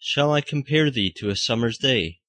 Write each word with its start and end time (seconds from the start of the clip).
shall 0.00 0.32
I 0.32 0.40
compare 0.40 0.92
thee 0.92 1.12
to 1.16 1.28
a 1.28 1.34
summer's 1.34 1.76
day? 1.76 2.20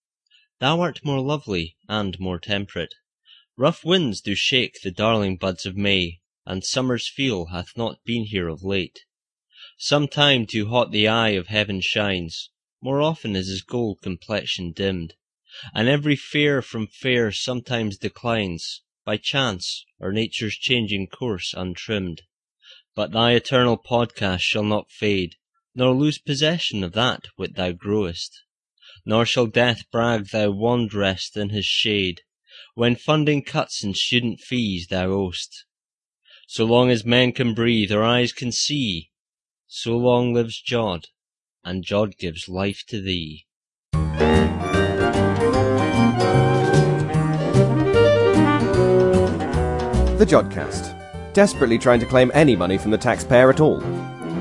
Thou 0.58 0.82
art 0.82 1.06
more 1.06 1.22
lovely 1.22 1.78
and 1.88 2.20
more 2.20 2.40
temperate. 2.40 2.96
Rough 3.56 3.86
winds 3.86 4.22
do 4.22 4.34
shake 4.34 4.82
the 4.82 4.90
darling 4.90 5.38
buds 5.38 5.68
of 5.68 5.78
May, 5.78 6.20
And 6.48 6.66
summer's 6.66 7.08
feel 7.08 7.46
hath 7.54 7.78
not 7.78 8.04
been 8.04 8.26
here 8.26 8.48
of 8.48 8.64
late. 8.64 9.02
Sometime 9.78 10.48
too 10.48 10.70
hot 10.70 10.92
the 10.92 11.08
eye 11.08 11.38
of 11.38 11.46
heaven 11.46 11.80
shines, 11.80 12.50
More 12.82 13.04
often 13.04 13.36
is 13.36 13.48
his 13.48 13.62
gold 13.62 14.02
complexion 14.02 14.72
dimm'd, 14.72 15.14
And 15.72 15.88
every 15.88 16.16
fair 16.16 16.64
from 16.64 16.88
fair 16.88 17.32
sometimes 17.32 18.00
declines, 18.00 18.82
By 19.06 19.18
chance, 19.18 19.86
or 20.00 20.12
nature's 20.12 20.56
changing 20.56 21.06
course 21.06 21.54
untrimm'd. 21.54 22.24
But 22.96 23.12
thy 23.12 23.34
eternal 23.34 23.78
podcast 23.78 24.42
shall 24.42 24.64
not 24.64 24.92
fade, 24.92 25.36
Nor 25.76 25.94
lose 25.94 26.18
possession 26.18 26.84
of 26.84 26.94
that 26.94 27.28
which 27.36 27.54
thou 27.54 27.72
growest, 27.72 28.44
Nor 29.06 29.26
shall 29.26 29.46
death 29.46 29.84
brag 29.92 30.30
thou 30.30 30.52
wanderest 30.52 31.38
in 31.38 31.50
his 31.50 31.66
shade, 31.66 32.22
When 32.74 32.96
funding 32.96 33.44
cuts 33.44 33.84
and 33.84 33.96
student 33.96 34.40
fees 34.40 34.88
thou 34.88 35.12
owest. 35.12 35.66
So 36.48 36.66
long 36.66 36.90
as 36.90 37.06
men 37.06 37.32
can 37.32 37.54
breathe 37.54 37.92
or 37.92 38.04
eyes 38.04 38.34
can 38.34 38.52
see, 38.52 39.12
So 39.68 39.96
long 39.96 40.34
lives 40.34 40.62
Jod, 40.62 41.06
and 41.64 41.86
Jod 41.86 42.18
gives 42.18 42.50
life 42.50 42.84
to 42.88 43.00
thee. 43.00 43.46
The 50.18 50.26
Jodcast, 50.26 51.34
desperately 51.34 51.78
trying 51.78 52.00
to 52.02 52.06
claim 52.06 52.32
any 52.34 52.56
money 52.56 52.78
from 52.78 52.92
the 52.92 52.98
taxpayer 52.98 53.50
at 53.50 53.62
all. 53.62 53.80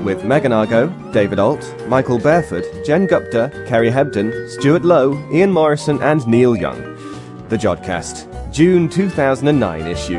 With 0.04 0.24
Megan 0.24 0.52
Argo, 0.52 0.88
David 1.12 1.38
Alt, 1.38 1.74
Michael 1.88 2.18
Bareford, 2.18 2.64
Jen 2.84 3.06
Gupta, 3.06 3.50
Kerry 3.66 3.90
Hebden, 3.90 4.48
Stuart 4.48 4.84
Lowe, 4.84 5.18
Ian 5.32 5.52
Morison, 5.52 6.00
and 6.02 6.26
Neil 6.26 6.56
Young. 6.56 6.80
The 7.48 7.56
Jodcast, 7.56 8.52
June 8.52 8.88
2009 8.88 9.86
issue. 9.86 10.18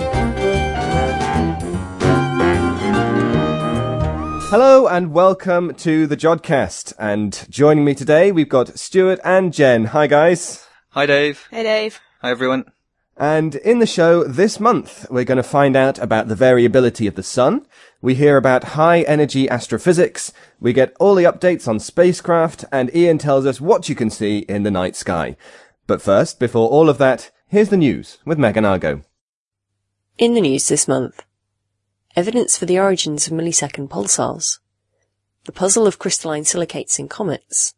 Hello 4.49 4.87
and 4.87 5.13
welcome 5.13 5.73
to 5.75 6.07
the 6.07 6.17
Jodcast. 6.17 6.93
And 6.99 7.45
joining 7.49 7.85
me 7.85 7.93
today, 7.95 8.31
we've 8.31 8.49
got 8.49 8.77
Stuart 8.77 9.19
and 9.23 9.53
Jen. 9.53 9.85
Hi, 9.85 10.07
guys. 10.07 10.65
Hi, 10.89 11.05
Dave. 11.05 11.47
Hey, 11.51 11.63
Dave. 11.63 11.99
Hi, 12.21 12.31
everyone. 12.31 12.65
And 13.15 13.55
in 13.55 13.79
the 13.79 13.85
show 13.85 14.23
this 14.23 14.61
month, 14.61 15.05
we're 15.11 15.25
going 15.25 15.35
to 15.35 15.43
find 15.43 15.75
out 15.75 15.99
about 15.99 16.29
the 16.29 16.35
variability 16.35 17.05
of 17.05 17.15
the 17.15 17.21
sun. 17.21 17.65
We 18.01 18.15
hear 18.15 18.37
about 18.37 18.75
high 18.75 19.01
energy 19.01 19.49
astrophysics. 19.49 20.31
We 20.59 20.71
get 20.71 20.95
all 21.01 21.15
the 21.15 21.25
updates 21.25 21.67
on 21.67 21.79
spacecraft 21.79 22.63
and 22.71 22.93
Ian 22.95 23.17
tells 23.17 23.45
us 23.45 23.59
what 23.59 23.89
you 23.89 23.95
can 23.95 24.09
see 24.09 24.39
in 24.39 24.63
the 24.63 24.71
night 24.71 24.95
sky. 24.95 25.35
But 25.85 26.01
first, 26.01 26.39
before 26.39 26.69
all 26.69 26.87
of 26.87 26.97
that, 26.99 27.29
here's 27.47 27.69
the 27.69 27.77
news 27.77 28.19
with 28.25 28.39
Megan 28.39 28.63
Argo. 28.63 29.01
In 30.17 30.33
the 30.33 30.41
news 30.41 30.69
this 30.69 30.87
month, 30.87 31.25
evidence 32.15 32.57
for 32.57 32.65
the 32.65 32.79
origins 32.79 33.27
of 33.27 33.33
millisecond 33.33 33.89
pulsars, 33.89 34.59
the 35.43 35.51
puzzle 35.51 35.85
of 35.85 35.99
crystalline 35.99 36.45
silicates 36.45 36.99
in 36.99 37.09
comets, 37.09 37.73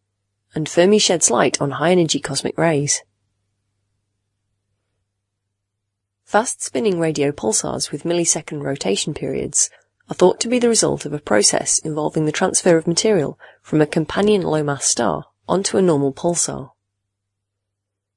and 0.54 0.70
Fermi 0.70 1.00
sheds 1.00 1.32
light 1.32 1.60
on 1.60 1.72
high 1.72 1.92
energy 1.92 2.20
cosmic 2.20 2.58
rays. 2.60 3.02
Fast 6.26 6.62
spinning 6.62 7.00
radio 7.00 7.32
pulsars 7.32 7.92
with 7.92 8.04
millisecond 8.04 8.62
rotation 8.62 9.14
periods 9.14 9.70
are 10.12 10.14
thought 10.14 10.42
to 10.42 10.50
be 10.50 10.60
the 10.60 10.68
result 10.68 11.06
of 11.06 11.14
a 11.14 11.20
process 11.20 11.80
involving 11.80 12.26
the 12.26 12.34
transfer 12.34 12.76
of 12.76 12.86
material 12.86 13.40
from 13.62 13.80
a 13.80 13.88
companion 13.88 14.42
low 14.42 14.62
mass 14.62 14.84
star 14.84 15.24
onto 15.48 15.78
a 15.78 15.82
normal 15.82 16.12
pulsar. 16.12 16.72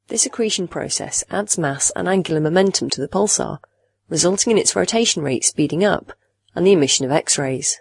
This 0.08 0.26
accretion 0.26 0.66
process 0.66 1.22
adds 1.30 1.56
mass 1.56 1.92
and 1.94 2.08
angular 2.08 2.40
momentum 2.40 2.90
to 2.90 3.00
the 3.00 3.06
pulsar, 3.06 3.58
resulting 4.08 4.50
in 4.50 4.58
its 4.58 4.74
rotation 4.74 5.22
rate 5.22 5.44
speeding 5.44 5.84
up 5.84 6.12
and 6.56 6.66
the 6.66 6.72
emission 6.72 7.06
of 7.06 7.12
X-rays. 7.12 7.80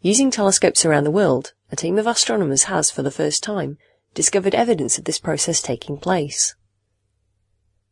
Using 0.00 0.30
telescopes 0.30 0.86
around 0.86 1.04
the 1.04 1.10
world, 1.10 1.52
a 1.70 1.76
team 1.76 1.98
of 1.98 2.06
astronomers 2.06 2.64
has, 2.64 2.90
for 2.90 3.02
the 3.02 3.10
first 3.10 3.42
time, 3.42 3.76
discovered 4.14 4.54
evidence 4.54 4.96
of 4.96 5.04
this 5.04 5.18
process 5.18 5.60
taking 5.60 5.98
place. 5.98 6.54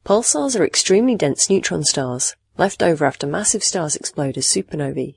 Pulsars 0.07 0.59
are 0.59 0.65
extremely 0.65 1.15
dense 1.15 1.51
neutron 1.51 1.85
stars, 1.85 2.37
left 2.59 2.83
over 2.83 3.05
after 3.05 3.27
massive 3.27 3.65
stars 3.65 3.97
explode 3.97 4.37
as 4.37 4.47
supernovae. 4.47 5.17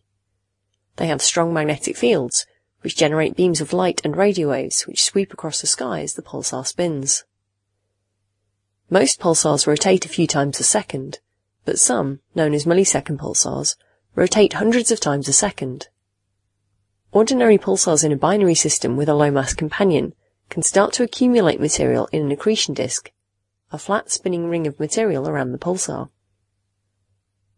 They 0.98 1.08
have 1.08 1.22
strong 1.22 1.54
magnetic 1.54 1.98
fields, 1.98 2.46
which 2.82 2.96
generate 2.96 3.36
beams 3.36 3.62
of 3.62 3.74
light 3.74 4.02
and 4.04 4.16
radio 4.16 4.50
waves 4.50 4.88
which 4.88 5.04
sweep 5.04 5.34
across 5.34 5.62
the 5.62 5.68
sky 5.68 6.02
as 6.02 6.14
the 6.14 6.22
pulsar 6.22 6.66
spins. 6.66 7.24
Most 8.90 9.20
pulsars 9.20 9.68
rotate 9.68 10.06
a 10.06 10.10
few 10.10 10.28
times 10.28 10.60
a 10.60 10.64
second, 10.64 11.20
but 11.66 11.80
some, 11.80 12.20
known 12.36 12.54
as 12.54 12.66
millisecond 12.66 13.18
pulsars, 13.18 13.76
rotate 14.14 14.54
hundreds 14.54 14.92
of 14.92 15.00
times 15.00 15.28
a 15.28 15.34
second. 15.34 15.90
Ordinary 17.12 17.58
pulsars 17.58 18.04
in 18.04 18.12
a 18.12 18.18
binary 18.18 18.56
system 18.56 18.96
with 18.96 19.10
a 19.10 19.16
low 19.16 19.32
mass 19.32 19.54
companion 19.54 20.14
can 20.50 20.62
start 20.62 20.94
to 20.94 21.04
accumulate 21.04 21.60
material 21.60 22.08
in 22.12 22.22
an 22.22 22.32
accretion 22.32 22.74
disk 22.74 23.12
a 23.72 23.78
flat 23.78 24.10
spinning 24.10 24.48
ring 24.48 24.68
of 24.68 24.80
material 24.80 25.28
around 25.28 25.52
the 25.52 25.58
pulsar. 25.58 26.10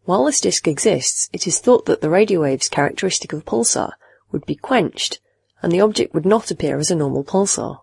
While 0.08 0.24
this 0.24 0.40
disk 0.40 0.66
exists, 0.66 1.28
it 1.34 1.46
is 1.46 1.58
thought 1.58 1.84
that 1.84 2.00
the 2.00 2.08
radio 2.08 2.40
waves 2.40 2.70
characteristic 2.70 3.34
of 3.34 3.40
a 3.40 3.42
pulsar 3.42 3.92
would 4.32 4.46
be 4.46 4.54
quenched, 4.54 5.20
and 5.60 5.70
the 5.70 5.82
object 5.82 6.14
would 6.14 6.24
not 6.24 6.50
appear 6.50 6.78
as 6.78 6.90
a 6.90 6.94
normal 6.94 7.22
pulsar. 7.22 7.82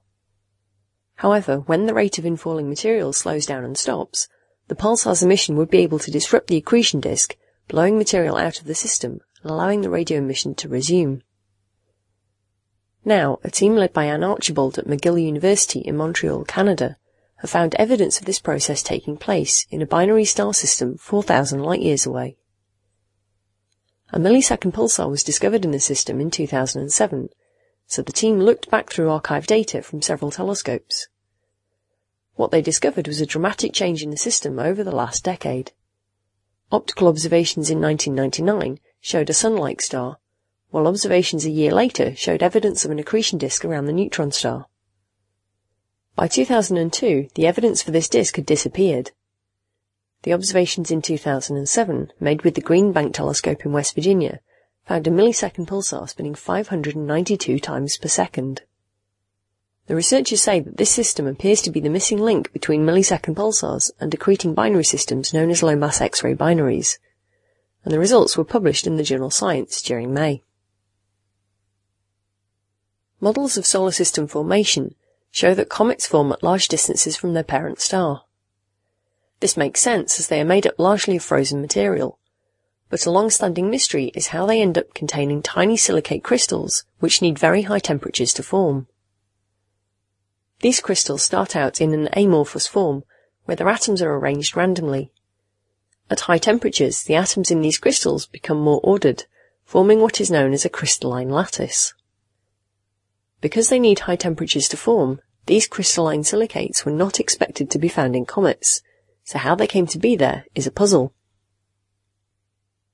However, 1.17 1.59
when 1.59 1.85
the 1.85 1.93
rate 1.93 2.17
of 2.17 2.25
infalling 2.25 2.67
material 2.67 3.13
slows 3.13 3.45
down 3.45 3.63
and 3.63 3.77
stops, 3.77 4.27
the 4.69 4.73
pulsar's 4.73 5.21
emission 5.21 5.55
would 5.55 5.69
be 5.69 5.77
able 5.83 5.99
to 5.99 6.09
disrupt 6.09 6.47
the 6.47 6.57
accretion 6.57 6.99
disk, 6.99 7.37
blowing 7.67 7.95
material 7.95 8.37
out 8.37 8.59
of 8.59 8.65
the 8.65 8.73
system 8.73 9.19
and 9.43 9.51
allowing 9.51 9.81
the 9.81 9.91
radio 9.91 10.17
emission 10.17 10.55
to 10.55 10.67
resume. 10.67 11.21
Now, 13.05 13.37
a 13.43 13.51
team 13.51 13.75
led 13.75 13.93
by 13.93 14.05
Anne 14.05 14.23
Archibald 14.23 14.79
at 14.79 14.87
McGill 14.87 15.23
University 15.23 15.81
in 15.81 15.95
Montreal, 15.95 16.45
Canada, 16.45 16.97
have 17.45 17.51
found 17.51 17.75
evidence 17.75 18.17
of 18.17 18.25
this 18.25 18.39
process 18.39 18.81
taking 18.81 19.16
place 19.16 19.67
in 19.69 19.79
a 19.79 19.85
binary 19.85 20.25
star 20.25 20.51
system 20.51 20.97
4,000 20.97 21.59
light 21.59 21.79
years 21.79 22.03
away. 22.03 22.38
A 24.11 24.17
millisecond 24.17 24.73
pulsar 24.73 25.07
was 25.11 25.22
discovered 25.22 25.63
in 25.63 25.69
the 25.69 25.79
system 25.79 26.19
in 26.19 26.31
2007, 26.31 27.29
so 27.85 28.01
the 28.01 28.11
team 28.11 28.39
looked 28.39 28.72
back 28.72 28.89
through 28.89 29.09
archived 29.09 29.45
data 29.45 29.84
from 29.84 30.01
several 30.01 30.31
telescopes. 30.31 31.07
What 32.34 32.50
they 32.50 32.63
discovered 32.63 33.07
was 33.07 33.22
a 33.22 33.28
dramatic 33.28 33.73
change 33.73 34.01
in 34.01 34.09
the 34.09 34.17
system 34.17 34.57
over 34.57 34.84
the 34.84 34.95
last 34.95 35.23
decade. 35.23 35.72
Optical 36.72 37.07
observations 37.07 37.69
in 37.69 37.79
1999 37.79 38.79
showed 39.01 39.29
a 39.29 39.34
sun-like 39.34 39.81
star, 39.81 40.17
while 40.72 40.88
observations 40.88 41.45
a 41.45 41.51
year 41.51 41.72
later 41.72 42.16
showed 42.16 42.41
evidence 42.41 42.85
of 42.85 42.89
an 42.91 42.97
accretion 42.97 43.38
disk 43.38 43.63
around 43.63 43.85
the 43.85 43.94
neutron 43.94 44.31
star. 44.31 44.66
By 46.15 46.27
2002, 46.27 47.27
the 47.35 47.45
evidence 47.45 47.81
for 47.81 47.91
this 47.91 48.07
disk 48.07 48.37
had 48.37 48.45
disappeared. 48.45 49.11
The 50.23 50.31
observations 50.31 50.89
in 50.89 51.01
2007, 51.01 52.13
made 52.21 52.43
with 52.43 52.55
the 52.55 52.61
Green 52.61 52.93
Bank 52.93 53.13
telescope 53.13 53.65
in 53.65 53.73
West 53.73 53.95
Virginia, 53.95 54.39
found 54.85 55.07
a 55.07 55.11
millisecond 55.11 55.67
pulsar 55.67 56.07
spinning 56.07 56.33
592 56.33 57.59
times 57.59 57.97
per 57.97 58.07
second. 58.07 58.61
The 59.87 59.95
researchers 59.95 60.41
say 60.41 60.61
that 60.61 60.77
this 60.77 60.89
system 60.89 61.27
appears 61.27 61.61
to 61.63 61.69
be 61.69 61.81
the 61.81 61.89
missing 61.89 62.19
link 62.19 62.53
between 62.53 62.85
millisecond 62.85 63.35
pulsars 63.35 63.91
and 63.99 64.11
accreting 64.11 64.55
binary 64.55 64.85
systems 64.85 65.33
known 65.33 65.49
as 65.49 65.61
low 65.61 65.75
mass 65.75 65.99
X-ray 65.99 66.33
binaries, 66.33 66.97
and 67.83 67.93
the 67.93 67.99
results 67.99 68.37
were 68.37 68.45
published 68.45 68.87
in 68.87 68.95
the 68.95 69.03
journal 69.03 69.29
Science 69.29 69.81
during 69.81 70.13
May. 70.13 70.43
Models 73.19 73.57
of 73.57 73.65
solar 73.65 73.91
system 73.91 74.28
formation 74.28 74.95
show 75.35 75.53
that 75.53 75.67
comets 75.67 76.08
form 76.08 76.32
at 76.32 76.41
large 76.41 76.70
distances 76.70 77.17
from 77.17 77.34
their 77.34 77.43
parent 77.43 77.82
star. 77.82 78.23
This 79.41 79.58
makes 79.58 79.82
sense 79.82 80.17
as 80.17 80.29
they 80.29 80.40
are 80.40 80.46
made 80.46 80.66
up 80.66 80.79
largely 80.79 81.17
of 81.17 81.23
frozen 81.23 81.59
material, 81.59 82.17
but 82.90 83.05
a 83.05 83.11
long-standing 83.11 83.70
mystery 83.70 84.14
is 84.16 84.28
how 84.28 84.46
they 84.46 84.61
end 84.61 84.78
up 84.78 84.93
containing 84.93 85.41
tiny 85.41 85.76
silicate 85.76 86.23
crystals 86.23 86.85
which 86.99 87.22
need 87.22 87.37
very 87.37 87.64
high 87.64 87.79
temperatures 87.79 88.32
to 88.35 88.43
form. 88.43 88.87
These 90.61 90.79
crystals 90.79 91.23
start 91.23 91.53
out 91.53 91.81
in 91.81 91.93
an 91.93 92.08
amorphous 92.14 92.66
form, 92.66 93.03
where 93.43 93.58
their 93.58 93.67
atoms 93.67 94.02
are 94.02 94.16
arranged 94.16 94.55
randomly. 94.55 95.11
At 96.09 96.22
high 96.22 96.38
temperatures, 96.38 97.03
the 97.03 97.16
atoms 97.16 97.52
in 97.52 97.59
these 97.59 97.78
crystals 97.78 98.26
become 98.26 98.61
more 98.61 98.79
ordered, 98.84 99.26
forming 99.66 99.99
what 99.99 100.22
is 100.22 100.31
known 100.31 100.53
as 100.53 100.64
a 100.64 100.70
crystalline 100.70 101.29
lattice. 101.29 101.93
Because 103.41 103.67
they 103.67 103.79
need 103.79 103.99
high 103.99 104.16
temperatures 104.16 104.70
to 104.70 104.78
form, 104.78 105.20
these 105.45 105.67
crystalline 105.67 106.23
silicates 106.23 106.85
were 106.85 106.91
not 106.91 107.19
expected 107.19 107.69
to 107.69 107.79
be 107.79 107.87
found 107.87 108.15
in 108.15 108.25
comets, 108.25 108.81
so 109.23 109.37
how 109.37 109.55
they 109.55 109.67
came 109.67 109.87
to 109.87 109.99
be 109.99 110.15
there 110.15 110.45
is 110.55 110.65
a 110.65 110.71
puzzle. 110.71 111.13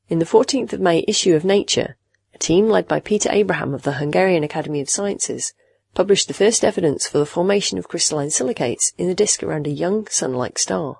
In 0.09 0.19
the 0.19 0.25
14th 0.25 0.74
of 0.74 0.81
May 0.81 1.06
issue 1.07 1.36
of 1.36 1.45
Nature, 1.45 1.98
a 2.33 2.38
team 2.38 2.68
led 2.68 2.88
by 2.88 3.00
Peter 3.00 3.30
Abraham 3.31 3.74
of 3.74 3.83
the 3.83 3.94
Hungarian 3.94 4.44
Academy 4.44 4.81
of 4.81 4.89
Sciences 4.89 5.53
published 5.94 6.27
the 6.27 6.33
first 6.33 6.63
evidence 6.63 7.07
for 7.07 7.18
the 7.18 7.25
formation 7.25 7.77
of 7.77 7.88
crystalline 7.88 8.30
silicates 8.30 8.94
in 8.98 9.09
a 9.09 9.15
disk 9.15 9.44
around 9.44 9.68
a 9.68 9.71
young 9.71 10.07
sun-like 10.07 10.57
star. 10.57 10.98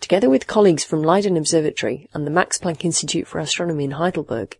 Together 0.00 0.30
with 0.30 0.46
colleagues 0.46 0.84
from 0.84 1.02
Leiden 1.02 1.36
Observatory 1.36 2.08
and 2.14 2.26
the 2.26 2.30
Max 2.30 2.58
Planck 2.58 2.84
Institute 2.84 3.26
for 3.26 3.38
Astronomy 3.38 3.84
in 3.84 3.90
Heidelberg, 3.92 4.58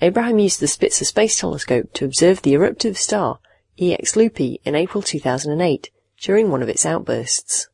Abraham 0.00 0.38
used 0.38 0.60
the 0.60 0.66
Spitzer 0.66 1.04
Space 1.04 1.38
Telescope 1.38 1.92
to 1.92 2.06
observe 2.06 2.40
the 2.40 2.54
eruptive 2.54 2.96
star 2.96 3.40
EX 3.80 4.14
Lupi 4.14 4.60
in 4.66 4.74
April 4.74 5.00
2008 5.00 5.90
during 6.18 6.50
one 6.50 6.62
of 6.62 6.68
its 6.68 6.84
outbursts. 6.84 7.68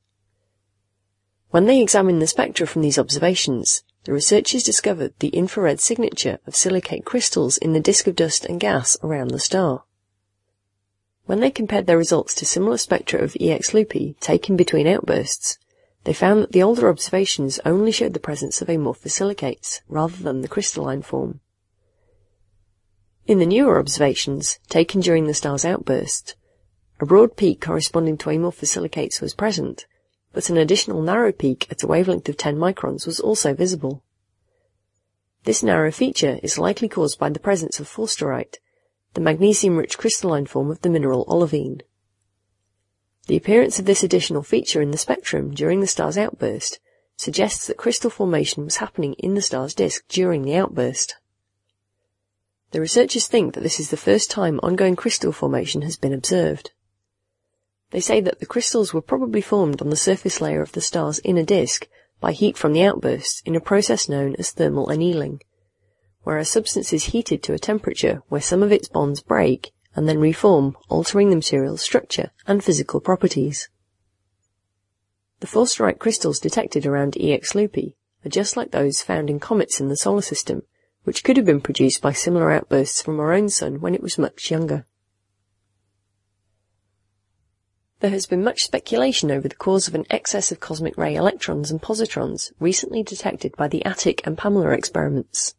When 1.51 1.67
they 1.67 1.83
examined 1.83 2.23
the 2.23 2.29
spectra 2.29 2.65
from 2.65 2.83
these 2.83 2.99
observations, 2.99 3.83
the 4.05 4.13
researchers 4.13 4.63
discovered 4.63 5.15
the 5.19 5.31
infrared 5.31 5.81
signature 5.81 6.39
of 6.47 6.55
silicate 6.55 7.05
crystals 7.05 7.59
in 7.59 7.73
the 7.73 7.81
disk 7.81 8.07
of 8.07 8.15
dust 8.15 8.45
and 8.45 8.61
gas 8.61 8.97
around 9.03 9.33
the 9.33 9.41
star. 9.41 9.83
When 11.25 11.41
they 11.41 11.51
compared 11.51 11.87
their 11.87 11.99
results 11.99 12.37
to 12.37 12.47
similar 12.47 12.79
spectra 12.79 13.21
of 13.21 13.37
EX 13.41 13.73
Lupi 13.73 14.17
taken 14.21 14.57
between 14.57 14.87
outbursts, 14.87 15.59
they 16.05 16.13
found 16.13 16.41
that 16.41 16.53
the 16.53 16.63
older 16.63 16.89
observations 16.89 17.59
only 17.65 17.91
showed 17.91 18.15
the 18.15 18.21
presence 18.21 18.63
of 18.63 18.69
amorphous 18.69 19.15
silicates 19.15 19.81
rather 19.89 20.23
than 20.23 20.43
the 20.43 20.49
crystalline 20.49 21.03
form. 21.03 21.41
In 23.27 23.41
the 23.41 23.47
newer 23.47 23.81
observations, 23.81 24.61
taken 24.69 25.01
during 25.01 25.27
the 25.27 25.35
star's 25.35 25.65
outburst, 25.65 26.37
a 27.01 27.07
broad 27.07 27.37
peak 27.37 27.61
corresponding 27.61 28.17
to 28.19 28.31
amorphous 28.31 28.71
silicates 28.71 29.21
was 29.21 29.35
present, 29.35 29.85
but 30.33 30.49
an 30.49 30.57
additional 30.57 31.03
narrow 31.03 31.33
peak 31.33 31.67
at 31.69 31.83
a 31.83 31.89
wavelength 31.89 32.29
of 32.29 32.37
10 32.37 32.57
microns 32.57 33.05
was 33.05 33.19
also 33.19 33.53
visible. 33.53 34.05
This 35.43 35.61
narrow 35.61 35.91
feature 35.91 36.39
is 36.45 36.57
likely 36.57 36.89
caused 36.89 37.19
by 37.19 37.29
the 37.31 37.41
presence 37.41 37.81
of 37.81 37.89
forsterite, 37.89 38.59
the 39.15 39.21
magnesium-rich 39.21 39.99
crystalline 39.99 40.47
form 40.47 40.71
of 40.71 40.83
the 40.83 40.89
mineral 40.89 41.25
olivine. 41.27 41.81
The 43.27 43.37
appearance 43.37 43.81
of 43.81 43.87
this 43.87 44.05
additional 44.05 44.45
feature 44.45 44.81
in 44.81 44.93
the 44.93 44.99
spectrum 44.99 45.53
during 45.53 45.81
the 45.81 45.89
star's 45.89 46.17
outburst 46.17 46.79
suggests 47.17 47.67
that 47.67 47.77
crystal 47.77 48.09
formation 48.09 48.63
was 48.63 48.77
happening 48.77 49.15
in 49.15 49.35
the 49.35 49.43
star's 49.43 49.75
disk 49.75 50.05
during 50.07 50.43
the 50.43 50.55
outburst. 50.55 51.17
The 52.73 52.81
researchers 52.81 53.27
think 53.27 53.55
that 53.55 53.63
this 53.63 53.79
is 53.79 53.91
the 53.91 53.97
first 53.97 54.31
time 54.31 54.59
ongoing 54.63 54.97
crystal 54.97 55.33
formation 55.33 55.83
has 55.83 55.97
been 55.97 56.13
observed. 56.13 56.73
They 57.91 58.01
say 58.01 58.21
that 58.21 58.41
the 58.41 58.47
crystals 58.47 58.93
were 58.93 59.01
probably 59.01 59.41
formed 59.41 59.81
on 59.81 59.91
the 59.91 59.97
surface 59.97 60.41
layer 60.41 60.61
of 60.63 60.73
the 60.73 60.81
star's 60.81 61.21
inner 61.23 61.45
disk 61.45 61.89
by 62.21 62.33
heat 62.33 62.57
from 62.57 62.73
the 62.73 62.83
outbursts 62.83 63.43
in 63.45 63.55
a 63.55 63.61
process 63.61 64.09
known 64.09 64.35
as 64.37 64.51
thermal 64.51 64.89
annealing, 64.89 65.41
where 66.25 66.39
a 66.39 66.45
substance 66.45 66.93
is 66.93 67.05
heated 67.05 67.43
to 67.45 67.53
a 67.53 67.59
temperature 67.59 68.23
where 68.29 68.41
some 68.41 68.63
of 68.63 68.73
its 68.73 68.89
bonds 68.89 69.23
break 69.23 69.73
and 69.95 70.09
then 70.09 70.19
reform, 70.19 70.77
altering 70.89 71.31
the 71.31 71.37
material's 71.37 71.83
structure 71.83 72.33
and 72.47 72.65
physical 72.65 73.01
properties. 73.01 73.69
The 75.41 75.47
forsterite 75.47 75.99
crystals 75.99 76.41
detected 76.41 76.85
around 76.85 77.17
EX 77.19 77.53
Lupi 77.53 77.95
are 78.25 78.31
just 78.31 78.57
like 78.57 78.73
those 78.73 79.03
found 79.03 79.31
in 79.31 79.39
comets 79.39 79.81
in 79.81 79.89
the 79.89 79.97
solar 79.97 80.23
system, 80.23 80.63
which 81.07 81.23
could 81.23 81.37
have 81.37 81.47
been 81.47 81.61
produced 81.61 82.03
by 82.03 82.11
similar 82.11 82.51
outbursts 82.51 83.01
from 83.01 83.21
our 83.21 83.33
own 83.33 83.49
sun 83.49 83.81
when 83.81 83.95
it 83.95 84.03
was 84.03 84.19
much 84.19 84.51
younger. 84.51 84.85
There 88.01 88.11
has 88.11 88.27
been 88.27 88.43
much 88.43 88.65
speculation 88.65 89.31
over 89.31 89.47
the 89.47 89.55
cause 89.55 89.87
of 89.87 89.95
an 89.95 90.05
excess 90.11 90.51
of 90.51 90.59
cosmic 90.59 90.99
ray 90.99 91.15
electrons 91.15 91.71
and 91.71 91.81
positrons 91.81 92.51
recently 92.59 93.05
detected 93.05 93.55
by 93.57 93.69
the 93.69 93.85
ATIC 93.87 94.27
and 94.27 94.37
Pamela 94.37 94.71
experiments. 94.71 95.55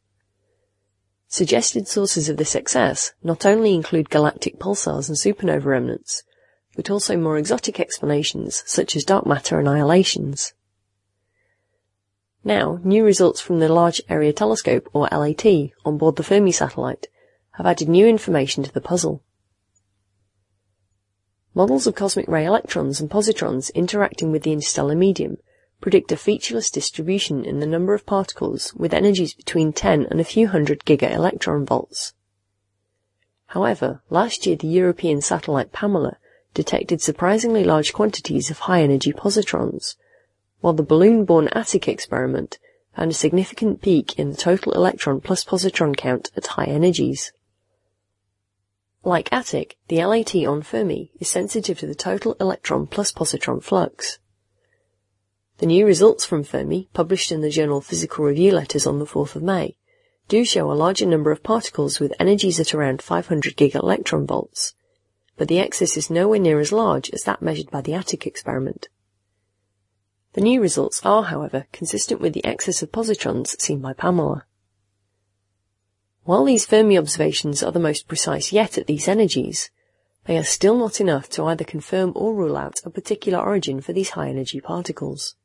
Suggested 1.30 1.88
sources 1.88 2.28
of 2.28 2.36
this 2.36 2.54
excess 2.54 3.14
not 3.24 3.46
only 3.46 3.74
include 3.74 4.10
galactic 4.10 4.60
pulsars 4.60 5.08
and 5.08 5.18
supernova 5.18 5.64
remnants, 5.64 6.24
but 6.76 6.90
also 6.90 7.16
more 7.16 7.38
exotic 7.38 7.80
explanations 7.80 8.64
such 8.66 8.98
as 8.98 9.06
dark 9.06 9.26
matter 9.26 9.58
annihilations. 9.58 10.54
Now, 12.48 12.80
new 12.82 13.04
results 13.04 13.42
from 13.42 13.60
the 13.60 13.68
Large 13.68 14.02
Area 14.08 14.32
Telescope, 14.32 14.88
or 14.94 15.10
LAT, 15.12 15.46
on 15.84 15.98
board 15.98 16.16
the 16.16 16.24
Fermi 16.24 16.54
satellite 16.54 17.08
have 17.56 17.66
added 17.66 17.90
new 17.90 18.08
information 18.08 18.64
to 18.64 18.72
the 18.72 18.80
puzzle. 18.80 19.22
Models 21.54 21.88
of 21.88 21.96
cosmic 21.96 22.26
ray 22.30 22.46
electrons 22.46 23.02
and 23.02 23.10
positrons 23.10 23.70
interacting 23.74 24.32
with 24.32 24.44
the 24.44 24.54
interstellar 24.54 24.96
medium 24.96 25.40
predict 25.82 26.14
a 26.14 26.16
featureless 26.16 26.70
distribution 26.72 27.44
in 27.44 27.60
the 27.60 27.66
number 27.66 27.94
of 27.94 28.06
particles 28.06 28.74
with 28.76 28.94
energies 28.94 29.34
between 29.34 29.74
10 29.74 30.06
and 30.06 30.22
a 30.22 30.24
few 30.24 30.48
hundred 30.48 30.86
giga-electron 30.86 31.66
volts. 31.66 32.14
However, 33.48 34.02
last 34.10 34.48
year 34.48 34.56
the 34.56 34.68
European 34.68 35.20
satellite 35.20 35.74
Pamela 35.74 36.16
detected 36.54 37.02
surprisingly 37.02 37.66
large 37.66 37.92
quantities 37.92 38.50
of 38.50 38.60
high-energy 38.60 39.12
positrons, 39.12 39.98
while 40.62 40.74
the 40.74 40.84
balloon-borne 40.84 41.50
ATIC 41.50 41.88
experiment 41.88 42.60
found 42.96 43.12
a 43.12 43.14
significant 43.14 43.82
peak 43.82 44.18
in 44.18 44.32
the 44.32 44.38
total 44.38 44.74
electron 44.74 45.22
plus 45.22 45.44
positron 45.44 45.96
count 45.96 46.32
at 46.36 46.48
high 46.48 46.66
energies. 46.66 47.32
Like 49.04 49.30
ATIC, 49.30 49.74
the 49.88 50.04
LAT 50.04 50.36
on 50.48 50.64
Fermi 50.64 51.12
is 51.20 51.30
sensitive 51.30 51.80
to 51.80 51.88
the 51.88 51.96
total 51.96 52.36
electron 52.40 52.88
plus 52.88 53.12
positron 53.12 53.62
flux. 53.62 54.20
The 55.60 55.68
new 55.68 55.86
results 55.86 56.26
from 56.26 56.44
Fermi, 56.44 56.90
published 56.94 57.32
in 57.32 57.42
the 57.42 57.50
journal 57.50 57.82
Physical 57.82 58.26
Review 58.26 58.52
Letters 58.52 58.86
on 58.86 59.00
the 59.00 59.06
4th 59.06 59.36
of 59.36 59.44
May, 59.44 59.78
do 60.28 60.44
show 60.44 60.72
a 60.72 60.74
larger 60.74 61.06
number 61.06 61.32
of 61.32 61.42
particles 61.42 62.00
with 62.00 62.14
energies 62.20 62.60
at 62.60 62.74
around 62.74 63.02
500 63.02 63.56
giga-electron 63.56 64.28
volts, 64.28 64.76
but 65.38 65.48
the 65.48 65.60
excess 65.60 65.96
is 65.96 66.10
nowhere 66.10 66.40
near 66.40 66.60
as 66.60 66.72
large 66.72 67.10
as 67.12 67.24
that 67.24 67.42
measured 67.42 67.72
by 67.72 67.82
the 67.82 67.94
ATIC 67.94 68.26
experiment. 68.26 68.90
The 70.38 70.44
new 70.44 70.62
results 70.62 71.02
are, 71.04 71.24
however, 71.24 71.66
consistent 71.72 72.22
with 72.22 72.34
the 72.34 72.46
excess 72.46 72.84
of 72.84 72.92
positrons 72.92 73.60
seen 73.60 73.80
by 73.80 73.94
Pamela. 73.94 74.46
While 76.26 76.44
these 76.44 76.64
Fermi 76.64 76.96
observations 76.96 77.64
are 77.64 77.72
the 77.72 77.80
most 77.80 78.08
precise 78.08 78.52
yet 78.52 78.78
at 78.78 78.86
these 78.86 79.08
energies, 79.08 79.72
they 80.26 80.38
are 80.38 80.44
still 80.44 80.78
not 80.78 81.02
enough 81.02 81.28
to 81.30 81.46
either 81.46 81.64
confirm 81.64 82.12
or 82.14 82.36
rule 82.36 82.56
out 82.56 82.76
a 82.86 82.92
particular 82.92 83.40
origin 83.40 83.82
for 83.82 83.94
these 83.94 84.12
high 84.12 84.30
energy 84.30 84.62
particles. 84.62 85.36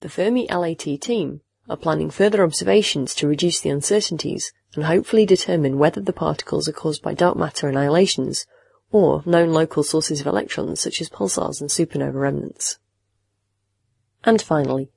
The 0.00 0.08
Fermi 0.08 0.48
LAT 0.48 0.98
team 1.02 1.42
are 1.68 1.76
planning 1.76 2.08
further 2.08 2.42
observations 2.42 3.14
to 3.16 3.28
reduce 3.28 3.60
the 3.60 3.68
uncertainties 3.68 4.50
and 4.76 4.84
hopefully 4.84 5.26
determine 5.26 5.76
whether 5.76 6.00
the 6.00 6.14
particles 6.14 6.68
are 6.68 6.72
caused 6.72 7.02
by 7.02 7.12
dark 7.12 7.36
matter 7.36 7.68
annihilations 7.68 8.46
or 8.92 9.22
known 9.26 9.50
local 9.50 9.82
sources 9.82 10.20
of 10.20 10.26
electrons 10.26 10.80
such 10.80 11.00
as 11.00 11.08
pulsars 11.08 11.60
and 11.60 11.70
supernova 11.70 12.14
remnants. 12.14 12.78
And 14.22 14.40
finally, 14.40 14.90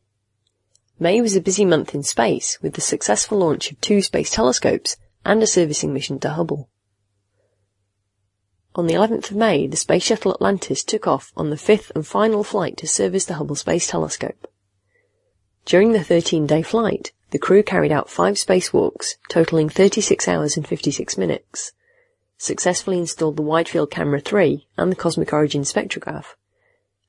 May 1.00 1.20
was 1.22 1.36
a 1.36 1.42
busy 1.42 1.66
month 1.66 1.96
in 1.96 2.04
space 2.04 2.60
with 2.62 2.74
the 2.74 2.82
successful 2.82 3.40
launch 3.40 3.72
of 3.72 3.82
two 3.82 4.02
space 4.02 4.32
telescopes 4.32 4.98
and 5.26 5.42
a 5.42 5.48
servicing 5.48 5.94
mission 5.94 6.20
to 6.20 6.30
Hubble. 6.30 6.70
On 8.76 8.88
the 8.88 8.94
11th 8.94 9.32
of 9.32 9.38
May, 9.38 9.68
the 9.68 9.78
Space 9.78 10.04
Shuttle 10.04 10.34
Atlantis 10.34 10.84
took 10.84 11.08
off 11.08 11.32
on 11.36 11.50
the 11.50 11.58
fifth 11.58 11.92
and 11.96 12.06
final 12.06 12.44
flight 12.44 12.78
to 12.78 12.88
service 12.88 13.26
the 13.26 13.36
Hubble 13.36 13.56
Space 13.56 13.88
Telescope. 13.88 14.48
During 15.66 15.94
the 15.94 16.00
13-day 16.00 16.62
flight, 16.62 17.12
the 17.32 17.40
crew 17.40 17.64
carried 17.64 17.92
out 17.92 18.10
five 18.10 18.36
spacewalks, 18.36 19.16
totaling 19.30 19.70
36 19.70 20.28
hours 20.28 20.58
and 20.58 20.68
56 20.68 21.18
minutes, 21.18 21.72
successfully 22.38 22.98
installed 22.98 23.38
the 23.38 23.42
Wide 23.42 23.70
Field 23.70 23.92
Camera 23.92 24.20
3 24.20 24.68
and 24.78 24.92
the 24.92 24.96
Cosmic 24.96 25.32
Origin 25.32 25.62
spectrograph, 25.64 26.36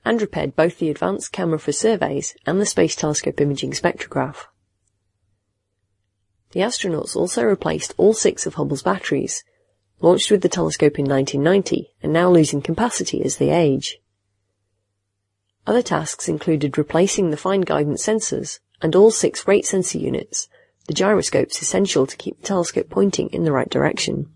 and 0.04 0.21
repaired 0.21 0.54
both 0.54 0.78
the 0.78 0.90
Advanced 0.90 1.33
Camera 1.33 1.59
for 1.59 1.73
Surveys 1.73 2.37
and 2.47 2.61
the 2.61 2.66
Space 2.66 2.95
Telescope 2.95 3.40
Imaging 3.40 3.73
spectrograph. 3.73 4.47
The 6.52 6.61
astronauts 6.61 7.16
also 7.16 7.42
replaced 7.42 7.92
all 7.97 8.14
six 8.14 8.47
of 8.47 8.54
Hubble's 8.54 8.83
batteries, 8.83 9.45
launched 10.00 10.30
with 10.30 10.42
the 10.42 10.49
telescope 10.49 10.99
in 10.99 11.06
1990 11.06 11.90
and 12.02 12.12
now 12.12 12.30
losing 12.30 12.62
capacity 12.62 13.23
as 13.25 13.37
they 13.37 13.50
age. 13.50 13.99
Other 15.66 15.83
tasks 15.83 16.28
included 16.28 16.78
replacing 16.78 17.30
the 17.30 17.37
fine 17.37 17.62
guidance 17.62 18.06
sensors 18.06 18.61
and 18.80 18.95
all 18.95 19.11
six 19.11 19.49
rate 19.49 19.66
sensor 19.66 19.99
units, 19.99 20.49
the 20.87 20.95
gyroscopes 20.95 21.61
essential 21.61 22.06
to 22.06 22.16
keep 22.16 22.40
the 22.40 22.47
telescope 22.47 22.88
pointing 22.88 23.28
in 23.30 23.42
the 23.42 23.52
right 23.52 23.68
direction. 23.68 24.33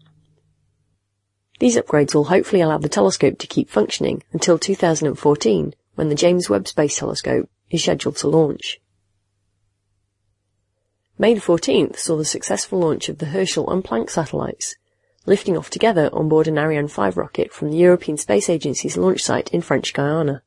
These 1.61 1.77
upgrades 1.77 2.15
will 2.15 2.25
hopefully 2.25 2.63
allow 2.63 2.79
the 2.79 2.89
telescope 2.89 3.39
to 3.39 3.47
keep 3.47 3.69
functioning 3.69 4.23
until 4.33 4.59
2014 4.59 5.75
when 5.95 6.09
the 6.09 6.15
James 6.15 6.49
Webb 6.49 6.67
Space 6.67 6.99
Telescope 6.99 7.51
is 7.71 7.83
scheduled 7.83 8.17
to 8.17 8.29
launch. 8.29 8.81
May 11.19 11.35
14th 11.35 11.99
saw 11.99 12.17
the 12.17 12.25
successful 12.25 12.79
launch 12.79 13.11
of 13.11 13.19
the 13.19 13.27
Herschel 13.27 13.71
and 13.71 13.85
Planck 13.85 14.09
satellites, 14.09 14.77
lifting 15.27 15.55
off 15.55 15.69
together 15.69 16.09
on 16.15 16.31
board 16.31 16.49
an 16.49 16.57
Ariane 16.57 16.89
5 16.89 17.19
rocket 17.19 17.53
from 17.53 17.71
the 17.71 17.77
European 17.77 18.17
Space 18.17 18.49
Agency's 18.49 18.97
launch 18.97 19.21
site 19.21 19.51
in 19.51 19.61
French 19.61 19.93
Guiana. 19.93 20.43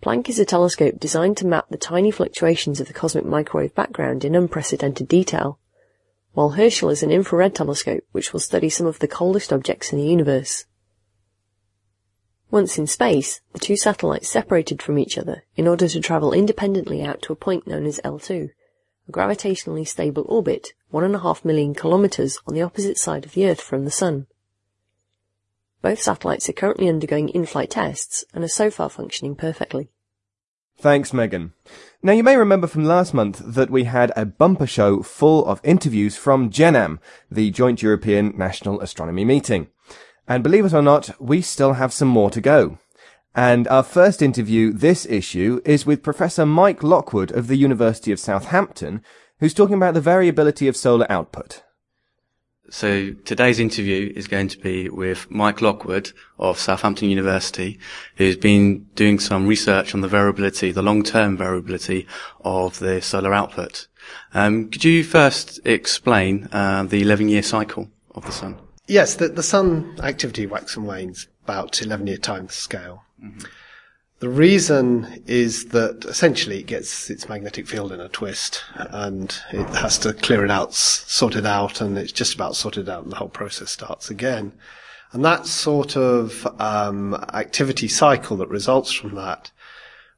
Planck 0.00 0.28
is 0.28 0.38
a 0.38 0.44
telescope 0.44 1.00
designed 1.00 1.38
to 1.38 1.46
map 1.46 1.70
the 1.70 1.76
tiny 1.76 2.12
fluctuations 2.12 2.78
of 2.78 2.86
the 2.86 2.94
cosmic 2.94 3.24
microwave 3.24 3.74
background 3.74 4.24
in 4.24 4.36
unprecedented 4.36 5.08
detail, 5.08 5.58
while 6.34 6.50
Herschel 6.50 6.90
is 6.90 7.02
an 7.02 7.10
infrared 7.10 7.54
telescope 7.54 8.04
which 8.12 8.32
will 8.32 8.40
study 8.40 8.68
some 8.68 8.86
of 8.86 8.98
the 8.98 9.08
coldest 9.08 9.52
objects 9.52 9.92
in 9.92 9.98
the 9.98 10.06
universe. 10.06 10.66
Once 12.50 12.76
in 12.76 12.86
space, 12.86 13.40
the 13.52 13.58
two 13.58 13.76
satellites 13.76 14.28
separated 14.28 14.82
from 14.82 14.98
each 14.98 15.16
other 15.16 15.44
in 15.56 15.66
order 15.66 15.88
to 15.88 16.00
travel 16.00 16.32
independently 16.32 17.02
out 17.02 17.22
to 17.22 17.32
a 17.32 17.36
point 17.36 17.66
known 17.66 17.86
as 17.86 18.00
L2, 18.04 18.50
a 19.08 19.12
gravitationally 19.12 19.86
stable 19.86 20.24
orbit 20.28 20.72
one 20.90 21.04
and 21.04 21.16
a 21.16 21.20
half 21.20 21.44
million 21.44 21.74
kilometers 21.74 22.38
on 22.46 22.54
the 22.54 22.62
opposite 22.62 22.98
side 22.98 23.24
of 23.24 23.32
the 23.32 23.48
Earth 23.48 23.60
from 23.60 23.84
the 23.84 23.90
Sun. 23.90 24.26
Both 25.82 26.00
satellites 26.00 26.48
are 26.48 26.54
currently 26.54 26.88
undergoing 26.88 27.28
in-flight 27.28 27.70
tests 27.70 28.24
and 28.32 28.42
are 28.42 28.48
so 28.48 28.70
far 28.70 28.88
functioning 28.88 29.34
perfectly. 29.34 29.90
Thanks, 30.78 31.12
Megan. 31.12 31.52
Now, 32.04 32.12
you 32.12 32.22
may 32.22 32.36
remember 32.36 32.66
from 32.66 32.84
last 32.84 33.14
month 33.14 33.40
that 33.42 33.70
we 33.70 33.84
had 33.84 34.12
a 34.14 34.26
bumper 34.26 34.66
show 34.66 35.02
full 35.02 35.42
of 35.46 35.62
interviews 35.64 36.18
from 36.18 36.50
JENAM, 36.50 37.00
the 37.30 37.50
Joint 37.50 37.80
European 37.80 38.36
National 38.36 38.78
Astronomy 38.82 39.24
Meeting. 39.24 39.68
And 40.28 40.42
believe 40.42 40.66
it 40.66 40.74
or 40.74 40.82
not, 40.82 41.18
we 41.18 41.40
still 41.40 41.72
have 41.72 41.94
some 41.94 42.08
more 42.08 42.28
to 42.28 42.42
go. 42.42 42.76
And 43.34 43.66
our 43.68 43.82
first 43.82 44.20
interview 44.20 44.70
this 44.70 45.06
issue 45.06 45.62
is 45.64 45.86
with 45.86 46.02
Professor 46.02 46.44
Mike 46.44 46.82
Lockwood 46.82 47.32
of 47.32 47.46
the 47.46 47.56
University 47.56 48.12
of 48.12 48.20
Southampton, 48.20 49.02
who's 49.40 49.54
talking 49.54 49.76
about 49.76 49.94
the 49.94 50.02
variability 50.02 50.68
of 50.68 50.76
solar 50.76 51.10
output. 51.10 51.62
So 52.70 53.12
today's 53.24 53.60
interview 53.60 54.12
is 54.16 54.26
going 54.26 54.48
to 54.48 54.58
be 54.58 54.88
with 54.88 55.30
Mike 55.30 55.60
Lockwood 55.60 56.12
of 56.38 56.58
Southampton 56.58 57.10
University, 57.10 57.78
who's 58.16 58.36
been 58.36 58.86
doing 58.94 59.18
some 59.18 59.46
research 59.46 59.94
on 59.94 60.00
the 60.00 60.08
variability, 60.08 60.72
the 60.72 60.82
long-term 60.82 61.36
variability 61.36 62.06
of 62.40 62.78
the 62.78 63.02
solar 63.02 63.34
output. 63.34 63.86
Um, 64.32 64.70
could 64.70 64.84
you 64.84 65.04
first 65.04 65.60
explain 65.64 66.48
uh, 66.52 66.84
the 66.84 67.02
11-year 67.02 67.42
cycle 67.42 67.90
of 68.14 68.24
the 68.24 68.32
sun? 68.32 68.58
Yes, 68.86 69.16
the, 69.16 69.28
the 69.28 69.42
sun 69.42 69.96
activity 70.02 70.46
waxes 70.46 70.76
and 70.76 70.86
wanes 70.86 71.28
about 71.44 71.80
11 71.80 72.06
year 72.06 72.16
time 72.16 72.48
scale. 72.48 73.04
Mm-hmm. 73.22 73.44
The 74.24 74.30
reason 74.30 75.22
is 75.26 75.66
that 75.66 76.06
essentially 76.06 76.60
it 76.60 76.66
gets 76.66 77.10
its 77.10 77.28
magnetic 77.28 77.66
field 77.66 77.92
in 77.92 78.00
a 78.00 78.08
twist 78.08 78.64
and 78.74 79.38
it 79.52 79.68
has 79.74 79.98
to 79.98 80.14
clear 80.14 80.42
it 80.46 80.50
out, 80.50 80.72
sort 80.72 81.36
it 81.36 81.44
out, 81.44 81.82
and 81.82 81.98
it's 81.98 82.10
just 82.10 82.34
about 82.34 82.56
sorted 82.56 82.88
out 82.88 83.02
and 83.02 83.12
the 83.12 83.16
whole 83.16 83.28
process 83.28 83.70
starts 83.72 84.08
again. 84.08 84.54
And 85.12 85.22
that 85.26 85.46
sort 85.46 85.94
of 85.94 86.46
um, 86.58 87.12
activity 87.34 87.86
cycle 87.86 88.38
that 88.38 88.48
results 88.48 88.92
from 88.92 89.14
that, 89.16 89.50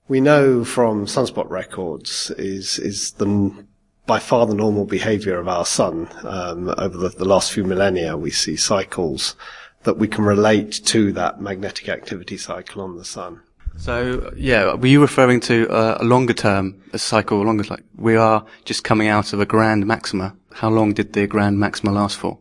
we 0.07 0.21
know 0.21 0.65
from 0.65 1.07
sunspot 1.07 1.51
records 1.51 2.31
is 2.39 2.79
is 2.79 3.11
the 3.15 3.67
by 4.07 4.21
far 4.21 4.47
the 4.47 4.55
normal 4.55 4.85
behavior 4.85 5.41
of 5.41 5.49
our 5.49 5.67
sun. 5.67 6.09
Um, 6.23 6.73
over 6.79 6.97
the, 6.97 7.09
the, 7.09 7.25
last 7.25 7.51
few 7.51 7.65
millennia, 7.65 8.17
we 8.17 8.31
see 8.31 8.55
cycles 8.55 9.35
that 9.83 9.99
we 9.99 10.07
can 10.07 10.25
relate 10.25 10.71
to 10.85 11.11
that 11.15 11.41
magnetic 11.41 11.89
activity 11.89 12.37
cycle 12.37 12.83
on 12.83 12.99
the 12.99 13.05
sun. 13.05 13.41
So, 13.79 14.33
yeah, 14.37 14.75
were 14.75 14.87
you 14.87 15.01
referring 15.01 15.41
to 15.41 15.67
a 15.71 16.05
longer 16.05 16.33
term, 16.33 16.83
a 16.93 16.99
cycle, 16.99 17.43
longer, 17.43 17.65
like 17.65 17.85
we 17.97 18.17
are 18.17 18.45
just 18.65 18.85
coming 18.85 19.09
out 19.09 19.33
of 19.33 19.41
a 19.41 19.47
grand 19.47 19.87
maxima? 19.87 20.35
How 20.53 20.71
long 20.71 20.93
did 20.93 21.13
the 21.13 21.27
grand 21.27 21.59
maxima 21.59 21.93
last 21.93 22.17
for? 22.17 22.39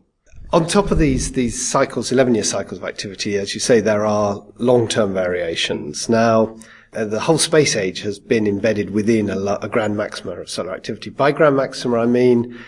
On 0.52 0.66
top 0.66 0.90
of 0.90 0.98
these, 0.98 1.32
these 1.32 1.68
cycles, 1.68 2.12
11 2.12 2.34
year 2.34 2.44
cycles 2.44 2.78
of 2.78 2.84
activity, 2.84 3.36
as 3.36 3.54
you 3.54 3.60
say, 3.60 3.80
there 3.80 4.06
are 4.06 4.44
long 4.56 4.88
term 4.88 5.12
variations. 5.12 6.08
Now, 6.08 6.56
uh, 6.92 7.04
the 7.04 7.20
whole 7.20 7.38
space 7.38 7.76
age 7.76 8.00
has 8.00 8.18
been 8.18 8.46
embedded 8.46 8.90
within 8.90 9.28
a, 9.28 9.58
a 9.60 9.68
grand 9.68 9.96
maxima 9.96 10.32
of 10.32 10.48
solar 10.48 10.74
activity. 10.74 11.10
By 11.10 11.32
grand 11.32 11.56
maxima, 11.56 11.98
I 11.98 12.06
mean 12.06 12.58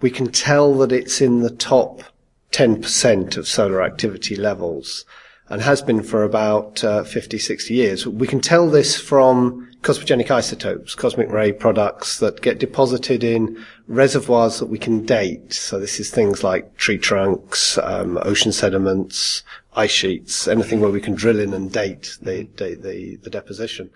we 0.00 0.10
can 0.10 0.30
tell 0.30 0.74
that 0.78 0.92
it's 0.92 1.20
in 1.20 1.40
the 1.40 1.50
top 1.50 2.02
10% 2.50 3.36
of 3.36 3.48
solar 3.48 3.82
activity 3.82 4.36
levels 4.36 5.04
and 5.48 5.60
has 5.60 5.82
been 5.82 6.02
for 6.02 6.24
about 6.24 6.82
uh, 6.84 7.04
50, 7.04 7.38
60 7.38 7.74
years. 7.74 8.06
We 8.06 8.26
can 8.26 8.40
tell 8.40 8.70
this 8.70 8.98
from 8.98 9.68
cosmogenic 9.82 10.30
isotopes, 10.30 10.94
cosmic 10.94 11.28
ray 11.30 11.52
products 11.52 12.18
that 12.20 12.40
get 12.40 12.58
deposited 12.58 13.24
in 13.24 13.62
reservoirs 13.88 14.60
that 14.60 14.66
we 14.66 14.78
can 14.78 15.04
date. 15.04 15.52
So 15.52 15.80
this 15.80 15.98
is 15.98 16.10
things 16.10 16.44
like 16.44 16.76
tree 16.76 16.98
trunks, 16.98 17.78
um, 17.78 18.18
ocean 18.22 18.52
sediments, 18.52 19.42
ice 19.74 19.90
sheets, 19.90 20.46
anything 20.46 20.80
where 20.80 20.90
we 20.90 21.00
can 21.00 21.14
drill 21.14 21.40
in 21.40 21.52
and 21.52 21.72
date 21.72 22.16
the, 22.22 22.48
the, 22.56 22.76
the, 22.76 23.16
the 23.16 23.30
deposition. 23.30 23.90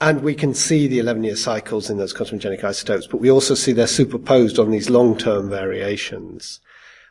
And 0.00 0.22
we 0.22 0.34
can 0.34 0.54
see 0.54 0.86
the 0.86 1.00
11 1.00 1.24
year 1.24 1.36
cycles 1.36 1.90
in 1.90 1.98
those 1.98 2.14
cosmogenic 2.14 2.64
isotopes, 2.64 3.06
but 3.06 3.20
we 3.20 3.30
also 3.30 3.54
see 3.54 3.72
they're 3.72 3.86
superposed 3.86 4.58
on 4.58 4.70
these 4.70 4.90
long 4.90 5.16
term 5.16 5.50
variations. 5.50 6.60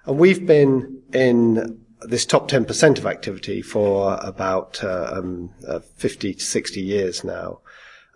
And 0.06 0.18
we've 0.18 0.46
been 0.46 1.02
in 1.14 1.82
this 2.02 2.26
top 2.26 2.50
10% 2.50 2.98
of 2.98 3.06
activity 3.06 3.62
for 3.62 4.18
about 4.22 4.84
uh, 4.84 5.12
um, 5.14 5.52
uh, 5.68 5.80
50 5.80 6.34
to 6.36 6.44
60 6.44 6.82
years 6.82 7.24
now. 7.24 7.60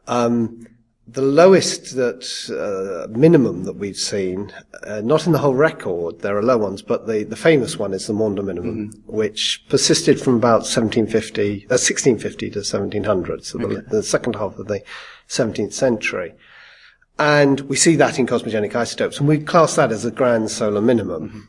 Um, 0.07 0.67
the 1.07 1.21
lowest 1.21 1.95
that 1.95 2.25
uh, 2.49 3.07
minimum 3.15 3.63
that 3.65 3.75
we've 3.75 3.97
seen, 3.97 4.51
uh, 4.83 5.01
not 5.01 5.27
in 5.27 5.33
the 5.33 5.37
whole 5.37 5.53
record, 5.53 6.21
there 6.21 6.35
are 6.35 6.41
low 6.41 6.57
ones, 6.57 6.81
but 6.81 7.05
the, 7.05 7.23
the 7.23 7.35
famous 7.35 7.77
one 7.77 7.93
is 7.93 8.07
the 8.07 8.13
Maunder 8.13 8.41
minimum, 8.41 8.89
mm-hmm. 8.89 9.11
which 9.11 9.63
persisted 9.69 10.19
from 10.19 10.35
about 10.35 10.61
1750, 10.61 11.67
1650 11.67 12.47
uh, 12.47 12.53
to 12.53 12.59
1700, 12.59 13.45
so 13.45 13.59
okay. 13.61 13.75
the, 13.75 13.81
the, 13.81 14.03
second 14.03 14.35
half 14.35 14.57
of 14.57 14.67
the 14.67 14.81
17th 15.29 15.73
century. 15.73 16.33
And 17.19 17.61
we 17.61 17.75
see 17.75 17.95
that 17.97 18.17
in 18.17 18.25
cosmogenic 18.25 18.75
isotopes, 18.75 19.19
and 19.19 19.27
we 19.27 19.37
class 19.37 19.75
that 19.75 19.91
as 19.91 20.05
a 20.05 20.11
grand 20.11 20.49
solar 20.49 20.81
minimum. 20.81 21.29
Mm-hmm. 21.29 21.39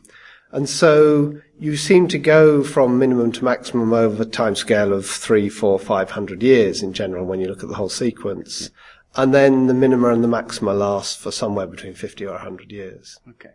And 0.57 0.67
so 0.67 1.39
you 1.59 1.77
seem 1.77 2.07
to 2.07 2.17
go 2.17 2.63
from 2.63 2.97
minimum 2.97 3.31
to 3.33 3.43
maximum 3.45 3.93
over 3.93 4.23
a 4.23 4.25
time 4.25 4.55
scale 4.55 4.91
of 4.91 5.05
three, 5.05 5.49
four, 5.49 5.77
five 5.77 6.09
hundred 6.09 6.41
years 6.41 6.81
in 6.81 6.93
general 6.93 7.27
when 7.27 7.39
you 7.39 7.47
look 7.47 7.61
at 7.61 7.69
the 7.69 7.75
whole 7.75 7.89
sequence. 7.89 8.71
And 9.15 9.35
then 9.35 9.67
the 9.67 9.75
minima 9.75 10.09
and 10.09 10.23
the 10.23 10.27
maxima 10.27 10.73
last 10.73 11.19
for 11.19 11.29
somewhere 11.29 11.67
between 11.67 11.93
50 11.93 12.25
or 12.25 12.31
100 12.31 12.71
years. 12.71 13.19
Okay. 13.29 13.51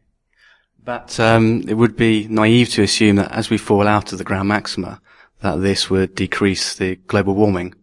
But 0.84 1.18
um, 1.18 1.64
it 1.66 1.74
would 1.74 1.96
be 1.96 2.28
naive 2.28 2.68
to 2.74 2.84
assume 2.84 3.16
that 3.16 3.32
as 3.32 3.50
we 3.50 3.58
fall 3.58 3.88
out 3.88 4.12
of 4.12 4.18
the 4.18 4.24
grand 4.24 4.46
maxima, 4.46 5.00
that 5.40 5.56
this 5.56 5.90
would 5.90 6.14
decrease 6.14 6.76
the 6.76 6.94
global 7.08 7.34
warming. 7.34 7.74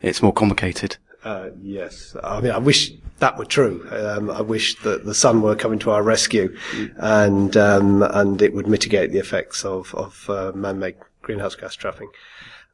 It's 0.00 0.22
more 0.22 0.32
complicated. 0.32 0.98
Uh, 1.24 1.50
yes. 1.60 2.16
I 2.22 2.40
mean, 2.40 2.52
I 2.52 2.58
wish 2.58 2.92
that 3.18 3.36
were 3.36 3.44
true. 3.44 3.86
Um, 3.90 4.30
I 4.30 4.40
wish 4.40 4.76
that 4.82 5.04
the 5.04 5.14
sun 5.14 5.42
were 5.42 5.56
coming 5.56 5.78
to 5.80 5.90
our 5.90 6.02
rescue, 6.02 6.56
and 6.96 7.56
um, 7.56 8.02
and 8.02 8.40
it 8.40 8.54
would 8.54 8.68
mitigate 8.68 9.10
the 9.10 9.18
effects 9.18 9.64
of 9.64 9.94
of 9.94 10.30
uh, 10.30 10.52
man-made 10.54 10.96
greenhouse 11.22 11.56
gas 11.56 11.74
trapping. 11.74 12.10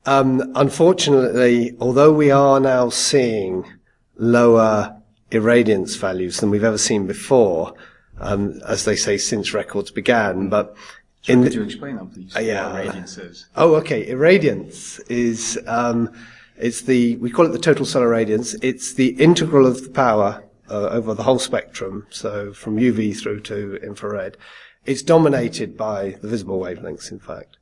Um, 0.06 0.52
unfortunately, 0.54 1.74
although 1.80 2.12
we 2.12 2.30
are 2.30 2.60
now 2.60 2.90
seeing 2.90 3.64
lower 4.16 5.00
irradiance 5.30 5.96
values 5.96 6.40
than 6.40 6.50
we've 6.50 6.62
ever 6.62 6.78
seen 6.78 7.06
before, 7.06 7.74
um, 8.20 8.60
as 8.68 8.84
they 8.84 8.96
say 8.96 9.16
since 9.16 9.54
records 9.54 9.90
began, 9.90 10.50
but 10.50 10.76
in 11.26 11.42
could 11.42 11.54
you 11.54 11.62
explain 11.62 11.96
that, 11.96 12.12
please? 12.12 12.36
Uh, 12.36 12.40
yeah. 12.40 12.70
What 12.70 12.84
irradiance 12.84 13.18
is? 13.18 13.46
Oh, 13.56 13.74
okay. 13.76 14.06
Irradiance 14.06 15.00
is 15.10 15.58
um, 15.66 16.12
it's 16.56 16.82
the, 16.82 17.16
we 17.16 17.30
call 17.30 17.46
it 17.46 17.52
the 17.52 17.58
total 17.58 17.84
solar 17.84 18.08
radiance. 18.08 18.54
It's 18.62 18.94
the 18.94 19.08
integral 19.20 19.66
of 19.66 19.82
the 19.82 19.90
power 19.90 20.44
uh, 20.70 20.88
over 20.88 21.14
the 21.14 21.24
whole 21.24 21.38
spectrum, 21.38 22.06
so 22.10 22.52
from 22.52 22.76
UV 22.76 23.20
through 23.20 23.40
to 23.40 23.76
infrared. 23.76 24.36
It's 24.86 25.02
dominated 25.02 25.76
by 25.76 26.16
the 26.20 26.28
visible 26.28 26.60
wavelengths, 26.60 27.10
in 27.10 27.18
fact. 27.18 27.56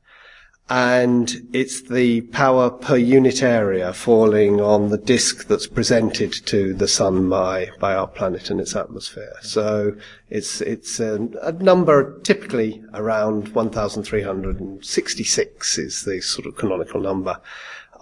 And 0.69 1.49
it's 1.51 1.81
the 1.81 2.21
power 2.21 2.69
per 2.69 2.95
unit 2.95 3.43
area 3.43 3.91
falling 3.91 4.61
on 4.61 4.87
the 4.89 4.97
disk 4.97 5.47
that's 5.47 5.67
presented 5.67 6.31
to 6.45 6.73
the 6.73 6.87
sun 6.87 7.29
by, 7.29 7.71
by 7.79 7.93
our 7.93 8.07
planet 8.07 8.49
and 8.49 8.61
its 8.61 8.73
atmosphere. 8.75 9.33
So 9.41 9.97
it's, 10.29 10.61
it's 10.61 11.01
a, 11.01 11.27
a 11.41 11.51
number 11.51 12.17
typically 12.21 12.81
around 12.93 13.49
1,366 13.49 15.77
is 15.77 16.05
the 16.05 16.21
sort 16.21 16.47
of 16.47 16.55
canonical 16.55 17.01
number 17.01 17.41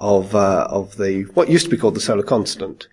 of 0.02 0.36
uh, 0.36 0.68
of 0.70 0.98
the 0.98 1.24
what 1.36 1.48
used 1.48 1.66
to 1.66 1.72
be 1.72 1.78
called 1.78 1.96
the 1.96 2.02
solar 2.02 2.24
constant, 2.24 2.88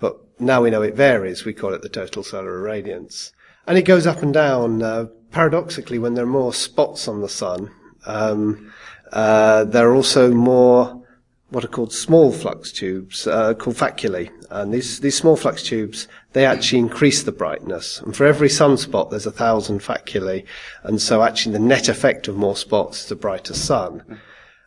but 0.00 0.18
now 0.40 0.62
we 0.62 0.70
know 0.70 0.82
it 0.82 0.94
varies. 0.94 1.44
We 1.44 1.52
call 1.52 1.74
it 1.74 1.82
the 1.82 1.88
total 1.88 2.24
solar 2.24 2.58
irradiance, 2.58 3.30
and 3.66 3.78
it 3.78 3.82
goes 3.82 4.06
up 4.06 4.22
and 4.22 4.34
down. 4.34 4.82
Uh, 4.82 5.06
paradoxically, 5.30 5.98
when 5.98 6.14
there 6.14 6.24
are 6.24 6.40
more 6.40 6.54
spots 6.54 7.06
on 7.06 7.20
the 7.20 7.28
sun, 7.28 7.70
um, 8.06 8.72
uh, 9.12 9.64
there 9.64 9.88
are 9.88 9.94
also 9.94 10.32
more 10.32 11.02
what 11.50 11.64
are 11.64 11.68
called 11.68 11.92
small 11.92 12.32
flux 12.32 12.72
tubes, 12.72 13.26
uh, 13.26 13.54
called 13.54 13.76
faculae. 13.76 14.30
And 14.50 14.74
these, 14.74 14.98
these 15.00 15.16
small 15.16 15.36
flux 15.36 15.62
tubes, 15.62 16.08
they 16.32 16.44
actually 16.44 16.80
increase 16.80 17.22
the 17.22 17.32
brightness. 17.32 18.00
And 18.00 18.16
for 18.16 18.26
every 18.26 18.48
sunspot, 18.48 19.10
there's 19.10 19.26
a 19.26 19.30
thousand 19.30 19.80
faculae. 19.80 20.44
And 20.82 21.00
so 21.00 21.22
actually 21.22 21.52
the 21.52 21.60
net 21.60 21.88
effect 21.88 22.26
of 22.26 22.36
more 22.36 22.56
spots 22.56 23.04
is 23.04 23.12
a 23.12 23.16
brighter 23.16 23.54
sun. 23.54 24.20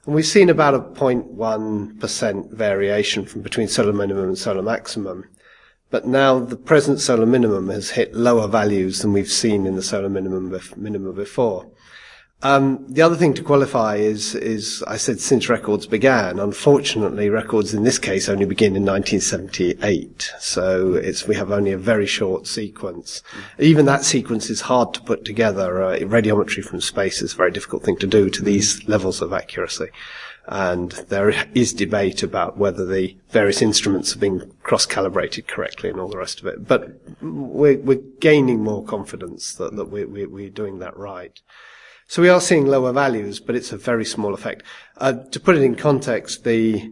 And 0.09 0.15
we've 0.15 0.25
seen 0.25 0.49
about 0.49 0.73
a 0.73 0.79
0.1% 0.79 2.51
variation 2.51 3.25
from 3.27 3.43
between 3.43 3.67
solar 3.67 3.93
minimum 3.93 4.29
and 4.29 4.37
solar 4.39 4.63
maximum. 4.63 5.29
But 5.91 6.07
now 6.07 6.39
the 6.39 6.55
present 6.55 6.99
solar 6.99 7.27
minimum 7.27 7.69
has 7.69 7.91
hit 7.91 8.15
lower 8.15 8.47
values 8.47 9.03
than 9.03 9.13
we've 9.13 9.29
seen 9.29 9.67
in 9.67 9.75
the 9.75 9.83
solar 9.83 10.09
minimum, 10.09 10.59
minimum 10.75 11.13
before. 11.13 11.69
Um, 12.41 12.85
the 12.87 13.01
other 13.01 13.17
thing 13.17 13.33
to 13.33 13.43
qualify 13.43 13.97
is, 13.97 14.33
is 14.33 14.81
I 14.87 14.95
said 14.95 15.19
since 15.19 15.49
records 15.49 15.87
began. 15.87 16.39
Unfortunately, 16.39 17.29
records 17.29 17.73
in 17.73 17.83
this 17.83 17.99
case 17.99 18.29
only 18.29 18.45
begin 18.45 18.77
in 18.77 18.85
1978, 18.85 20.31
so 20.39 20.93
it's 20.93 21.27
we 21.27 21.35
have 21.35 21.51
only 21.51 21.73
a 21.73 21.77
very 21.77 22.05
short 22.05 22.47
sequence. 22.47 23.21
Even 23.57 23.85
that 23.87 24.05
sequence 24.05 24.49
is 24.49 24.61
hard 24.61 24.93
to 24.93 25.01
put 25.01 25.25
together. 25.25 25.83
Uh, 25.83 25.97
radiometry 25.99 26.63
from 26.63 26.79
space 26.79 27.21
is 27.21 27.33
a 27.33 27.37
very 27.37 27.51
difficult 27.51 27.83
thing 27.83 27.97
to 27.97 28.07
do 28.07 28.29
to 28.29 28.41
these 28.41 28.87
levels 28.87 29.21
of 29.21 29.33
accuracy, 29.33 29.87
and 30.47 30.93
there 31.09 31.31
is 31.53 31.73
debate 31.73 32.23
about 32.23 32.57
whether 32.57 32.85
the 32.85 33.17
various 33.31 33.61
instruments 33.61 34.15
are 34.15 34.19
being 34.19 34.49
cross-calibrated 34.63 35.45
correctly 35.45 35.89
and 35.89 35.99
all 35.99 36.07
the 36.07 36.17
rest 36.17 36.39
of 36.39 36.45
it. 36.45 36.65
But 36.65 37.01
we're, 37.21 37.79
we're 37.79 38.01
gaining 38.21 38.63
more 38.63 38.85
confidence 38.85 39.53
that, 39.55 39.75
that 39.75 39.89
we're, 39.89 40.07
we're 40.07 40.49
doing 40.49 40.79
that 40.79 40.95
right. 40.95 41.37
So 42.09 42.23
we 42.23 42.29
are 42.29 42.41
seeing 42.41 42.65
lower 42.65 42.91
values, 42.91 43.39
but 43.39 43.55
it's 43.55 43.71
a 43.71 43.77
very 43.77 44.03
small 44.03 44.33
effect. 44.33 44.63
Uh, 44.97 45.13
to 45.29 45.39
put 45.39 45.55
it 45.55 45.61
in 45.61 45.75
context, 45.75 46.43
the 46.43 46.91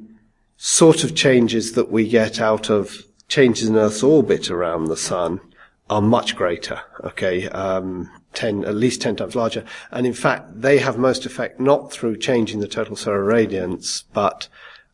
sort 0.57 1.03
of 1.03 1.15
changes 1.15 1.71
that 1.71 1.89
we 1.89 2.07
get 2.07 2.39
out 2.39 2.69
of 2.69 3.01
changes 3.27 3.67
in 3.67 3.75
Earth's 3.75 4.03
orbit 4.03 4.51
around 4.51 4.85
the 4.85 4.95
Sun 4.95 5.39
are 5.89 6.03
much 6.03 6.35
greater. 6.35 6.81
Okay, 7.03 7.49
um, 7.49 8.11
ten, 8.35 8.63
at 8.63 8.75
least 8.75 9.01
ten 9.01 9.15
times 9.15 9.35
larger, 9.35 9.65
and 9.89 10.05
in 10.05 10.13
fact, 10.13 10.61
they 10.61 10.77
have 10.77 10.99
most 10.99 11.25
effect 11.25 11.59
not 11.59 11.91
through 11.91 12.17
changing 12.17 12.59
the 12.59 12.67
total 12.67 12.95
solar 12.95 13.23
radiance, 13.23 14.03
but 14.13 14.47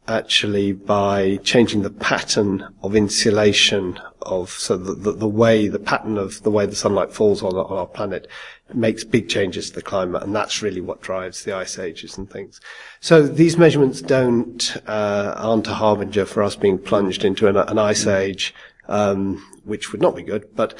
actually 0.07 0.71
by 0.71 1.37
changing 1.43 1.81
the 1.81 1.89
pattern 1.89 2.73
of 2.81 2.95
insolation 2.95 3.99
of 4.21 4.49
so 4.49 4.77
the, 4.77 4.93
the, 4.93 5.11
the, 5.13 5.27
way 5.27 5.67
the 5.67 5.79
pattern 5.79 6.17
of 6.17 6.43
the 6.43 6.51
way 6.51 6.65
the 6.65 6.75
sunlight 6.75 7.11
falls 7.11 7.41
on, 7.41 7.55
on 7.55 7.77
our 7.77 7.85
planet 7.85 8.27
makes 8.75 9.03
big 9.03 9.29
changes 9.29 9.69
to 9.69 9.75
the 9.75 9.81
climate, 9.81 10.23
and 10.23 10.35
that's 10.35 10.61
really 10.61 10.81
what 10.81 11.01
drives 11.01 11.43
the 11.43 11.53
ice 11.53 11.79
ages 11.79 12.17
and 12.17 12.29
things. 12.29 12.59
So 12.99 13.25
these 13.25 13.57
measurements 13.57 14.01
don't 14.01 14.75
uh, 14.87 15.33
aren't 15.37 15.67
a 15.67 15.73
harbinger 15.73 16.25
for 16.25 16.43
us 16.43 16.55
being 16.55 16.77
plunged 16.77 17.23
into 17.23 17.47
an, 17.47 17.57
an 17.57 17.77
ice 17.77 18.07
age, 18.07 18.53
um, 18.87 19.45
which 19.63 19.91
would 19.91 20.01
not 20.01 20.15
be 20.15 20.23
good. 20.23 20.55
But 20.55 20.77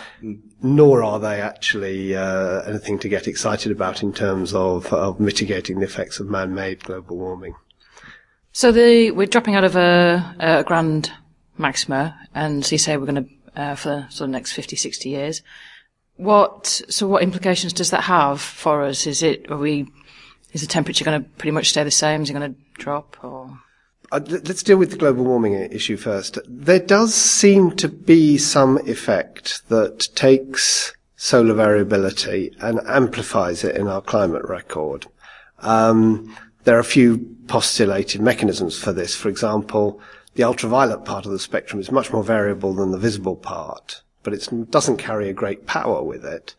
nor 0.62 1.03
are 1.03 1.19
they 1.19 1.41
actually 1.41 2.15
uh, 2.15 2.62
anything 2.62 3.00
to 3.00 3.09
get 3.09 3.27
excited 3.27 3.71
about 3.71 4.03
in 4.03 4.13
terms 4.13 4.53
of, 4.53 4.91
of 4.93 5.19
mitigating 5.19 5.79
the 5.79 5.85
effects 5.85 6.19
of 6.19 6.29
man-made 6.29 6.83
global 6.83 7.17
warming. 7.17 7.55
So 8.51 8.71
the, 8.71 9.12
we're 9.12 9.27
dropping 9.27 9.55
out 9.55 9.63
of 9.63 9.75
a, 9.75 10.35
a 10.39 10.63
grand 10.63 11.12
maxima, 11.57 12.19
and 12.35 12.63
so 12.65 12.73
you 12.73 12.77
say 12.77 12.97
we're 12.97 13.05
going 13.05 13.25
to 13.25 13.29
uh, 13.55 13.75
for 13.75 14.07
sort 14.09 14.27
of 14.27 14.31
next 14.31 14.53
50, 14.53 14.75
60 14.75 15.09
years. 15.09 15.41
What 16.17 16.82
so 16.89 17.08
what 17.08 17.24
implications 17.24 17.74
does 17.74 17.89
that 17.89 18.03
have 18.03 18.39
for 18.39 18.84
us? 18.84 19.08
Is 19.08 19.24
it 19.24 19.50
are 19.50 19.58
we 19.58 19.88
is 20.51 20.62
the 20.62 20.67
temperature 20.67 21.03
going 21.03 21.24
to 21.24 21.29
pretty 21.32 21.51
much 21.51 21.70
stay 21.70 21.84
the 21.84 21.91
same? 21.91 22.22
Is 22.22 22.29
it 22.29 22.34
going 22.34 22.53
to 22.53 22.60
drop 22.74 23.17
or? 23.24 23.60
Uh, 24.12 24.20
let's 24.27 24.62
deal 24.62 24.77
with 24.77 24.91
the 24.91 24.98
global 24.98 25.24
warming 25.24 25.53
issue 25.53 25.98
first. 25.98 26.38
There 26.48 26.79
does 26.79 27.15
seem 27.15 27.72
to 27.77 27.88
be 27.89 28.38
some 28.38 28.77
effect 28.88 29.67
that 29.70 30.08
takes 30.13 30.93
solar 31.15 31.55
variability 31.55 32.55
and 32.60 32.79
amplifies 32.86 33.63
it 33.63 33.75
in 33.75 33.88
our 33.88 34.01
climate 34.01 34.43
record. 34.48 35.08
Um, 35.60 36.36
there 36.63 36.75
are 36.75 36.82
a 36.82 36.84
few 36.84 37.36
postulated 37.48 38.22
mechanisms 38.22 38.77
for 38.77 38.93
this. 38.93 39.15
For 39.15 39.29
example, 39.29 40.00
the 40.36 40.43
ultraviolet 40.43 41.05
part 41.05 41.25
of 41.25 41.32
the 41.32 41.39
spectrum 41.39 41.79
is 41.79 41.91
much 41.91 42.13
more 42.13 42.24
variable 42.24 42.75
than 42.75 42.91
the 42.91 43.00
visible 43.00 43.36
part 43.36 44.02
but 44.24 44.34
it 44.34 44.48
doesn't 44.72 44.98
carry 44.98 45.30
a 45.30 45.34
great 45.34 45.68
power 45.68 46.01
with 46.01 46.25
it. 46.25 46.56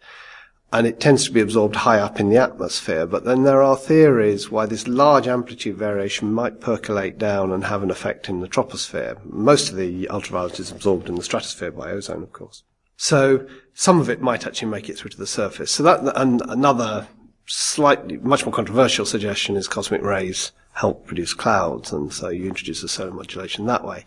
And 0.72 0.86
it 0.86 0.98
tends 0.98 1.24
to 1.24 1.32
be 1.32 1.40
absorbed 1.40 1.76
high 1.76 2.00
up 2.00 2.18
in 2.18 2.30
the 2.30 2.36
atmosphere. 2.36 3.06
But 3.06 3.24
then 3.24 3.44
there 3.44 3.62
are 3.62 3.76
theories 3.76 4.50
why 4.50 4.66
this 4.66 4.88
large 4.88 5.28
amplitude 5.28 5.76
variation 5.76 6.32
might 6.32 6.60
percolate 6.60 7.16
down 7.16 7.52
and 7.52 7.64
have 7.64 7.84
an 7.84 7.92
effect 7.92 8.28
in 8.28 8.40
the 8.40 8.48
troposphere. 8.48 9.24
Most 9.24 9.70
of 9.70 9.76
the 9.76 10.08
ultraviolet 10.08 10.58
is 10.58 10.72
absorbed 10.72 11.08
in 11.08 11.14
the 11.14 11.22
stratosphere 11.22 11.70
by 11.70 11.92
ozone, 11.92 12.24
of 12.24 12.32
course. 12.32 12.64
So 12.96 13.46
some 13.72 14.00
of 14.00 14.10
it 14.10 14.20
might 14.20 14.46
actually 14.46 14.70
make 14.70 14.88
it 14.88 14.98
through 14.98 15.10
to 15.10 15.16
the 15.16 15.26
surface. 15.26 15.70
So 15.70 15.84
that, 15.84 16.00
and 16.16 16.42
another 16.48 17.06
slightly, 17.46 18.16
much 18.18 18.44
more 18.44 18.52
controversial 18.52 19.06
suggestion 19.06 19.56
is 19.56 19.68
cosmic 19.68 20.02
rays 20.02 20.52
help 20.72 21.06
produce 21.06 21.34
clouds. 21.34 21.92
And 21.92 22.12
so 22.12 22.28
you 22.30 22.48
introduce 22.48 22.82
a 22.82 22.88
solar 22.88 23.12
modulation 23.12 23.66
that 23.66 23.84
way. 23.84 24.04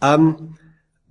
Um, 0.00 0.58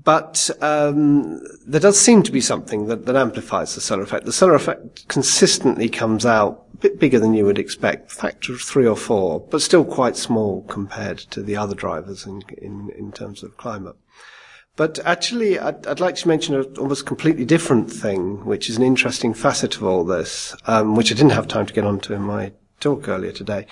but 0.04 0.50
um, 0.62 1.42
there 1.66 1.80
does 1.80 2.00
seem 2.00 2.24
to 2.24 2.32
be 2.32 2.42
something 2.42 2.88
that, 2.88 3.06
that, 3.06 3.16
amplifies 3.16 3.76
the 3.76 3.82
solar 3.82 4.04
effect. 4.04 4.26
The 4.26 4.34
solar 4.34 4.56
effect 4.56 5.08
consistently 5.08 5.90
comes 5.90 6.26
out 6.26 6.66
a 6.74 6.78
bit 6.78 7.00
bigger 7.00 7.20
than 7.20 7.34
you 7.34 7.46
would 7.46 7.60
expect, 7.60 8.12
factor 8.12 8.54
of 8.54 8.62
three 8.62 8.88
or 8.88 8.96
four, 8.96 9.40
but 9.40 9.62
still 9.62 9.86
quite 9.86 10.18
small 10.18 10.64
compared 10.64 11.20
to 11.20 11.44
the 11.44 11.56
other 11.56 11.76
drivers 11.76 12.26
in, 12.26 12.42
in, 12.58 12.90
in 12.98 13.12
terms 13.12 13.44
of 13.44 13.58
climate. 13.58 13.96
But 14.76 15.00
actually, 15.06 15.60
I'd, 15.60 15.86
I'd, 15.86 16.00
like 16.00 16.16
to 16.16 16.28
mention 16.28 16.56
an 16.56 16.76
almost 16.78 17.06
completely 17.06 17.46
different 17.46 17.92
thing, 17.92 18.46
which 18.46 18.70
is 18.70 18.78
an 18.78 18.84
interesting 18.84 19.34
facet 19.34 19.76
of 19.76 19.84
all 19.84 20.06
this, 20.06 20.56
um, 20.66 20.96
which 20.96 21.12
I 21.12 21.16
didn't 21.16 21.32
have 21.32 21.48
time 21.48 21.66
to 21.66 21.74
get 21.74 21.86
onto 21.86 22.14
in 22.14 22.22
my 22.22 22.54
talk 22.80 23.08
earlier 23.08 23.34
today. 23.34 23.68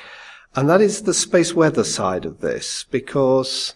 And 0.56 0.70
that 0.70 0.82
is 0.82 1.04
the 1.04 1.13
space 1.13 1.54
weather 1.54 1.84
side 1.84 2.26
of 2.26 2.42
this, 2.42 2.86
because 2.92 3.74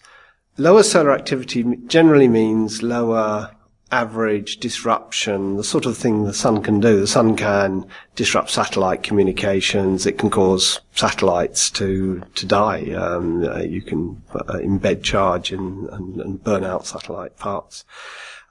Lower 0.56 0.82
solar 0.84 1.12
activity 1.12 1.64
generally 1.86 2.28
means 2.28 2.82
lower 2.82 3.50
average 3.90 4.58
disruption, 4.58 5.56
the 5.56 5.64
sort 5.64 5.86
of 5.86 5.96
thing 5.96 6.24
the 6.24 6.34
sun 6.34 6.62
can 6.62 6.80
do. 6.80 7.00
The 7.00 7.06
sun 7.06 7.36
can 7.36 7.86
disrupt 8.16 8.50
satellite 8.50 9.02
communications. 9.02 10.06
It 10.06 10.18
can 10.18 10.30
cause 10.30 10.80
satellites 10.94 11.70
to 11.70 12.22
to 12.34 12.46
die. 12.46 12.92
Um, 12.92 13.44
uh, 13.44 13.58
you 13.60 13.82
can 13.82 14.22
uh, 14.32 14.54
embed 14.54 15.02
charge 15.02 15.52
in, 15.52 15.88
and, 15.92 16.20
and, 16.20 16.42
burn 16.42 16.64
out 16.64 16.86
satellite 16.86 17.36
parts. 17.36 17.84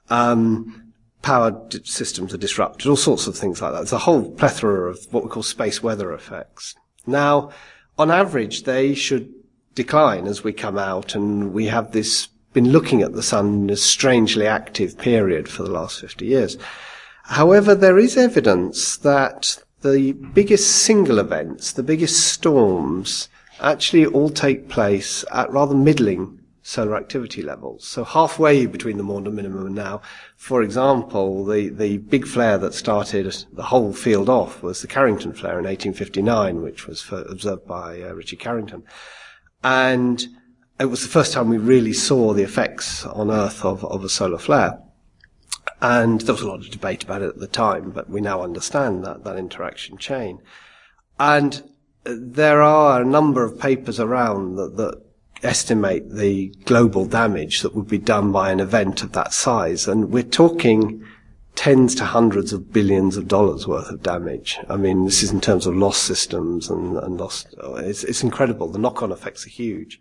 Um, 0.08 0.92
power 1.22 1.68
systems 1.84 2.32
are 2.32 2.38
disrupted. 2.38 2.88
All 2.88 2.96
sorts 2.96 3.26
of 3.26 3.36
things 3.36 3.60
like 3.60 3.72
that. 3.72 3.78
There's 3.78 3.92
a 3.92 3.98
whole 3.98 4.30
plethora 4.30 4.90
of 4.90 5.06
what 5.10 5.24
we 5.24 5.30
call 5.30 5.42
space 5.42 5.82
weather 5.82 6.12
effects. 6.12 6.74
Now, 7.06 7.50
on 7.98 8.10
average, 8.10 8.62
they 8.62 8.94
should 8.94 9.32
decline 9.74 10.26
as 10.26 10.44
we 10.44 10.52
come 10.52 10.78
out, 10.78 11.14
and 11.14 11.52
we 11.52 11.66
have 11.66 11.92
this 11.92 12.28
been 12.52 12.70
looking 12.70 13.02
at 13.02 13.12
the 13.12 13.22
sun 13.22 13.64
in 13.64 13.70
a 13.70 13.76
strangely 13.76 14.46
active 14.46 14.96
period 14.96 15.48
for 15.48 15.64
the 15.64 15.70
last 15.70 16.00
50 16.00 16.24
years. 16.24 16.56
However, 17.24 17.74
there 17.74 17.98
is 17.98 18.16
evidence 18.16 18.96
that 18.98 19.58
the 19.82 20.12
biggest 20.12 20.70
single 20.70 21.18
events, 21.18 21.72
the 21.72 21.82
biggest 21.82 22.28
storms, 22.28 23.28
actually 23.60 24.06
all 24.06 24.30
take 24.30 24.68
place 24.68 25.24
at 25.32 25.50
rather 25.50 25.74
middling 25.74 26.38
solar 26.62 26.96
activity 26.96 27.42
levels. 27.42 27.86
So 27.86 28.04
halfway 28.04 28.64
between 28.64 28.96
the 28.96 29.04
Maunder 29.04 29.30
minimum 29.30 29.66
and 29.66 29.74
now, 29.74 30.00
for 30.36 30.62
example, 30.62 31.44
the, 31.44 31.68
the 31.68 31.98
big 31.98 32.26
flare 32.26 32.56
that 32.58 32.72
started 32.72 33.44
the 33.52 33.64
whole 33.64 33.92
field 33.92 34.30
off 34.30 34.62
was 34.62 34.80
the 34.80 34.88
Carrington 34.88 35.34
flare 35.34 35.58
in 35.58 35.66
1859, 35.66 36.62
which 36.62 36.86
was 36.86 37.02
for, 37.02 37.20
observed 37.22 37.66
by 37.66 38.00
uh, 38.00 38.12
Ritchie 38.14 38.36
Carrington. 38.36 38.82
And 39.64 40.24
it 40.78 40.84
was 40.86 41.02
the 41.02 41.08
first 41.08 41.32
time 41.32 41.48
we 41.48 41.58
really 41.58 41.94
saw 41.94 42.34
the 42.34 42.42
effects 42.42 43.06
on 43.06 43.30
Earth 43.30 43.64
of, 43.64 43.84
of 43.84 44.04
a 44.04 44.08
solar 44.08 44.38
flare. 44.38 44.80
And 45.80 46.20
there 46.20 46.34
was 46.34 46.42
a 46.42 46.48
lot 46.48 46.60
of 46.60 46.70
debate 46.70 47.02
about 47.04 47.22
it 47.22 47.30
at 47.30 47.38
the 47.38 47.46
time, 47.46 47.90
but 47.90 48.08
we 48.08 48.20
now 48.20 48.42
understand 48.42 49.04
that, 49.04 49.24
that 49.24 49.36
interaction 49.36 49.96
chain. 49.96 50.40
And 51.18 51.62
there 52.04 52.60
are 52.60 53.00
a 53.00 53.06
number 53.06 53.42
of 53.42 53.58
papers 53.58 53.98
around 53.98 54.56
that, 54.56 54.76
that 54.76 55.02
estimate 55.42 56.10
the 56.10 56.48
global 56.64 57.06
damage 57.06 57.62
that 57.62 57.74
would 57.74 57.88
be 57.88 57.98
done 57.98 58.32
by 58.32 58.50
an 58.50 58.60
event 58.60 59.02
of 59.02 59.12
that 59.12 59.32
size. 59.32 59.88
And 59.88 60.10
we're 60.10 60.22
talking 60.22 61.04
tens 61.54 61.94
to 61.94 62.04
hundreds 62.04 62.52
of 62.52 62.72
billions 62.72 63.16
of 63.16 63.28
dollars 63.28 63.66
worth 63.66 63.90
of 63.90 64.02
damage. 64.02 64.58
I 64.68 64.76
mean, 64.76 65.04
this 65.04 65.22
is 65.22 65.30
in 65.30 65.40
terms 65.40 65.66
of 65.66 65.76
lost 65.76 66.02
systems 66.02 66.68
and, 66.68 66.96
and 66.96 67.18
lost, 67.18 67.54
it's, 67.58 68.04
it's 68.04 68.22
incredible. 68.22 68.68
The 68.68 68.78
knock-on 68.78 69.12
effects 69.12 69.46
are 69.46 69.50
huge. 69.50 70.00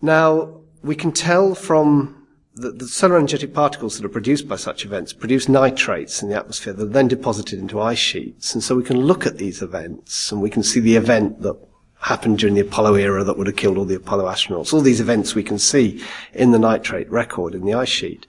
Now, 0.00 0.60
we 0.82 0.96
can 0.96 1.12
tell 1.12 1.54
from 1.54 2.26
the, 2.54 2.70
the, 2.72 2.88
solar 2.88 3.16
energetic 3.16 3.54
particles 3.54 3.96
that 3.96 4.04
are 4.04 4.10
produced 4.10 4.48
by 4.48 4.56
such 4.56 4.84
events 4.84 5.12
produce 5.12 5.48
nitrates 5.48 6.22
in 6.22 6.28
the 6.28 6.36
atmosphere 6.36 6.72
that 6.72 6.84
are 6.84 6.92
then 6.92 7.08
deposited 7.08 7.58
into 7.58 7.80
ice 7.80 7.98
sheets. 7.98 8.52
And 8.52 8.62
so 8.62 8.74
we 8.74 8.82
can 8.82 9.00
look 9.00 9.24
at 9.26 9.38
these 9.38 9.62
events 9.62 10.30
and 10.32 10.42
we 10.42 10.50
can 10.50 10.62
see 10.62 10.80
the 10.80 10.96
event 10.96 11.40
that 11.42 11.56
happened 12.00 12.40
during 12.40 12.54
the 12.54 12.60
Apollo 12.60 12.96
era 12.96 13.22
that 13.22 13.38
would 13.38 13.46
have 13.46 13.56
killed 13.56 13.78
all 13.78 13.84
the 13.84 13.94
Apollo 13.94 14.24
astronauts. 14.24 14.74
All 14.74 14.80
these 14.80 15.00
events 15.00 15.34
we 15.34 15.44
can 15.44 15.58
see 15.58 16.04
in 16.34 16.50
the 16.50 16.58
nitrate 16.58 17.08
record 17.10 17.54
in 17.54 17.64
the 17.64 17.74
ice 17.74 17.88
sheet 17.88 18.26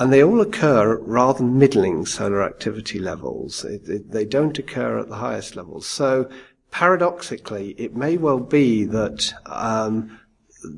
and 0.00 0.12
they 0.12 0.22
all 0.22 0.40
occur 0.40 0.94
at 0.94 1.02
rather 1.02 1.44
middling 1.44 2.04
solar 2.06 2.42
activity 2.42 2.98
levels. 2.98 3.64
It, 3.64 3.88
it, 3.88 4.10
they 4.10 4.24
don't 4.24 4.58
occur 4.58 4.98
at 4.98 5.08
the 5.08 5.16
highest 5.16 5.56
levels. 5.56 5.86
So 5.86 6.28
paradoxically, 6.70 7.70
it 7.78 7.94
may 7.94 8.16
well 8.16 8.40
be 8.40 8.84
that 8.84 9.32
um, 9.46 10.18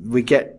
we 0.05 0.21
get 0.21 0.53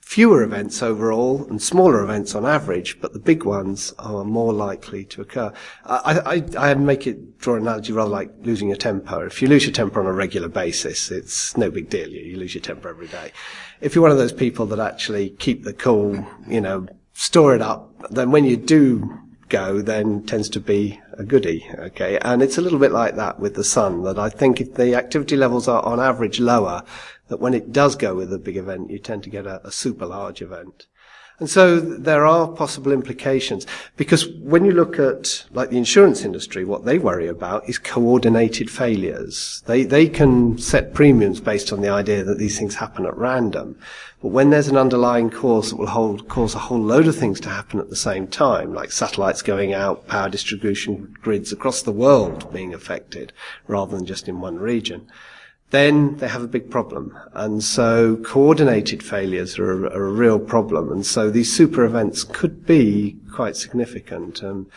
fewer 0.00 0.42
events 0.42 0.82
overall 0.82 1.46
and 1.48 1.62
smaller 1.62 2.02
events 2.02 2.34
on 2.34 2.44
average, 2.44 3.00
but 3.00 3.12
the 3.12 3.18
big 3.18 3.44
ones 3.44 3.94
are 3.98 4.24
more 4.24 4.52
likely 4.52 5.04
to 5.04 5.22
occur. 5.22 5.52
I, 5.86 6.44
I, 6.58 6.70
I 6.70 6.74
make 6.74 7.06
it 7.06 7.38
draw 7.38 7.54
an 7.54 7.62
analogy 7.62 7.92
rather 7.92 8.10
like 8.10 8.30
losing 8.40 8.68
your 8.68 8.76
temper. 8.76 9.24
If 9.24 9.40
you 9.40 9.48
lose 9.48 9.64
your 9.64 9.72
temper 9.72 10.00
on 10.00 10.06
a 10.06 10.12
regular 10.12 10.48
basis, 10.48 11.10
it's 11.10 11.56
no 11.56 11.70
big 11.70 11.88
deal. 11.88 12.08
You, 12.08 12.20
you 12.20 12.36
lose 12.36 12.54
your 12.54 12.62
temper 12.62 12.88
every 12.88 13.06
day. 13.06 13.32
If 13.80 13.94
you're 13.94 14.02
one 14.02 14.10
of 14.10 14.18
those 14.18 14.34
people 14.34 14.66
that 14.66 14.80
actually 14.80 15.30
keep 15.30 15.62
the 15.62 15.72
cool, 15.72 16.26
you 16.46 16.60
know, 16.60 16.88
store 17.22 17.54
it 17.54 17.62
up, 17.62 17.88
then 18.10 18.32
when 18.32 18.44
you 18.44 18.56
do 18.56 19.16
go, 19.48 19.80
then 19.80 20.24
tends 20.24 20.48
to 20.48 20.58
be 20.58 21.00
a 21.12 21.22
goodie. 21.22 21.64
Okay, 21.78 22.18
and 22.18 22.42
it's 22.42 22.58
a 22.58 22.60
little 22.60 22.80
bit 22.80 22.90
like 22.90 23.14
that 23.14 23.38
with 23.38 23.54
the 23.54 23.62
sun. 23.62 24.02
That 24.02 24.18
I 24.18 24.28
think 24.28 24.60
if 24.60 24.74
the 24.74 24.96
activity 24.96 25.36
levels 25.36 25.68
are 25.68 25.84
on 25.84 26.00
average 26.00 26.40
lower, 26.40 26.82
that 27.28 27.38
when 27.38 27.54
it 27.54 27.72
does 27.72 27.94
go 27.94 28.16
with 28.16 28.32
a 28.32 28.38
big 28.38 28.56
event, 28.56 28.90
you 28.90 28.98
tend 28.98 29.22
to 29.22 29.30
get 29.30 29.46
a, 29.46 29.64
a 29.64 29.70
super 29.70 30.04
large 30.04 30.42
event. 30.42 30.86
And 31.38 31.48
so 31.50 31.80
there 31.80 32.24
are 32.24 32.46
possible 32.46 32.92
implications 32.92 33.66
because 33.96 34.28
when 34.28 34.64
you 34.64 34.70
look 34.70 34.98
at 34.98 35.44
like 35.52 35.70
the 35.70 35.78
insurance 35.78 36.24
industry, 36.24 36.64
what 36.64 36.84
they 36.84 36.98
worry 36.98 37.26
about 37.26 37.68
is 37.68 37.78
coordinated 37.78 38.70
failures. 38.70 39.62
They, 39.66 39.82
they 39.82 40.08
can 40.08 40.58
set 40.58 40.94
premiums 40.94 41.40
based 41.40 41.72
on 41.72 41.80
the 41.80 41.88
idea 41.88 42.22
that 42.22 42.38
these 42.38 42.58
things 42.58 42.76
happen 42.76 43.06
at 43.06 43.16
random. 43.16 43.76
But 44.22 44.28
when 44.28 44.50
there's 44.50 44.68
an 44.68 44.76
underlying 44.76 45.30
cause 45.30 45.70
that 45.70 45.76
will 45.76 45.88
hold, 45.88 46.28
cause 46.28 46.54
a 46.54 46.60
whole 46.60 46.80
load 46.80 47.08
of 47.08 47.16
things 47.16 47.40
to 47.40 47.48
happen 47.48 47.80
at 47.80 47.90
the 47.90 47.96
same 47.96 48.28
time, 48.28 48.72
like 48.72 48.92
satellites 48.92 49.42
going 49.42 49.74
out, 49.74 50.06
power 50.06 50.28
distribution 50.28 51.12
grids 51.20 51.50
across 51.50 51.82
the 51.82 51.90
world 51.90 52.52
being 52.52 52.72
affected 52.72 53.32
rather 53.66 53.96
than 53.96 54.06
just 54.06 54.28
in 54.28 54.40
one 54.40 54.60
region, 54.60 55.08
then 55.70 56.18
they 56.18 56.28
have 56.28 56.42
a 56.42 56.46
big 56.46 56.70
problem. 56.70 57.18
And 57.32 57.64
so 57.64 58.16
coordinated 58.16 59.02
failures 59.02 59.58
are, 59.58 59.86
are, 59.86 60.06
a 60.06 60.12
real 60.12 60.38
problem. 60.38 60.92
And 60.92 61.04
so 61.04 61.28
these 61.28 61.52
super 61.52 61.84
events 61.84 62.22
could 62.22 62.64
be 62.64 63.16
quite 63.32 63.56
significant. 63.56 64.44
Um, 64.44 64.68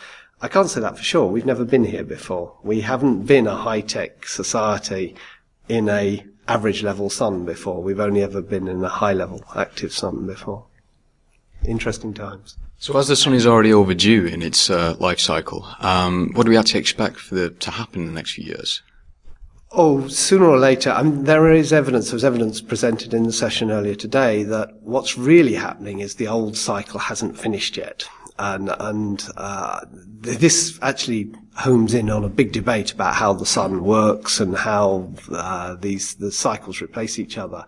I 0.42 0.48
can't 0.48 0.68
say 0.68 0.80
that 0.80 0.98
for 0.98 1.04
sure. 1.04 1.26
We've 1.26 1.46
never 1.46 1.64
been 1.64 1.84
here 1.84 2.04
before. 2.04 2.56
We 2.64 2.80
haven't 2.80 3.26
been 3.26 3.46
a 3.46 3.54
high-tech 3.54 4.26
society 4.26 5.14
in 5.68 5.88
a 5.88 6.24
average 6.48 6.82
level 6.82 7.10
sun 7.10 7.44
before. 7.44 7.82
We've 7.82 8.00
only 8.00 8.22
ever 8.22 8.42
been 8.42 8.68
in 8.68 8.82
a 8.84 8.88
high 8.88 9.12
level 9.12 9.42
active 9.54 9.92
sun 9.92 10.26
before. 10.26 10.66
Interesting 11.64 12.14
times. 12.14 12.56
So 12.78 12.96
as 12.98 13.08
the 13.08 13.16
sun 13.16 13.32
is 13.32 13.46
already 13.46 13.72
overdue 13.72 14.26
in 14.26 14.42
its 14.42 14.68
uh, 14.68 14.96
life 14.98 15.18
cycle, 15.18 15.66
um, 15.80 16.30
what 16.34 16.44
do 16.44 16.50
we 16.50 16.58
actually 16.58 16.80
expect 16.80 17.18
for 17.18 17.34
the, 17.34 17.50
to 17.50 17.70
happen 17.70 18.02
in 18.02 18.06
the 18.08 18.12
next 18.12 18.32
few 18.32 18.44
years? 18.44 18.82
Oh, 19.72 20.06
sooner 20.08 20.46
or 20.46 20.58
later, 20.58 20.90
I 20.90 21.02
mean, 21.02 21.24
there 21.24 21.50
is 21.50 21.72
evidence, 21.72 22.06
there 22.06 22.16
was 22.16 22.24
evidence 22.24 22.60
presented 22.60 23.12
in 23.12 23.24
the 23.24 23.32
session 23.32 23.70
earlier 23.70 23.94
today 23.94 24.42
that 24.44 24.74
what's 24.82 25.18
really 25.18 25.54
happening 25.54 26.00
is 26.00 26.14
the 26.14 26.28
old 26.28 26.56
cycle 26.56 27.00
hasn't 27.00 27.38
finished 27.38 27.76
yet. 27.76 28.08
And, 28.38 28.70
and 28.78 29.28
uh, 29.36 29.80
this 29.90 30.78
actually 30.82 31.32
homes 31.56 31.94
in 31.94 32.10
on 32.10 32.24
a 32.24 32.28
big 32.28 32.52
debate 32.52 32.92
about 32.92 33.14
how 33.14 33.32
the 33.32 33.46
sun 33.46 33.82
works 33.82 34.40
and 34.40 34.56
how 34.56 35.10
uh, 35.32 35.74
these 35.76 36.14
the 36.14 36.30
cycles 36.30 36.82
replace 36.82 37.18
each 37.18 37.38
other. 37.38 37.66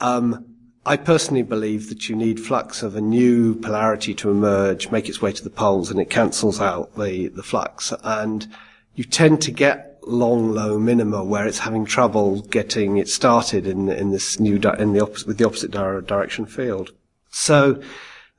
Um, 0.00 0.46
I 0.84 0.96
personally 0.96 1.42
believe 1.42 1.88
that 1.90 2.08
you 2.08 2.16
need 2.16 2.40
flux 2.40 2.82
of 2.82 2.96
a 2.96 3.00
new 3.00 3.54
polarity 3.54 4.14
to 4.14 4.30
emerge, 4.30 4.90
make 4.90 5.08
its 5.08 5.22
way 5.22 5.32
to 5.32 5.44
the 5.44 5.50
poles, 5.50 5.90
and 5.90 6.00
it 6.00 6.10
cancels 6.10 6.60
out 6.60 6.96
the, 6.96 7.28
the 7.28 7.42
flux. 7.42 7.92
And 8.02 8.48
you 8.94 9.04
tend 9.04 9.40
to 9.42 9.52
get 9.52 9.98
long 10.04 10.50
low 10.50 10.78
minima 10.78 11.22
where 11.22 11.46
it's 11.46 11.60
having 11.60 11.84
trouble 11.84 12.40
getting 12.42 12.96
it 12.96 13.08
started 13.08 13.66
in 13.66 13.88
in 13.88 14.10
this 14.10 14.40
new 14.40 14.58
di- 14.58 14.76
in 14.78 14.92
the 14.92 15.00
opposite 15.00 15.28
with 15.28 15.38
the 15.38 15.46
opposite 15.46 15.70
di- 15.70 16.00
direction 16.00 16.46
field. 16.46 16.90
So 17.30 17.80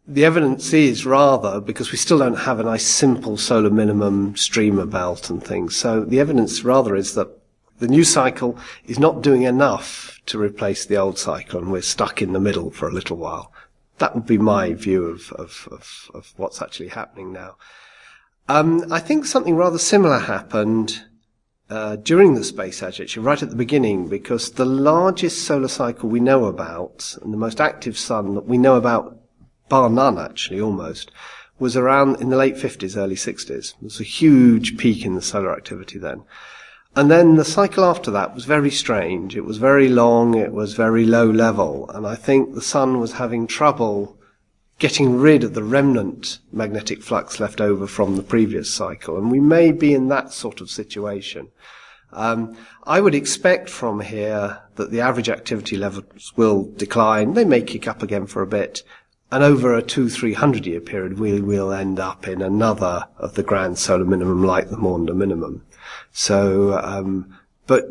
the 0.06 0.26
evidence 0.26 0.74
is 0.74 1.06
rather 1.06 1.62
because 1.62 1.92
we 1.92 1.98
still 1.98 2.20
don't 2.20 2.40
have 2.40 2.60
a 2.60 2.64
nice 2.64 2.86
simple 2.86 3.38
solar 3.38 3.70
minimum 3.70 4.36
streamer 4.36 4.86
belt 4.86 5.30
and 5.30 5.44
things. 5.44 5.76
So 5.76 6.04
the 6.04 6.20
evidence 6.20 6.64
rather 6.64 6.96
is 6.96 7.16
that 7.16 7.30
the 7.80 7.88
new 7.88 8.04
cycle 8.04 8.58
is 8.86 9.00
not 9.00 9.22
doing 9.22 9.44
enough 9.44 10.20
to 10.26 10.40
replace 10.40 10.86
the 10.86 10.98
old 10.98 11.18
cycle, 11.18 11.60
and 11.60 11.72
we're 11.72 11.82
stuck 11.82 12.22
in 12.22 12.34
the 12.34 12.40
middle 12.40 12.72
for 12.72 12.88
a 12.88 12.94
little 12.94 13.18
while. 13.18 13.52
That 13.98 14.16
would 14.16 14.26
be 14.26 14.38
my 14.38 14.74
view 14.74 15.06
of 15.06 15.32
of, 15.34 15.68
of, 15.72 16.12
of 16.14 16.34
what's 16.38 16.62
actually 16.62 16.90
happening 16.90 17.32
now. 17.32 17.58
Um, 18.50 18.92
I 18.92 19.00
think 19.00 19.26
something 19.26 19.56
rather 19.56 19.78
similar 19.78 20.20
happened 20.20 21.04
uh, 21.70 21.96
during 21.96 22.36
the 22.36 22.44
space 22.44 22.84
age, 22.84 23.00
actually, 23.00 23.24
right 23.24 23.42
at 23.42 23.50
the 23.50 23.56
beginning, 23.56 24.08
because 24.08 24.52
the 24.52 24.66
largest 24.66 25.46
solar 25.46 25.70
cycle 25.70 26.10
we 26.10 26.20
know 26.20 26.46
about, 26.46 27.18
and 27.22 27.32
the 27.32 27.38
most 27.38 27.62
active 27.62 27.98
sun 27.98 28.36
that 28.36 28.46
we 28.46 28.58
know 28.58 28.76
about, 28.76 29.18
bar 29.74 29.90
none 29.90 30.20
actually, 30.20 30.62
almost, 30.62 31.10
was 31.58 31.76
around 31.76 32.22
in 32.22 32.30
the 32.30 32.38
late 32.38 32.54
50s, 32.54 32.96
early 32.96 33.16
60s. 33.16 33.48
There 33.48 33.80
was 33.82 34.00
a 34.00 34.04
huge 34.04 34.78
peak 34.78 35.04
in 35.04 35.16
the 35.16 35.22
solar 35.22 35.52
activity 35.52 35.98
then. 35.98 36.26
And 36.96 37.10
then 37.10 37.38
the 37.38 37.44
cycle 37.44 37.84
after 37.84 38.12
that 38.12 38.36
was 38.36 38.46
very 38.46 38.70
strange. 38.70 39.36
It 39.36 39.46
was 39.46 39.58
very 39.58 39.90
long, 39.90 40.36
it 40.36 40.54
was 40.54 40.76
very 40.76 41.08
low 41.08 41.26
level, 41.26 41.90
and 41.90 42.06
I 42.06 42.14
think 42.14 42.54
the 42.54 42.62
sun 42.62 43.00
was 43.00 43.14
having 43.14 43.48
trouble 43.48 44.16
getting 44.78 45.16
rid 45.16 45.44
of 45.44 45.56
the 45.56 45.64
remnant 45.64 46.38
magnetic 46.52 47.02
flux 47.02 47.40
left 47.40 47.60
over 47.60 47.88
from 47.88 48.16
the 48.16 48.22
previous 48.22 48.72
cycle. 48.72 49.18
And 49.18 49.32
we 49.32 49.40
may 49.40 49.72
be 49.72 49.96
in 49.96 50.08
that 50.10 50.32
sort 50.32 50.62
of 50.62 50.70
situation. 50.70 51.48
Um, 52.12 52.56
I 52.84 53.02
would 53.02 53.16
expect 53.16 53.72
from 53.72 54.02
here 54.02 54.62
that 54.76 54.92
the 54.92 55.02
average 55.02 55.30
activity 55.30 55.78
levels 55.78 56.32
will 56.36 56.72
decline. 56.76 57.34
They 57.34 57.46
may 57.46 57.64
kick 57.64 57.88
up 57.88 58.04
again 58.04 58.28
for 58.28 58.44
a 58.44 58.48
bit. 58.48 58.84
And 59.34 59.44
over 59.44 59.74
a 59.74 59.82
two, 59.82 60.10
three 60.10 60.34
hundred 60.34 60.68
year 60.68 60.80
period, 60.80 61.18
we 61.18 61.42
will 61.42 61.74
end 61.74 62.00
up 62.00 62.28
in 62.28 62.40
another 62.40 63.08
of 63.18 63.34
the 63.34 63.42
grand 63.42 63.80
solar 63.80 64.06
minimum 64.06 64.44
like 64.44 64.70
the 64.70 64.78
Maunder 64.78 65.16
minimum. 65.16 65.66
So, 66.12 66.78
um, 66.78 67.36
but 67.66 67.90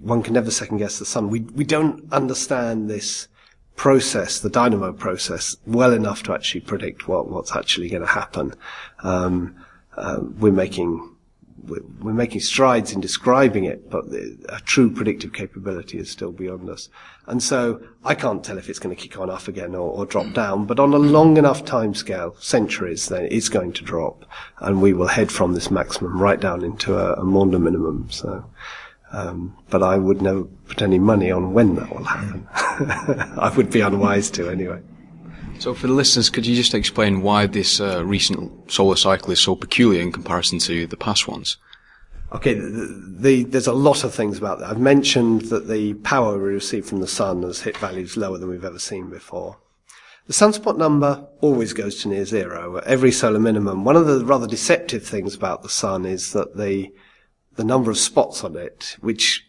one 0.00 0.22
can 0.22 0.32
never 0.32 0.50
second 0.50 0.78
guess 0.78 0.98
the 0.98 1.04
sun. 1.04 1.28
We, 1.28 1.40
we 1.40 1.64
don't 1.64 2.10
understand 2.10 2.88
this 2.88 3.28
process, 3.76 4.40
the 4.40 4.48
dynamo 4.48 4.94
process, 4.94 5.54
well 5.66 5.92
enough 5.92 6.22
to 6.22 6.32
actually 6.32 6.62
predict 6.62 7.06
what, 7.06 7.28
what's 7.28 7.54
actually 7.54 7.90
going 7.90 8.00
to 8.00 8.08
happen. 8.08 8.54
Um, 9.02 9.56
uh, 9.98 10.20
we're 10.38 10.50
making 10.50 11.09
we're, 11.70 12.12
making 12.12 12.40
strides 12.40 12.92
in 12.92 13.00
describing 13.00 13.64
it, 13.64 13.88
but 13.90 14.04
a 14.48 14.60
true 14.64 14.90
predictive 14.90 15.32
capability 15.32 15.98
is 15.98 16.10
still 16.10 16.32
beyond 16.32 16.68
us. 16.68 16.88
And 17.26 17.42
so 17.42 17.80
I 18.04 18.14
can't 18.14 18.44
tell 18.44 18.58
if 18.58 18.68
it's 18.68 18.78
going 18.78 18.94
to 18.94 19.00
kick 19.00 19.18
on 19.18 19.30
off 19.30 19.48
again 19.48 19.74
or, 19.74 19.90
or 19.90 20.04
drop 20.04 20.32
down, 20.34 20.66
but 20.66 20.80
on 20.80 20.92
a 20.92 20.98
long 20.98 21.36
enough 21.36 21.64
time 21.64 21.94
scale, 21.94 22.34
centuries, 22.38 23.08
then 23.08 23.28
it's 23.30 23.48
going 23.48 23.72
to 23.74 23.84
drop, 23.84 24.24
and 24.58 24.82
we 24.82 24.92
will 24.92 25.06
head 25.06 25.30
from 25.30 25.54
this 25.54 25.70
maximum 25.70 26.18
right 26.18 26.40
down 26.40 26.64
into 26.64 26.98
a, 26.98 27.14
a 27.14 27.24
minimum. 27.24 28.08
So. 28.10 28.44
Um, 29.12 29.56
but 29.70 29.82
I 29.82 29.98
would 29.98 30.22
never 30.22 30.44
put 30.44 30.82
any 30.82 31.00
money 31.00 31.32
on 31.32 31.52
when 31.52 31.74
that 31.74 31.92
will 31.92 32.04
happen. 32.04 32.46
I 32.54 33.52
would 33.56 33.68
be 33.68 33.80
unwise 33.80 34.30
to 34.32 34.48
anyway. 34.48 34.82
So, 35.60 35.74
for 35.74 35.88
the 35.88 35.92
listeners, 35.92 36.30
could 36.30 36.46
you 36.46 36.56
just 36.56 36.72
explain 36.72 37.20
why 37.20 37.44
this 37.44 37.82
uh, 37.82 38.02
recent 38.02 38.72
solar 38.72 38.96
cycle 38.96 39.30
is 39.30 39.40
so 39.40 39.54
peculiar 39.54 40.00
in 40.00 40.10
comparison 40.10 40.58
to 40.60 40.86
the 40.86 40.96
past 40.96 41.28
ones? 41.28 41.58
Okay, 42.32 42.54
the, 42.54 43.14
the, 43.18 43.44
there's 43.44 43.66
a 43.66 43.74
lot 43.74 44.02
of 44.02 44.14
things 44.14 44.38
about 44.38 44.60
that. 44.60 44.70
I've 44.70 44.80
mentioned 44.80 45.42
that 45.42 45.68
the 45.68 45.92
power 45.94 46.38
we 46.38 46.48
receive 46.48 46.86
from 46.86 47.00
the 47.00 47.06
sun 47.06 47.42
has 47.42 47.60
hit 47.60 47.76
values 47.76 48.16
lower 48.16 48.38
than 48.38 48.48
we've 48.48 48.64
ever 48.64 48.78
seen 48.78 49.10
before. 49.10 49.58
The 50.28 50.32
sunspot 50.32 50.78
number 50.78 51.26
always 51.42 51.74
goes 51.74 52.00
to 52.02 52.08
near 52.08 52.24
zero. 52.24 52.78
at 52.78 52.84
every 52.84 53.12
solar 53.12 53.38
minimum, 53.38 53.84
one 53.84 53.96
of 53.96 54.06
the 54.06 54.24
rather 54.24 54.46
deceptive 54.46 55.04
things 55.04 55.34
about 55.34 55.62
the 55.62 55.68
sun 55.68 56.06
is 56.06 56.32
that 56.32 56.56
the 56.56 56.90
the 57.56 57.64
number 57.64 57.90
of 57.90 57.98
spots 57.98 58.44
on 58.44 58.56
it, 58.56 58.96
which 59.00 59.46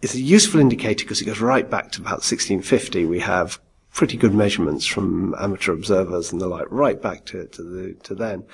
is 0.00 0.14
a 0.14 0.20
useful 0.20 0.60
indicator 0.60 1.04
because 1.04 1.20
it 1.20 1.26
goes 1.26 1.40
right 1.40 1.68
back 1.68 1.92
to 1.92 2.00
about 2.00 2.22
1650. 2.22 3.04
We 3.04 3.20
have 3.20 3.60
pretty 3.92 4.16
good 4.16 4.34
measurements 4.34 4.86
from 4.86 5.34
amateur 5.38 5.72
observers 5.72 6.32
and 6.32 6.40
the 6.40 6.46
like, 6.46 6.66
right 6.70 7.00
back 7.00 7.24
to, 7.26 7.46
to 7.46 7.62
the, 7.62 7.94
to 8.02 8.14
then. 8.14 8.44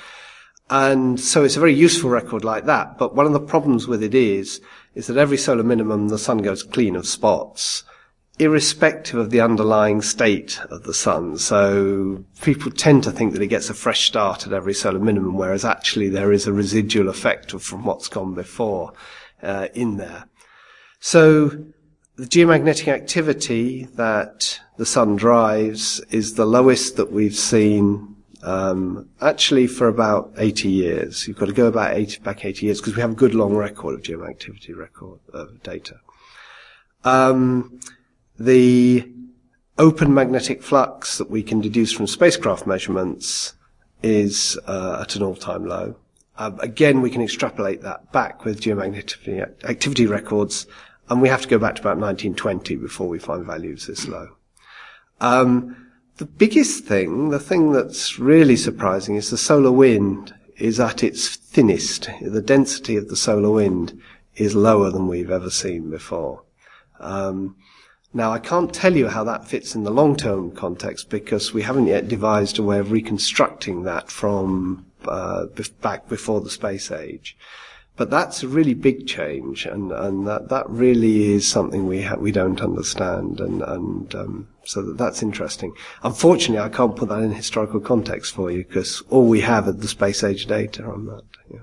And 0.69 1.21
so 1.21 1.45
it's 1.45 1.57
a 1.57 1.61
very 1.61 1.75
useful 1.75 2.11
record 2.11 2.43
like 2.45 2.65
that. 2.67 2.99
But 2.99 3.15
one 3.15 3.27
of 3.27 3.33
the 3.33 3.41
problems 3.41 3.87
with 3.87 4.03
it 4.03 4.15
is, 4.15 4.61
is 4.95 5.07
that 5.07 5.17
every 5.17 5.37
solar 5.37 5.63
minimum, 5.63 6.09
the 6.09 6.19
sun 6.19 6.39
goes 6.39 6.63
clean 6.63 6.97
of 6.97 7.07
spots 7.07 7.85
irrespective 8.39 9.19
of 9.19 9.31
the 9.31 9.41
underlying 9.41 10.03
state 10.03 10.61
of 10.71 10.83
the 10.83 10.95
sun. 10.95 11.39
So 11.39 12.25
people 12.43 12.71
tend 12.71 13.03
to 13.05 13.11
think 13.11 13.33
that 13.33 13.43
it 13.43 13.47
gets 13.47 13.71
a 13.71 13.75
fresh 13.75 14.07
start 14.07 14.47
at 14.47 14.53
every 14.53 14.75
solar 14.75 14.99
minimum, 14.99 15.37
whereas 15.37 15.65
actually 15.65 16.09
there 16.09 16.33
is 16.33 16.47
a 16.47 16.53
residual 16.53 17.09
effect 17.09 17.53
from 17.53 17.85
what's 17.85 18.09
gone 18.09 18.35
before 18.35 18.93
uh, 19.43 19.69
in 19.75 19.97
there. 19.97 20.27
So 21.01 21.67
the 22.17 22.25
geomagnetic 22.25 22.89
activity 22.89 23.85
that 23.95 24.61
the 24.79 24.87
sun 24.87 25.17
drives 25.17 26.01
is 26.11 26.35
the 26.35 26.47
lowest 26.47 26.97
that 26.97 27.13
we've 27.13 27.37
seen 27.37 28.17
um, 28.43 29.09
actually 29.21 29.67
for 29.67 29.89
about 29.89 30.33
80 30.39 30.71
years. 30.71 31.29
You've 31.29 31.39
got 31.39 31.47
to 31.47 31.53
go 31.53 31.67
about 31.67 31.95
80, 31.95 32.21
back 32.21 32.45
80 32.45 32.67
years 32.67 32.81
because 32.81 32.97
we 32.97 33.03
have 33.03 33.13
a 33.13 33.17
good 33.17 33.35
long 33.35 33.55
record 33.55 33.95
of 33.95 34.03
geoactivity 34.03 34.75
record 34.75 35.21
uh, 35.35 35.47
data. 35.63 36.01
Um, 37.05 37.81
the 38.39 39.11
open 39.79 40.15
magnetic 40.15 40.63
flux 40.63 41.19
that 41.19 41.31
we 41.31 41.43
can 41.43 41.61
deduce 41.61 41.93
from 41.93 42.07
spacecraft 42.07 42.67
measurements 42.67 43.55
is 44.03 44.59
uh, 44.67 44.99
at 45.03 45.17
an 45.17 45.23
all-time 45.23 45.67
low. 45.67 45.97
Um, 46.39 46.59
again, 46.61 47.01
we 47.01 47.11
can 47.11 47.23
extrapolate 47.23 47.83
that 47.83 48.13
back 48.13 48.45
with 48.45 48.61
geomagnetic 48.61 49.65
activity 49.65 50.07
records, 50.07 50.67
and 51.09 51.23
we 51.23 51.29
have 51.29 51.43
to 51.43 51.49
go 51.49 51.59
back 51.59 51.77
to 51.77 51.83
about 51.83 51.99
1920 51.99 52.77
before 52.77 53.09
we 53.09 53.19
find 53.19 53.45
values 53.45 53.87
this 53.87 54.09
low. 54.09 54.37
Um, 55.21 55.91
the 56.17 56.27
biggest 56.27 56.85
thing, 56.85 57.31
the 57.31 57.39
thing 57.39 57.73
that's 57.73 58.19
really 58.19 58.57
surprising, 58.57 59.17
is 59.17 59.31
the 59.31 59.39
solar 59.39 59.73
wind 59.73 60.35
is 60.57 60.81
at 60.81 61.05
its 61.05 61.29
thinnest. 61.29 62.09
The 62.23 62.43
density 62.43 62.97
of 62.97 63.09
the 63.09 63.17
solar 63.17 63.51
wind 63.51 64.01
is 64.37 64.55
lower 64.55 64.91
than 64.91 65.09
we've 65.09 65.31
ever 65.31 65.51
seen 65.51 65.91
before. 65.91 66.43
Um, 67.01 67.57
now, 68.15 68.33
I 68.33 68.39
can't 68.39 68.73
tell 68.73 68.97
you 68.97 69.09
how 69.09 69.25
that 69.25 69.47
fits 69.47 69.75
in 69.75 69.85
the 69.85 69.91
long-term 69.91 70.53
context 70.53 71.11
because 71.11 71.53
we 71.53 71.63
haven't 71.63 71.87
yet 71.87 72.09
devised 72.09 72.59
a 72.59 72.63
way 72.63 72.79
of 72.79 72.91
reconstructing 72.91 73.83
that 73.83 74.11
from 74.11 74.87
uh, 75.07 75.47
back 75.83 76.09
before 76.09 76.41
the 76.41 76.51
space 76.51 76.91
age. 76.91 77.37
But 77.97 78.11
that's 78.11 78.43
a 78.43 78.49
really 78.49 78.75
big 78.75 79.07
change, 79.07 79.65
and, 79.65 79.91
and 79.91 80.27
that, 80.27 80.51
that 80.51 80.69
really 80.69 81.33
is 81.33 81.49
something 81.49 81.87
we 81.87 82.03
ha- 82.03 82.17
we 82.17 82.31
don't 82.31 82.61
understand, 82.61 83.41
and 83.41 83.63
and 83.63 84.15
um, 84.15 84.49
so 84.65 84.83
that, 84.83 84.99
that's 84.99 85.23
interesting. 85.23 85.73
Unfortunately, 86.03 86.63
I 86.63 86.69
can't 86.69 86.95
put 86.95 87.09
that 87.09 87.23
in 87.23 87.33
historical 87.33 87.81
context 87.81 88.35
for 88.35 88.51
you 88.51 88.65
because 88.65 89.03
all 89.09 89.27
we 89.27 89.41
have 89.41 89.67
are 89.67 89.73
the 89.73 89.89
space 89.89 90.23
age 90.23 90.45
data 90.45 90.85
on 90.85 91.07
that. 91.07 91.23
Yeah. 91.51 91.61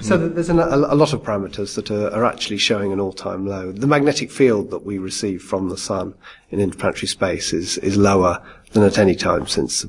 So 0.00 0.16
there's 0.16 0.48
an, 0.48 0.58
a, 0.58 0.64
a, 0.64 0.96
lot 0.96 1.12
of 1.12 1.22
parameters 1.22 1.74
that 1.74 1.90
are, 1.90 2.10
are, 2.10 2.24
actually 2.24 2.56
showing 2.56 2.90
an 2.90 3.00
all-time 3.00 3.46
low. 3.46 3.70
The 3.70 3.86
magnetic 3.86 4.30
field 4.30 4.70
that 4.70 4.84
we 4.84 4.98
receive 4.98 5.42
from 5.42 5.68
the 5.68 5.76
sun 5.76 6.14
in 6.50 6.58
interplanetary 6.58 7.06
space 7.06 7.52
is, 7.52 7.76
is 7.78 7.98
lower 7.98 8.42
than 8.72 8.82
at 8.82 8.98
any 8.98 9.14
time 9.14 9.46
since, 9.46 9.84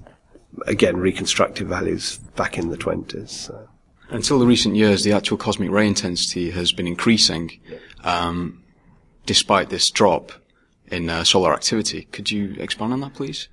again, 0.68 0.98
reconstructive 0.98 1.68
values 1.68 2.18
back 2.36 2.58
in 2.58 2.70
the 2.70 2.78
20s. 2.78 3.30
So. 3.30 3.70
Until 4.12 4.40
the 4.40 4.46
recent 4.46 4.76
years, 4.76 5.06
the 5.06 5.14
actual 5.14 5.38
cosmic 5.38 5.72
ray 5.72 5.88
intensity 5.88 6.52
has 6.52 6.74
been 6.74 6.86
increasing, 6.86 7.62
um, 8.04 8.62
despite 9.26 9.70
this 9.70 9.90
drop 9.90 10.34
in 10.88 11.10
uh, 11.10 11.24
solar 11.24 11.54
activity. 11.54 12.10
Could 12.12 12.30
you 12.30 12.56
expand 12.60 12.92
on 12.92 13.00
that, 13.00 13.14
please? 13.14 13.48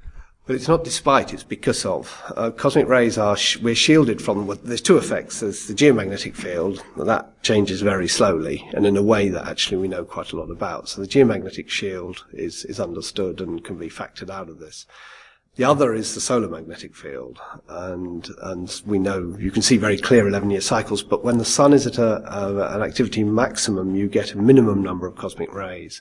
But 0.47 0.57
it's 0.57 0.67
not 0.67 0.83
despite, 0.83 1.33
it's 1.33 1.45
because 1.45 1.85
of. 1.85 2.33
Uh, 2.35 2.51
cosmic 2.51 2.89
rays 2.89 3.19
are, 3.19 3.37
sh- 3.37 3.59
we're 3.59 3.77
shielded 3.77 4.21
from, 4.21 4.49
well, 4.49 4.59
there's 4.65 4.81
two 4.81 4.97
effects. 4.97 5.39
There's 5.39 5.69
the 5.69 5.75
geomagnetic 5.75 6.35
field, 6.35 6.83
that 6.97 7.41
changes 7.45 7.81
very 7.81 8.09
slowly, 8.09 8.69
and 8.73 8.85
in 8.85 8.97
a 8.97 9.03
way 9.03 9.29
that 9.29 9.47
actually 9.47 9.77
we 9.77 9.87
know 9.87 10.05
quite 10.05 10.33
a 10.33 10.37
lot 10.37 10.51
about. 10.51 10.89
So 10.89 11.01
the 11.01 11.07
geomagnetic 11.07 11.69
shield 11.69 12.25
is, 12.33 12.65
is 12.65 12.81
understood 12.81 13.41
and 13.41 13.63
can 13.63 13.79
be 13.79 13.91
factored 13.91 14.31
out 14.31 14.49
of 14.49 14.59
this. 14.59 14.87
The 15.59 15.65
other 15.65 15.93
is 15.93 16.15
the 16.15 16.21
solar 16.21 16.47
magnetic 16.47 16.95
field, 16.95 17.41
and 17.69 18.29
and 18.43 18.81
we 18.87 19.01
know 19.01 19.37
you 19.41 19.51
can 19.51 19.61
see 19.61 19.77
very 19.77 19.99
clear 19.99 20.25
11-year 20.25 20.61
cycles. 20.61 21.03
But 21.03 21.25
when 21.25 21.39
the 21.39 21.45
sun 21.45 21.73
is 21.73 21.85
at 21.85 21.99
a, 21.99 22.23
a, 22.33 22.77
an 22.77 22.83
activity 22.83 23.25
maximum, 23.25 23.97
you 23.97 24.07
get 24.07 24.35
a 24.35 24.39
minimum 24.39 24.85
number 24.85 25.09
of 25.09 25.17
cosmic 25.17 25.53
rays. 25.53 26.01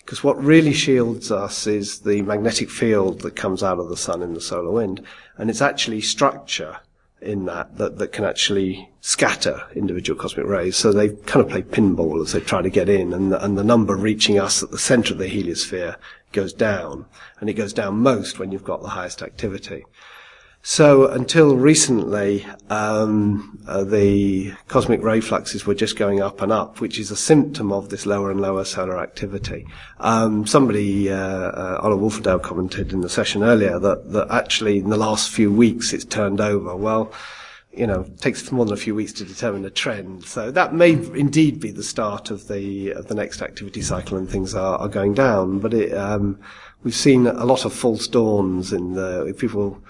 Because 0.00 0.24
what 0.24 0.42
really 0.42 0.72
shields 0.72 1.30
us 1.30 1.68
is 1.68 2.00
the 2.00 2.22
magnetic 2.22 2.70
field 2.70 3.20
that 3.20 3.36
comes 3.36 3.62
out 3.62 3.78
of 3.78 3.88
the 3.88 3.96
sun 3.96 4.20
in 4.20 4.34
the 4.34 4.40
solar 4.40 4.72
wind. 4.72 5.06
And 5.36 5.48
it's 5.48 5.62
actually 5.62 6.00
structure 6.00 6.78
in 7.20 7.44
that, 7.44 7.76
that 7.78 7.98
that 7.98 8.10
can 8.10 8.24
actually 8.24 8.90
scatter 9.00 9.62
individual 9.76 10.18
cosmic 10.18 10.46
rays. 10.46 10.76
So 10.76 10.92
they 10.92 11.10
kind 11.10 11.46
of 11.46 11.50
play 11.50 11.62
pinball 11.62 12.20
as 12.20 12.32
they 12.32 12.40
try 12.40 12.62
to 12.62 12.70
get 12.70 12.88
in, 12.88 13.12
and 13.12 13.30
the, 13.30 13.44
and 13.44 13.56
the 13.56 13.62
number 13.62 13.94
reaching 13.94 14.40
us 14.40 14.60
at 14.60 14.72
the 14.72 14.78
center 14.78 15.14
of 15.14 15.18
the 15.18 15.30
heliosphere 15.30 15.94
goes 16.32 16.52
down, 16.52 17.06
and 17.40 17.48
it 17.48 17.54
goes 17.54 17.72
down 17.72 18.00
most 18.00 18.38
when 18.38 18.52
you've 18.52 18.64
got 18.64 18.82
the 18.82 18.88
highest 18.90 19.22
activity. 19.22 19.84
So 20.62 21.06
until 21.06 21.56
recently, 21.56 22.44
um, 22.68 23.58
uh, 23.66 23.84
the 23.84 24.52
cosmic 24.66 25.02
ray 25.02 25.20
fluxes 25.20 25.64
were 25.64 25.74
just 25.74 25.96
going 25.96 26.20
up 26.20 26.42
and 26.42 26.52
up, 26.52 26.80
which 26.80 26.98
is 26.98 27.10
a 27.10 27.16
symptom 27.16 27.72
of 27.72 27.88
this 27.88 28.06
lower 28.06 28.30
and 28.30 28.40
lower 28.40 28.64
solar 28.64 28.98
activity. 28.98 29.66
Um, 29.98 30.46
somebody, 30.46 31.10
uh, 31.10 31.16
uh, 31.16 31.96
Wolfendale 31.96 32.42
commented 32.42 32.92
in 32.92 33.00
the 33.00 33.08
session 33.08 33.42
earlier 33.42 33.78
that, 33.78 34.12
that 34.12 34.30
actually 34.30 34.78
in 34.78 34.90
the 34.90 34.96
last 34.96 35.30
few 35.30 35.50
weeks 35.50 35.92
it's 35.92 36.04
turned 36.04 36.40
over. 36.40 36.76
Well, 36.76 37.12
you 37.72 37.86
know, 37.86 38.04
takes 38.20 38.50
more 38.50 38.64
than 38.64 38.74
a 38.74 38.78
few 38.78 38.94
weeks 38.94 39.12
to 39.14 39.24
determine 39.24 39.64
a 39.64 39.70
trend. 39.70 40.24
So 40.24 40.50
that 40.50 40.74
may 40.74 40.92
indeed 40.92 41.60
be 41.60 41.70
the 41.70 41.82
start 41.82 42.30
of 42.30 42.48
the 42.48 42.90
of 42.90 43.06
the 43.06 43.14
next 43.14 43.42
activity 43.42 43.82
cycle, 43.82 44.16
and 44.16 44.28
things 44.28 44.54
are, 44.54 44.78
are 44.78 44.88
going 44.88 45.14
down. 45.14 45.58
But 45.58 45.74
it, 45.74 45.96
um, 45.96 46.40
we've 46.82 46.94
seen 46.94 47.26
a 47.26 47.44
lot 47.44 47.64
of 47.64 47.72
false 47.72 48.08
dawns 48.08 48.72
in 48.72 48.94
the 48.94 49.34
people 49.38 49.82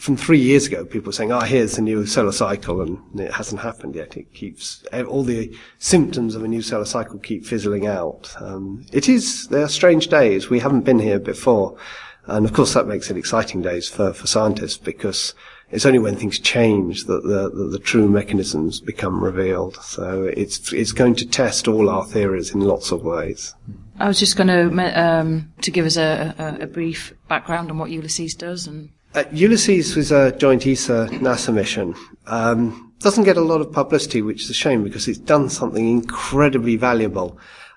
from 0.00 0.16
three 0.16 0.38
years 0.38 0.66
ago, 0.66 0.86
people 0.86 1.12
saying, 1.12 1.30
"Oh, 1.30 1.40
here's 1.40 1.76
the 1.76 1.82
new 1.82 2.06
solar 2.06 2.32
cycle," 2.32 2.80
and 2.80 3.20
it 3.20 3.32
hasn't 3.32 3.60
happened 3.60 3.96
yet. 3.96 4.16
It 4.16 4.32
keeps 4.32 4.82
all 5.06 5.22
the 5.22 5.54
symptoms 5.78 6.34
of 6.34 6.42
a 6.42 6.48
new 6.48 6.62
solar 6.62 6.86
cycle 6.86 7.18
keep 7.18 7.44
fizzling 7.44 7.86
out. 7.86 8.34
Um, 8.40 8.86
it 8.92 9.10
is 9.10 9.48
they 9.48 9.62
are 9.62 9.68
strange 9.68 10.08
days. 10.08 10.48
We 10.48 10.60
haven't 10.60 10.86
been 10.86 11.00
here 11.00 11.18
before, 11.18 11.76
and 12.24 12.46
of 12.46 12.54
course 12.54 12.72
that 12.72 12.86
makes 12.86 13.10
it 13.10 13.18
exciting 13.18 13.60
days 13.60 13.88
for 13.88 14.14
for 14.14 14.26
scientists 14.26 14.78
because 14.78 15.34
it's 15.70 15.86
only 15.86 15.98
when 15.98 16.16
things 16.16 16.38
change 16.38 17.04
that 17.04 17.22
the, 17.22 17.50
the, 17.50 17.70
the 17.70 17.78
true 17.78 18.08
mechanisms 18.08 18.80
become 18.80 19.22
revealed. 19.22 19.76
So 19.76 20.24
it's 20.24 20.72
it's 20.72 20.92
going 20.92 21.14
to 21.16 21.26
test 21.26 21.68
all 21.68 21.88
our 21.88 22.04
theories 22.04 22.52
in 22.52 22.60
lots 22.60 22.90
of 22.90 23.02
ways. 23.02 23.54
I 23.98 24.08
was 24.08 24.18
just 24.18 24.36
going 24.36 24.48
to 24.48 25.00
um, 25.00 25.52
to 25.60 25.70
give 25.70 25.86
us 25.86 25.96
a, 25.96 26.34
a, 26.38 26.64
a 26.64 26.66
brief 26.66 27.14
background 27.28 27.70
on 27.70 27.78
what 27.78 27.90
Ulysses 27.90 28.34
does 28.34 28.66
and 28.66 28.90
uh, 29.12 29.24
Ulysses 29.32 29.96
was 29.96 30.12
a 30.12 30.30
joint 30.36 30.64
ESA 30.64 31.08
NASA 31.10 31.52
mission. 31.52 31.96
Um, 32.26 32.92
doesn't 33.00 33.24
get 33.24 33.36
a 33.36 33.40
lot 33.42 33.60
of 33.60 33.72
publicity, 33.72 34.22
which 34.22 34.42
is 34.42 34.50
a 34.50 34.54
shame 34.54 34.84
because 34.84 35.08
it's 35.08 35.18
done 35.18 35.48
something 35.48 35.88
incredibly 35.88 36.76
valuable. 36.76 37.36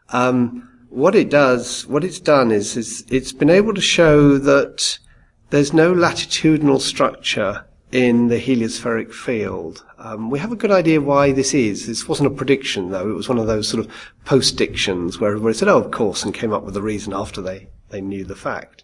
Um, 0.10 0.70
what 0.90 1.16
it 1.16 1.32
does, 1.32 1.88
what 1.88 2.04
it's 2.04 2.20
done 2.20 2.52
is, 2.52 2.78
is 2.78 3.04
it's 3.10 3.32
been 3.32 3.50
able 3.50 3.74
to 3.74 3.82
show 3.82 4.38
that 4.38 5.00
there's 5.50 5.74
no 5.74 5.92
latitudinal 5.92 6.80
structure 6.80 7.66
in 7.94 8.28
the 8.28 8.42
heliospheric 8.42 9.14
field. 9.14 9.86
Um, 10.00 10.32
we 10.32 10.40
have 10.40 10.52
a 10.52 10.56
good 10.56 10.72
idea 10.72 11.00
why 11.00 11.32
this 11.32 11.54
is. 11.54 11.86
This 11.86 12.08
wasn't 12.08 12.34
a 12.34 12.36
prediction, 12.36 12.90
though. 12.90 13.08
It 13.08 13.14
was 13.14 13.30
one 13.30 13.38
of 13.38 13.46
those 13.46 13.68
sort 13.68 13.86
of 13.86 13.92
post-dictions 14.26 15.20
where 15.20 15.30
everybody 15.30 15.54
said, 15.54 15.68
oh, 15.68 15.78
of 15.78 15.92
course, 15.92 16.24
and 16.24 16.34
came 16.34 16.52
up 16.52 16.64
with 16.64 16.76
a 16.76 16.82
reason 16.82 17.14
after 17.14 17.40
they, 17.40 17.68
they 17.90 18.02
knew 18.02 18.24
the 18.24 18.36
fact. 18.36 18.84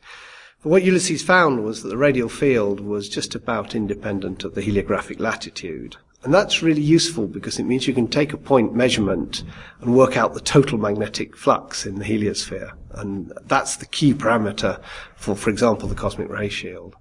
But 0.61 0.69
what 0.69 0.83
Ulysses 0.83 1.23
found 1.23 1.63
was 1.63 1.81
that 1.81 1.89
the 1.89 1.97
radial 1.97 2.29
field 2.29 2.81
was 2.81 3.09
just 3.09 3.33
about 3.33 3.73
independent 3.73 4.43
of 4.43 4.53
the 4.53 4.61
heliographic 4.61 5.19
latitude. 5.19 5.97
And 6.23 6.31
that's 6.31 6.61
really 6.61 6.81
useful 6.81 7.25
because 7.25 7.57
it 7.57 7.63
means 7.63 7.87
you 7.87 7.95
can 7.95 8.09
take 8.09 8.33
a 8.33 8.37
point 8.37 8.75
measurement 8.75 9.43
and 9.81 9.95
work 9.95 10.17
out 10.17 10.35
the 10.35 10.39
total 10.39 10.77
magnetic 10.77 11.35
flux 11.35 11.87
in 11.87 11.95
the 11.95 12.05
heliosphere. 12.05 12.73
And 12.91 13.33
that's 13.45 13.77
the 13.77 13.87
key 13.87 14.13
parameter 14.13 14.79
for, 15.15 15.35
for 15.35 15.49
example, 15.49 15.87
the 15.87 15.95
cosmic 15.95 16.29
ray 16.29 16.49
shield. 16.49 16.95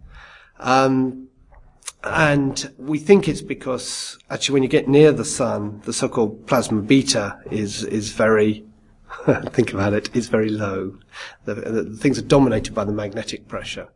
Um, 0.61 1.27
and 2.05 2.72
we 2.79 2.98
think 2.98 3.29
it's 3.29 3.42
because 3.42 4.18
actually 4.31 4.55
when 4.55 4.62
you 4.62 4.68
get 4.68 4.88
near 4.88 5.12
the 5.12 5.24
sun, 5.24 5.83
the 5.85 5.92
so-called 5.92 6.46
plasma 6.46 6.81
beta 6.83 7.38
is, 7.51 7.85
is 7.85 8.12
very 8.12 8.64
think 9.51 9.72
about 9.72 9.92
it, 9.92 10.14
is 10.14 10.29
very 10.29 10.48
low. 10.48 10.98
The, 11.44 11.55
the, 11.55 11.96
things 11.96 12.18
are 12.18 12.22
dominated 12.22 12.74
by 12.74 12.85
the 12.85 12.92
magnetic 12.92 13.48
pressure. 13.48 13.88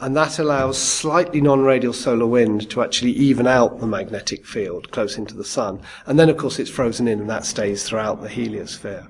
And 0.00 0.16
that 0.16 0.38
allows 0.38 0.78
slightly 0.78 1.40
non-radial 1.40 1.92
solar 1.92 2.26
wind 2.26 2.70
to 2.70 2.82
actually 2.82 3.12
even 3.12 3.46
out 3.46 3.80
the 3.80 3.86
magnetic 3.86 4.46
field 4.46 4.90
close 4.92 5.18
into 5.18 5.34
the 5.34 5.44
sun. 5.44 5.80
And 6.06 6.18
then, 6.18 6.28
of 6.28 6.36
course, 6.36 6.58
it's 6.58 6.70
frozen 6.70 7.08
in 7.08 7.20
and 7.20 7.30
that 7.30 7.44
stays 7.44 7.82
throughout 7.82 8.22
the 8.22 8.28
heliosphere. 8.28 9.08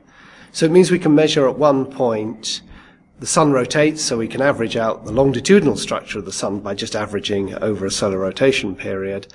So 0.53 0.64
it 0.64 0.73
means 0.73 0.91
we 0.91 0.99
can 0.99 1.14
measure 1.14 1.47
at 1.47 1.59
one 1.59 1.85
point 1.85 2.62
the 3.20 3.26
sun 3.26 3.50
rotates, 3.50 4.02
so 4.02 4.16
we 4.16 4.28
can 4.28 4.40
average 4.40 4.76
out 4.76 5.04
the 5.04 5.12
longitudinal 5.12 5.76
structure 5.76 6.20
of 6.20 6.24
the 6.24 6.33
sun 6.33 6.61
by 6.61 6.74
just 6.74 6.94
averaging 6.94 7.54
over 7.54 7.85
a 7.85 7.90
solar 7.90 8.18
rotation 8.18 8.76
period. 8.76 9.26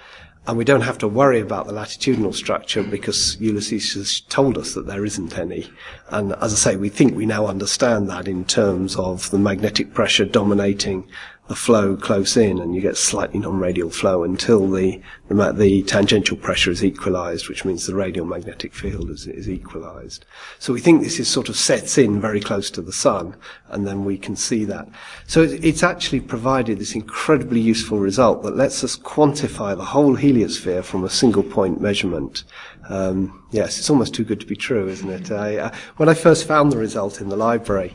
And 0.45 0.57
we 0.57 0.65
don't 0.65 0.81
have 0.81 0.97
to 0.99 1.07
worry 1.07 1.39
about 1.39 1.67
the 1.67 1.73
latitudinal 1.73 2.33
structure 2.33 2.83
because 2.83 3.39
Ulysses 3.39 3.93
has 3.93 4.21
told 4.21 4.57
us 4.57 4.73
that 4.73 4.87
there 4.87 5.05
isn't 5.05 5.37
any. 5.37 5.69
And 6.09 6.33
as 6.33 6.53
I 6.53 6.57
say, 6.71 6.75
we 6.75 6.89
think 6.89 7.15
we 7.15 7.25
now 7.25 7.47
understand 7.47 8.09
that 8.09 8.27
in 8.27 8.43
terms 8.43 8.97
of 8.97 9.29
the 9.31 9.39
magnetic 9.39 9.93
pressure 9.93 10.25
dominating 10.25 11.07
the 11.47 11.56
flow 11.56 11.97
close 11.97 12.38
in 12.38 12.58
and 12.58 12.73
you 12.73 12.79
get 12.79 12.95
slightly 12.95 13.38
non-radial 13.38 13.89
flow 13.89 14.23
until 14.23 14.65
the, 14.69 15.01
the, 15.27 15.51
the 15.51 15.84
tangential 15.84 16.38
pressure 16.38 16.71
is 16.71 16.86
equalized, 16.86 17.49
which 17.49 17.65
means 17.65 17.86
the 17.86 17.93
radial 17.93 18.25
magnetic 18.25 18.73
field 18.73 19.10
is, 19.10 19.27
is 19.27 19.49
equalized. 19.49 20.25
So 20.58 20.71
we 20.71 20.79
think 20.79 21.01
this 21.03 21.19
is 21.19 21.27
sort 21.27 21.49
of 21.49 21.58
sets 21.58 21.97
in 21.97 22.21
very 22.21 22.39
close 22.39 22.71
to 22.71 22.82
the 22.82 22.93
sun 22.93 23.36
and 23.67 23.86
then 23.86 24.06
we 24.06 24.17
can 24.17 24.38
see 24.38 24.63
that. 24.65 24.88
So 25.27 25.41
it's 25.41 25.84
actually 25.84 26.21
provided 26.21 26.79
this 26.79 26.95
incredibly 26.95 27.60
useful 27.60 27.99
result 27.99 28.43
that 28.43 28.56
lets 28.56 28.82
us 28.82 28.95
quantify 28.95 29.75
the 29.75 29.84
whole 29.84 30.15
heliosphere 30.15 30.84
from 30.84 31.03
a 31.03 31.10
single 31.10 31.43
point 31.43 31.82
measurement. 31.82 32.45
Um, 32.88 33.43
yes, 33.51 33.79
it's 33.79 33.89
almost 33.89 34.13
too 34.13 34.23
good 34.23 34.39
to 34.39 34.45
be 34.45 34.56
true, 34.56 34.88
isn't 34.88 35.10
it? 35.10 35.29
I, 35.29 35.58
uh, 35.58 35.75
when 35.97 36.08
I 36.08 36.13
first 36.13 36.47
found 36.47 36.71
the 36.71 36.77
result 36.77 37.19
in 37.19 37.27
the 37.27 37.36
library, 37.36 37.93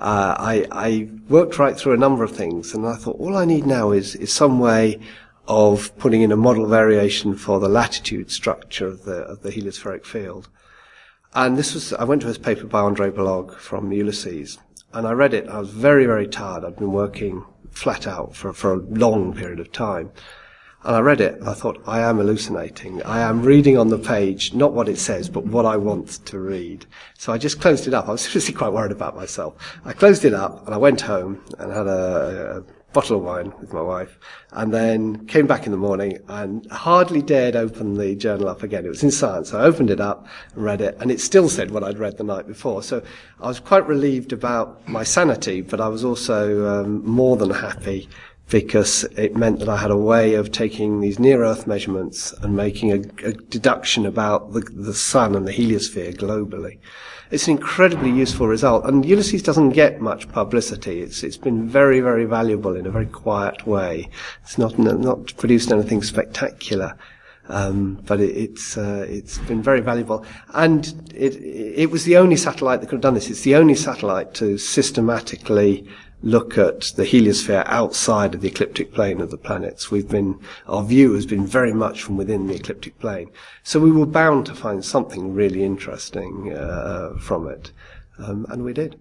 uh, 0.00 0.34
I, 0.38 0.66
I, 0.72 1.08
worked 1.28 1.58
right 1.58 1.76
through 1.76 1.92
a 1.92 1.98
number 1.98 2.24
of 2.24 2.34
things, 2.34 2.72
and 2.72 2.86
I 2.86 2.96
thought 2.96 3.20
all 3.20 3.36
I 3.36 3.44
need 3.44 3.66
now 3.66 3.90
is, 3.90 4.14
is 4.16 4.32
some 4.32 4.58
way 4.58 4.98
of 5.46 5.96
putting 5.98 6.22
in 6.22 6.32
a 6.32 6.36
model 6.36 6.66
variation 6.66 7.34
for 7.34 7.60
the 7.60 7.68
latitude 7.68 8.30
structure 8.30 8.86
of 8.86 9.04
the, 9.04 9.16
of 9.24 9.42
the 9.42 9.50
heliospheric 9.50 10.06
field. 10.06 10.48
And 11.34 11.58
this 11.58 11.74
was, 11.74 11.92
I 11.92 12.04
went 12.04 12.22
to 12.22 12.28
this 12.28 12.38
paper 12.38 12.66
by 12.66 12.80
Andre 12.80 13.10
Balogh 13.10 13.54
from 13.56 13.92
Ulysses, 13.92 14.58
and 14.94 15.06
I 15.06 15.12
read 15.12 15.34
it. 15.34 15.48
I 15.48 15.60
was 15.60 15.68
very, 15.70 16.06
very 16.06 16.26
tired. 16.26 16.64
I'd 16.64 16.76
been 16.76 16.92
working 16.92 17.44
flat 17.70 18.06
out 18.06 18.34
for, 18.34 18.54
for 18.54 18.72
a 18.72 18.76
long 18.76 19.34
period 19.34 19.60
of 19.60 19.70
time. 19.70 20.12
And 20.82 20.96
I 20.96 21.00
read 21.00 21.20
it, 21.20 21.34
and 21.34 21.48
I 21.48 21.52
thought, 21.52 21.82
I 21.86 22.00
am 22.00 22.16
hallucinating. 22.16 23.02
I 23.02 23.20
am 23.20 23.42
reading 23.42 23.76
on 23.76 23.88
the 23.88 23.98
page 23.98 24.54
not 24.54 24.72
what 24.72 24.88
it 24.88 24.98
says, 24.98 25.28
but 25.28 25.44
what 25.44 25.66
I 25.66 25.76
want 25.76 26.24
to 26.24 26.38
read. 26.38 26.86
So 27.18 27.34
I 27.34 27.38
just 27.38 27.60
closed 27.60 27.86
it 27.86 27.92
up. 27.92 28.08
I 28.08 28.12
was 28.12 28.20
seriously 28.22 28.54
quite 28.54 28.72
worried 28.72 28.92
about 28.92 29.14
myself. 29.14 29.78
I 29.84 29.92
closed 29.92 30.24
it 30.24 30.32
up, 30.32 30.64
and 30.64 30.74
I 30.74 30.78
went 30.78 31.02
home 31.02 31.44
and 31.58 31.70
had 31.70 31.86
a, 31.86 32.64
a 32.64 32.92
bottle 32.94 33.18
of 33.18 33.22
wine 33.22 33.52
with 33.60 33.74
my 33.74 33.82
wife, 33.82 34.18
and 34.52 34.72
then 34.72 35.26
came 35.26 35.46
back 35.46 35.66
in 35.66 35.72
the 35.72 35.78
morning 35.78 36.18
and 36.28 36.66
hardly 36.70 37.20
dared 37.20 37.56
open 37.56 37.98
the 37.98 38.14
journal 38.16 38.48
up 38.48 38.62
again. 38.62 38.86
It 38.86 38.88
was 38.88 39.02
in 39.02 39.10
science. 39.10 39.50
So 39.50 39.60
I 39.60 39.64
opened 39.64 39.90
it 39.90 40.00
up 40.00 40.26
and 40.54 40.64
read 40.64 40.80
it, 40.80 40.96
and 40.98 41.10
it 41.10 41.20
still 41.20 41.50
said 41.50 41.72
what 41.72 41.84
I'd 41.84 41.98
read 41.98 42.16
the 42.16 42.24
night 42.24 42.46
before. 42.46 42.82
So 42.82 43.02
I 43.38 43.48
was 43.48 43.60
quite 43.60 43.86
relieved 43.86 44.32
about 44.32 44.88
my 44.88 45.04
sanity, 45.04 45.60
but 45.60 45.78
I 45.78 45.88
was 45.88 46.04
also 46.04 46.66
um, 46.66 47.04
more 47.04 47.36
than 47.36 47.50
happy 47.50 48.08
because 48.50 49.04
it 49.16 49.36
meant 49.36 49.60
that 49.60 49.68
I 49.68 49.76
had 49.76 49.90
a 49.90 49.96
way 49.96 50.34
of 50.34 50.50
taking 50.50 51.00
these 51.00 51.18
near 51.18 51.44
Earth 51.44 51.66
measurements 51.66 52.32
and 52.42 52.56
making 52.56 52.92
a, 52.92 52.96
a, 53.26 53.32
deduction 53.32 54.04
about 54.04 54.52
the, 54.52 54.60
the 54.60 54.92
sun 54.92 55.36
and 55.36 55.46
the 55.46 55.52
heliosphere 55.52 56.14
globally. 56.16 56.78
It's 57.30 57.46
an 57.46 57.52
incredibly 57.52 58.10
useful 58.10 58.48
result, 58.48 58.84
and 58.86 59.04
Ulysses 59.04 59.42
doesn't 59.42 59.70
get 59.70 60.00
much 60.00 60.28
publicity. 60.32 61.00
It's 61.00 61.22
it's 61.22 61.36
been 61.36 61.68
very 61.68 62.00
very 62.00 62.24
valuable 62.24 62.74
in 62.74 62.86
a 62.86 62.90
very 62.90 63.06
quiet 63.06 63.68
way. 63.68 64.10
It's 64.42 64.58
not 64.58 64.76
not 64.78 65.36
produced 65.36 65.70
anything 65.70 66.02
spectacular. 66.02 66.96
Um, 67.48 68.00
but 68.06 68.20
it, 68.20 68.36
it's 68.36 68.76
uh, 68.76 69.06
it's 69.08 69.38
been 69.38 69.62
very 69.62 69.80
valuable, 69.80 70.24
and 70.54 70.86
it 71.14 71.36
it 71.36 71.90
was 71.92 72.04
the 72.04 72.16
only 72.16 72.36
satellite 72.36 72.80
that 72.80 72.88
could 72.88 72.96
have 72.96 73.02
done 73.02 73.14
this. 73.14 73.30
It's 73.30 73.42
the 73.42 73.56
only 73.56 73.74
satellite 73.76 74.34
to 74.34 74.58
systematically 74.58 75.86
look 76.22 76.58
at 76.58 76.92
the 76.96 77.04
heliosphere 77.04 77.64
outside 77.66 78.34
of 78.34 78.40
the 78.40 78.48
ecliptic 78.48 78.92
plane 78.92 79.20
of 79.20 79.30
the 79.30 79.38
planets. 79.38 79.90
We've 79.90 80.08
been, 80.08 80.38
our 80.66 80.84
view 80.84 81.14
has 81.14 81.26
been 81.26 81.46
very 81.46 81.72
much 81.72 82.02
from 82.02 82.16
within 82.16 82.46
the 82.46 82.54
ecliptic 82.54 82.98
plane. 82.98 83.30
So 83.62 83.80
we 83.80 83.90
were 83.90 84.06
bound 84.06 84.46
to 84.46 84.54
find 84.54 84.84
something 84.84 85.34
really 85.34 85.64
interesting 85.64 86.52
uh, 86.54 87.14
from 87.18 87.48
it, 87.48 87.72
um, 88.18 88.46
and 88.50 88.64
we 88.64 88.72
did. 88.72 88.98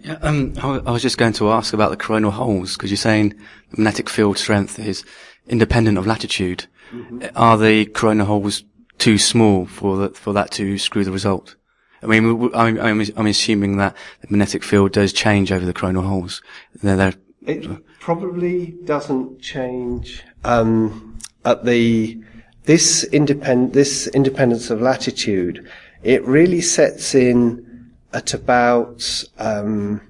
Yeah, 0.00 0.18
um, 0.22 0.54
I 0.62 0.92
was 0.92 1.02
just 1.02 1.18
going 1.18 1.32
to 1.34 1.50
ask 1.50 1.72
about 1.72 1.90
the 1.90 1.96
coronal 1.96 2.30
holes 2.30 2.74
because 2.74 2.90
you're 2.90 2.96
saying 2.96 3.30
the 3.70 3.78
magnetic 3.78 4.08
field 4.08 4.38
strength 4.38 4.78
is 4.78 5.04
independent 5.48 5.98
of 5.98 6.06
latitude. 6.06 6.66
Mm-hmm. 6.92 7.24
Are 7.34 7.58
the 7.58 7.86
coronal 7.86 8.26
holes 8.26 8.62
too 8.98 9.18
small 9.18 9.66
for 9.66 9.96
the, 9.96 10.08
for 10.10 10.32
that 10.34 10.50
to 10.52 10.78
screw 10.78 11.04
the 11.04 11.10
result? 11.10 11.56
I 12.02 12.06
mean, 12.06 12.50
I'm, 12.54 12.80
I'm, 12.80 13.02
I'm 13.16 13.26
assuming 13.26 13.76
that 13.78 13.96
the 14.20 14.28
magnetic 14.30 14.62
field 14.62 14.92
does 14.92 15.12
change 15.12 15.50
over 15.50 15.66
the 15.66 15.72
coronal 15.72 16.02
holes. 16.02 16.42
They're, 16.82 16.96
they're 16.96 17.14
it 17.48 17.66
probably 17.98 18.74
doesn't 18.84 19.40
change 19.40 20.22
um, 20.44 21.18
at 21.44 21.64
the 21.64 22.22
this 22.64 23.06
this 23.10 24.06
independence 24.08 24.70
of 24.70 24.82
latitude. 24.82 25.66
It 26.02 26.22
really 26.24 26.60
sets 26.60 27.14
in 27.14 27.94
at 28.12 28.34
about 28.34 29.24
um, 29.38 30.00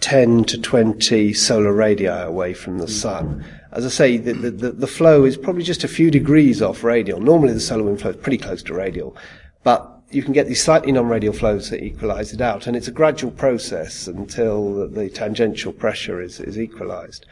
10 0.00 0.44
to 0.44 0.60
20 0.60 1.32
solar 1.34 1.72
radii 1.72 2.06
away 2.06 2.54
from 2.54 2.78
the 2.78 2.88
sun. 2.88 3.44
As 3.72 3.84
I 3.84 3.88
say, 3.88 4.16
the, 4.16 4.32
the, 4.32 4.72
the 4.72 4.86
flow 4.86 5.24
is 5.24 5.36
probably 5.36 5.62
just 5.62 5.84
a 5.84 5.88
few 5.88 6.10
degrees 6.10 6.62
off 6.62 6.82
radial. 6.82 7.20
Normally 7.20 7.52
the 7.52 7.60
solar 7.60 7.82
wind 7.82 8.00
flow 8.00 8.10
is 8.12 8.16
pretty 8.16 8.38
close 8.38 8.62
to 8.64 8.74
radial, 8.74 9.16
but 9.62 9.97
you 10.10 10.22
can 10.22 10.32
get 10.32 10.46
these 10.46 10.62
slightly 10.62 10.92
non-radial 10.92 11.34
flows 11.34 11.70
that 11.70 11.84
equalize 11.84 12.32
it 12.32 12.40
out, 12.40 12.66
and 12.66 12.76
it's 12.76 12.88
a 12.88 12.92
gradual 12.92 13.30
process 13.30 14.06
until 14.06 14.88
the 14.88 15.10
tangential 15.10 15.72
pressure 15.72 16.20
is, 16.20 16.40
is 16.40 16.58
equalized. 16.58 17.26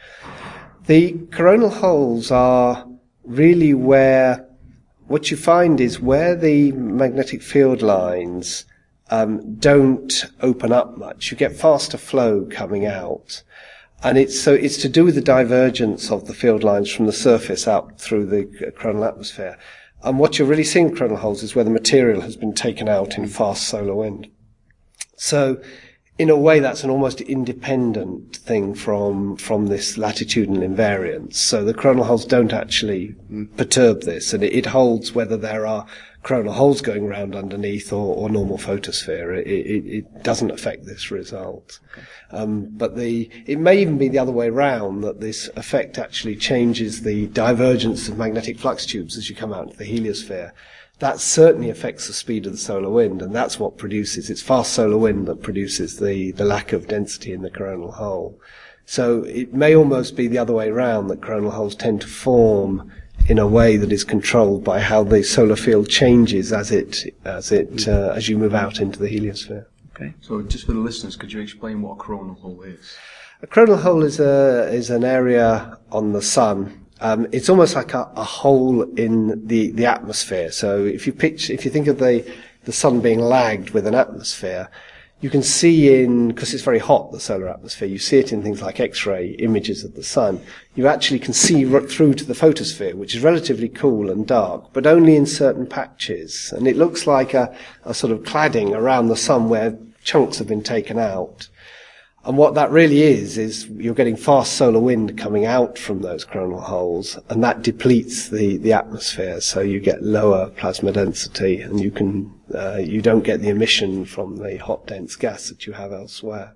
The 0.85 1.13
coronal 1.31 1.69
holes 1.69 2.31
are 2.31 2.87
really 3.23 3.73
where 3.73 4.47
what 5.07 5.31
you 5.31 5.37
find 5.37 5.79
is 5.79 5.99
where 5.99 6.35
the 6.35 6.71
magnetic 6.73 7.41
field 7.41 7.81
lines 7.81 8.65
um, 9.09 9.55
don't 9.55 10.25
open 10.41 10.71
up 10.71 10.97
much. 10.97 11.31
You 11.31 11.37
get 11.37 11.55
faster 11.55 11.97
flow 11.97 12.45
coming 12.51 12.85
out. 12.85 13.41
And 14.03 14.17
it's 14.17 14.39
so 14.39 14.53
it's 14.53 14.77
to 14.77 14.89
do 14.89 15.05
with 15.05 15.15
the 15.15 15.21
divergence 15.21 16.11
of 16.11 16.27
the 16.27 16.33
field 16.33 16.63
lines 16.63 16.91
from 16.91 17.07
the 17.07 17.13
surface 17.13 17.67
out 17.67 17.99
through 17.99 18.27
the 18.27 18.71
coronal 18.77 19.05
atmosphere. 19.05 19.57
And 20.03 20.19
what 20.19 20.37
you're 20.37 20.47
really 20.47 20.63
seeing 20.63 20.89
in 20.89 20.95
coronal 20.95 21.17
holes 21.17 21.43
is 21.43 21.55
where 21.55 21.65
the 21.65 21.71
material 21.71 22.21
has 22.21 22.35
been 22.35 22.53
taken 22.53 22.87
out 22.87 23.17
in 23.17 23.27
fast 23.27 23.67
solar 23.67 23.95
wind. 23.95 24.27
So, 25.15 25.59
in 26.17 26.29
a 26.29 26.35
way, 26.35 26.59
that's 26.59 26.83
an 26.83 26.89
almost 26.89 27.21
independent 27.21 28.37
thing 28.37 28.73
from 28.73 29.37
from 29.37 29.67
this 29.67 29.97
latitudinal 29.97 30.67
invariance. 30.67 31.35
So 31.35 31.63
the 31.63 31.73
coronal 31.73 32.05
holes 32.05 32.25
don't 32.25 32.53
actually 32.53 33.15
perturb 33.55 34.01
this, 34.01 34.33
and 34.33 34.43
it, 34.43 34.53
it 34.53 34.65
holds 34.67 35.13
whether 35.13 35.37
there 35.37 35.67
are 35.67 35.85
coronal 36.27 36.51
holes 36.51 36.81
going 36.81 37.05
around 37.05 37.37
underneath 37.37 37.93
or, 37.93 38.13
or 38.13 38.29
normal 38.29 38.57
photosphere. 38.57 39.33
It, 39.33 39.47
it, 39.47 39.85
it, 39.85 40.23
doesn't 40.23 40.51
affect 40.51 40.85
this 40.85 41.09
result. 41.09 41.79
Um, 42.31 42.67
but 42.71 42.97
the, 42.97 43.29
it 43.45 43.57
may 43.57 43.79
even 43.79 43.97
be 43.97 44.09
the 44.09 44.19
other 44.19 44.33
way 44.33 44.49
around, 44.49 45.01
that 45.01 45.21
this 45.21 45.49
effect 45.55 45.97
actually 45.97 46.35
changes 46.35 47.03
the 47.03 47.27
divergence 47.27 48.09
of 48.09 48.17
magnetic 48.17 48.59
flux 48.59 48.85
tubes 48.85 49.15
as 49.15 49.29
you 49.29 49.37
come 49.37 49.53
out 49.53 49.67
into 49.67 49.77
the 49.77 49.85
heliosphere. 49.85 50.51
That 50.99 51.21
certainly 51.21 51.69
affects 51.69 52.07
the 52.07 52.13
speed 52.13 52.45
of 52.45 52.51
the 52.51 52.57
solar 52.57 52.89
wind, 52.89 53.21
and 53.21 53.33
that's 53.33 53.57
what 53.57 53.77
produces, 53.77 54.29
it's 54.29 54.41
fast 54.41 54.73
solar 54.73 54.97
wind 54.97 55.27
that 55.27 55.41
produces 55.41 55.97
the, 55.97 56.31
the 56.31 56.43
lack 56.43 56.73
of 56.73 56.89
density 56.89 57.31
in 57.31 57.41
the 57.41 57.49
coronal 57.49 57.93
hole. 57.93 58.37
So 58.85 59.23
it 59.23 59.53
may 59.53 59.73
almost 59.73 60.17
be 60.17 60.27
the 60.27 60.39
other 60.39 60.53
way 60.53 60.67
around, 60.67 61.07
that 61.07 61.21
coronal 61.21 61.51
holes 61.51 61.75
tend 61.75 62.01
to 62.01 62.07
form 62.07 62.91
in 63.27 63.37
a 63.37 63.47
way 63.47 63.77
that 63.77 63.91
is 63.91 64.03
controlled 64.03 64.63
by 64.63 64.79
how 64.79 65.03
the 65.03 65.23
solar 65.23 65.55
field 65.55 65.89
changes 65.89 66.53
as 66.53 66.71
it 66.71 67.13
as 67.25 67.51
it 67.51 67.87
uh, 67.87 68.13
as 68.15 68.29
you 68.29 68.37
move 68.37 68.53
out 68.53 68.79
into 68.79 68.99
the 68.99 69.07
heliosphere. 69.07 69.65
Okay. 69.95 70.13
So, 70.21 70.41
just 70.41 70.65
for 70.65 70.73
the 70.73 70.79
listeners, 70.79 71.15
could 71.15 71.33
you 71.33 71.41
explain 71.41 71.81
what 71.81 71.93
a 71.93 71.95
coronal 71.95 72.35
hole 72.35 72.61
is? 72.61 72.95
A 73.41 73.47
coronal 73.47 73.77
hole 73.77 74.03
is 74.03 74.19
a 74.19 74.69
is 74.71 74.89
an 74.89 75.03
area 75.03 75.77
on 75.91 76.13
the 76.13 76.21
sun. 76.21 76.85
Um, 76.99 77.27
it's 77.31 77.49
almost 77.49 77.75
like 77.75 77.93
a, 77.93 78.09
a 78.15 78.23
hole 78.23 78.81
in 78.95 79.45
the, 79.45 79.69
the 79.69 79.85
atmosphere. 79.85 80.51
So 80.51 80.83
if 80.83 81.05
you 81.05 81.13
picture, 81.13 81.53
if 81.53 81.63
you 81.63 81.69
think 81.69 81.87
of 81.87 81.99
the 81.99 82.25
the 82.63 82.73
sun 82.73 83.01
being 83.01 83.19
lagged 83.19 83.71
with 83.71 83.85
an 83.87 83.95
atmosphere, 83.95 84.69
You 85.19 85.31
can 85.31 85.41
see 85.41 86.01
in, 86.01 86.27
because 86.27 86.53
it's 86.53 86.63
very 86.63 86.77
hot, 86.77 87.11
the 87.11 87.19
solar 87.19 87.49
atmosphere, 87.49 87.87
you 87.87 87.97
see 87.97 88.19
it 88.19 88.31
in 88.31 88.43
things 88.43 88.61
like 88.61 88.79
X-ray 88.79 89.29
images 89.39 89.83
of 89.83 89.95
the 89.95 90.03
sun. 90.03 90.39
You 90.75 90.87
actually 90.87 91.17
can 91.17 91.33
see 91.33 91.65
right 91.65 91.89
through 91.89 92.13
to 92.15 92.23
the 92.23 92.35
photosphere, 92.35 92.95
which 92.95 93.15
is 93.15 93.23
relatively 93.23 93.67
cool 93.67 94.11
and 94.11 94.27
dark, 94.27 94.71
but 94.73 94.85
only 94.85 95.15
in 95.15 95.25
certain 95.25 95.65
patches. 95.65 96.53
And 96.55 96.67
it 96.67 96.77
looks 96.77 97.07
like 97.07 97.33
a, 97.33 97.55
a 97.83 97.95
sort 97.95 98.13
of 98.13 98.19
cladding 98.19 98.75
around 98.75 99.07
the 99.07 99.15
sun 99.15 99.49
where 99.49 99.79
chunks 100.03 100.37
have 100.37 100.47
been 100.47 100.61
taken 100.61 100.99
out. 100.99 101.47
And 102.27 102.37
what 102.37 102.55
that 102.55 102.71
really 102.71 103.03
is, 103.03 103.37
is 103.37 103.67
you're 103.69 103.93
getting 103.93 104.17
fast 104.17 104.57
solar 104.57 104.81
wind 104.81 105.17
coming 105.17 105.45
out 105.45 105.77
from 105.77 106.01
those 106.01 106.25
coronal 106.25 106.59
holes, 106.59 107.17
and 107.29 107.41
that 107.41 107.61
depletes 107.61 108.27
the, 108.27 108.57
the 108.57 108.73
atmosphere, 108.73 109.39
so 109.39 109.61
you 109.61 109.79
get 109.79 110.03
lower 110.03 110.49
plasma 110.49 110.91
density, 110.91 111.61
and 111.61 111.79
you 111.79 111.89
can, 111.89 112.37
uh, 112.53 112.79
you 112.79 113.01
don't 113.01 113.23
get 113.23 113.39
the 113.39 113.47
emission 113.47 114.03
from 114.03 114.35
the 114.35 114.57
hot 114.57 114.85
dense 114.87 115.15
gas 115.15 115.47
that 115.47 115.65
you 115.65 115.71
have 115.71 115.93
elsewhere. 115.93 116.53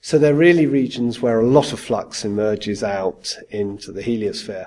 So 0.00 0.18
they're 0.18 0.34
really 0.34 0.66
regions 0.66 1.22
where 1.22 1.38
a 1.38 1.46
lot 1.46 1.72
of 1.72 1.78
flux 1.78 2.24
emerges 2.24 2.82
out 2.82 3.36
into 3.50 3.92
the 3.92 4.02
heliosphere. 4.02 4.66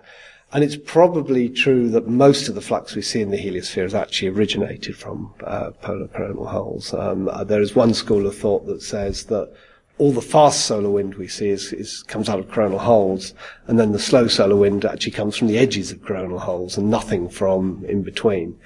And 0.54 0.64
it's 0.64 0.78
probably 0.78 1.50
true 1.50 1.90
that 1.90 2.08
most 2.08 2.48
of 2.48 2.56
the 2.56 2.62
flux 2.62 2.96
we 2.96 3.02
see 3.02 3.20
in 3.22 3.30
the 3.30 3.38
heliosphere 3.38 3.84
has 3.84 3.94
actually 3.94 4.30
originated 4.30 4.96
from 4.96 5.34
uh, 5.44 5.72
polar 5.82 6.08
coronal 6.08 6.48
holes. 6.48 6.94
Um, 6.94 7.28
uh, 7.28 7.44
there 7.44 7.62
is 7.62 7.76
one 7.76 7.94
school 7.94 8.26
of 8.26 8.38
thought 8.38 8.66
that 8.68 8.82
says 8.82 9.26
that 9.26 9.54
all 10.00 10.14
the 10.14 10.22
fast 10.22 10.66
solar 10.66 10.90
wind 10.90 11.16
we 11.16 11.28
see 11.28 11.50
is, 11.50 11.74
is, 11.74 12.04
comes 12.04 12.30
out 12.30 12.40
of 12.40 12.50
coronal 12.50 12.80
holes, 12.80 13.34
and 13.68 13.78
then 13.78 13.92
the 13.92 14.00
slow 14.00 14.28
solar 14.28 14.56
wind 14.56 14.86
actually 14.86 15.12
comes 15.12 15.36
from 15.38 15.48
the 15.48 15.58
edges 15.58 15.92
of 15.92 16.02
coronal 16.04 16.40
holes 16.40 16.78
and 16.78 16.90
nothing 16.90 17.30
from 17.30 17.86
in 17.86 18.02
between. 18.02 18.58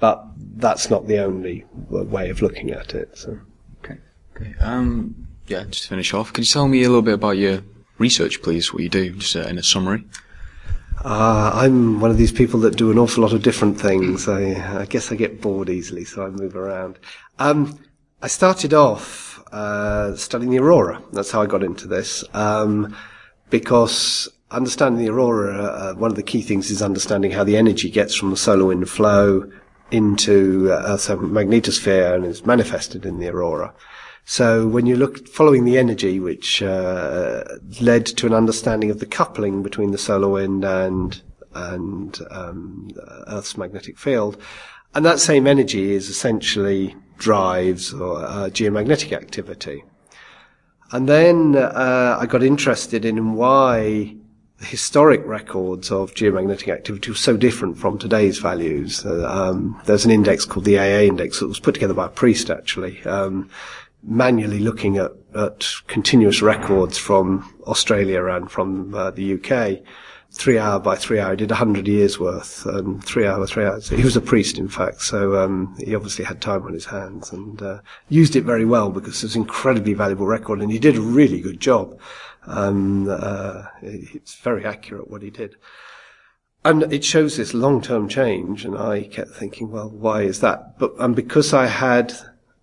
But 0.00 0.24
that's 0.56 0.90
not 0.90 1.06
the 1.06 1.18
only 1.18 1.64
way 1.88 2.28
of 2.28 2.42
looking 2.42 2.70
at 2.70 2.94
it. 2.94 3.16
So. 3.16 3.38
Okay. 3.84 3.98
Okay. 4.36 4.54
Um, 4.60 5.28
yeah, 5.46 5.64
just 5.64 5.84
to 5.84 5.88
finish 5.90 6.12
off, 6.12 6.32
can 6.32 6.42
you 6.42 6.48
tell 6.48 6.66
me 6.66 6.82
a 6.82 6.88
little 6.88 7.02
bit 7.02 7.14
about 7.14 7.38
your 7.38 7.62
research, 7.98 8.42
please? 8.42 8.72
What 8.72 8.82
you 8.82 8.88
do, 8.88 9.10
just 9.12 9.36
uh, 9.36 9.40
in 9.40 9.58
a 9.58 9.62
summary. 9.62 10.04
Uh, 11.04 11.52
I'm 11.54 12.00
one 12.00 12.10
of 12.10 12.18
these 12.18 12.32
people 12.32 12.60
that 12.60 12.76
do 12.76 12.90
an 12.90 12.98
awful 12.98 13.22
lot 13.22 13.32
of 13.32 13.42
different 13.42 13.80
things. 13.80 14.28
I, 14.28 14.80
I 14.80 14.86
guess 14.86 15.12
I 15.12 15.16
get 15.16 15.40
bored 15.40 15.70
easily, 15.70 16.04
so 16.04 16.26
I 16.26 16.30
move 16.30 16.56
around. 16.56 16.98
Um, 17.38 17.78
I 18.22 18.26
started 18.26 18.74
off 18.74 19.29
uh, 19.52 20.14
studying 20.16 20.50
the 20.50 20.58
aurora. 20.58 21.02
That's 21.12 21.30
how 21.30 21.42
I 21.42 21.46
got 21.46 21.62
into 21.62 21.86
this. 21.86 22.24
Um, 22.34 22.96
because 23.50 24.28
understanding 24.50 25.04
the 25.04 25.12
aurora, 25.12 25.64
uh, 25.64 25.94
one 25.94 26.10
of 26.10 26.16
the 26.16 26.22
key 26.22 26.42
things 26.42 26.70
is 26.70 26.82
understanding 26.82 27.32
how 27.32 27.44
the 27.44 27.56
energy 27.56 27.90
gets 27.90 28.14
from 28.14 28.30
the 28.30 28.36
solar 28.36 28.66
wind 28.66 28.88
flow 28.88 29.50
into 29.90 30.70
uh, 30.72 30.82
Earth's 30.86 31.08
magnetosphere 31.08 32.14
and 32.14 32.24
is 32.24 32.46
manifested 32.46 33.04
in 33.04 33.18
the 33.18 33.28
aurora. 33.28 33.74
So 34.24 34.68
when 34.68 34.86
you 34.86 34.96
look 34.96 35.26
following 35.26 35.64
the 35.64 35.78
energy, 35.78 36.20
which 36.20 36.62
uh, 36.62 37.42
led 37.80 38.06
to 38.06 38.26
an 38.26 38.34
understanding 38.34 38.90
of 38.90 39.00
the 39.00 39.06
coupling 39.06 39.62
between 39.62 39.90
the 39.90 39.98
solar 39.98 40.28
wind 40.28 40.64
and 40.64 41.20
and 41.52 42.16
um, 42.30 42.90
Earth's 43.26 43.56
magnetic 43.56 43.98
field, 43.98 44.40
and 44.94 45.04
that 45.04 45.18
same 45.18 45.48
energy 45.48 45.92
is 45.92 46.08
essentially 46.08 46.94
drives 47.20 47.94
or 47.94 48.24
uh, 48.24 48.50
geomagnetic 48.50 49.12
activity. 49.12 49.84
And 50.90 51.08
then 51.08 51.54
uh, 51.54 52.18
I 52.20 52.26
got 52.26 52.42
interested 52.42 53.04
in 53.04 53.34
why 53.34 54.16
the 54.58 54.64
historic 54.64 55.24
records 55.24 55.92
of 55.92 56.14
geomagnetic 56.14 56.68
activity 56.68 57.10
were 57.10 57.16
so 57.16 57.36
different 57.36 57.78
from 57.78 57.96
today's 57.96 58.38
values. 58.38 59.06
Uh, 59.06 59.24
um, 59.26 59.80
there's 59.86 60.04
an 60.04 60.10
index 60.10 60.44
called 60.44 60.64
the 60.64 60.78
AA 60.78 61.02
index 61.02 61.38
that 61.38 61.46
was 61.46 61.60
put 61.60 61.74
together 61.74 61.94
by 61.94 62.06
a 62.06 62.10
priest, 62.10 62.50
actually, 62.50 63.00
um, 63.04 63.48
manually 64.02 64.58
looking 64.58 64.96
at, 64.96 65.12
at, 65.34 65.66
continuous 65.86 66.42
records 66.42 66.98
from 66.98 67.54
Australia 67.66 68.24
and 68.26 68.50
from 68.50 68.94
uh, 68.94 69.10
the 69.12 69.34
UK 69.34 69.80
three 70.40 70.58
hour 70.58 70.80
by 70.80 70.96
three 70.96 71.20
hour. 71.20 71.32
He 71.32 71.36
did 71.36 71.50
a 71.50 71.56
hundred 71.56 71.86
years 71.86 72.18
worth, 72.18 72.66
um, 72.66 73.00
three 73.02 73.26
hour, 73.26 73.38
by 73.40 73.46
three 73.46 73.64
hours. 73.64 73.90
He 73.90 74.02
was 74.02 74.16
a 74.16 74.22
priest, 74.22 74.56
in 74.56 74.68
fact, 74.68 75.02
so 75.02 75.36
um, 75.36 75.76
he 75.78 75.94
obviously 75.94 76.24
had 76.24 76.40
time 76.40 76.62
on 76.62 76.72
his 76.72 76.86
hands 76.86 77.30
and 77.30 77.60
uh, 77.60 77.80
used 78.08 78.34
it 78.36 78.44
very 78.44 78.64
well 78.64 78.88
because 78.88 79.22
it 79.22 79.26
was 79.26 79.36
an 79.36 79.42
incredibly 79.42 79.92
valuable 79.92 80.26
record, 80.26 80.62
and 80.62 80.72
he 80.72 80.78
did 80.78 80.96
a 80.96 81.02
really 81.02 81.42
good 81.42 81.60
job. 81.60 82.00
Um, 82.46 83.06
uh, 83.10 83.64
it's 83.82 84.34
very 84.36 84.64
accurate 84.64 85.10
what 85.10 85.20
he 85.20 85.28
did. 85.28 85.56
And 86.64 86.90
it 86.92 87.04
shows 87.04 87.36
this 87.36 87.52
long-term 87.52 88.08
change, 88.08 88.64
and 88.64 88.76
I 88.78 89.02
kept 89.02 89.32
thinking, 89.32 89.70
well, 89.70 89.90
why 89.90 90.22
is 90.22 90.40
that? 90.40 90.78
But 90.78 90.94
and 90.98 91.14
because 91.14 91.52
I 91.52 91.66
had 91.66 92.14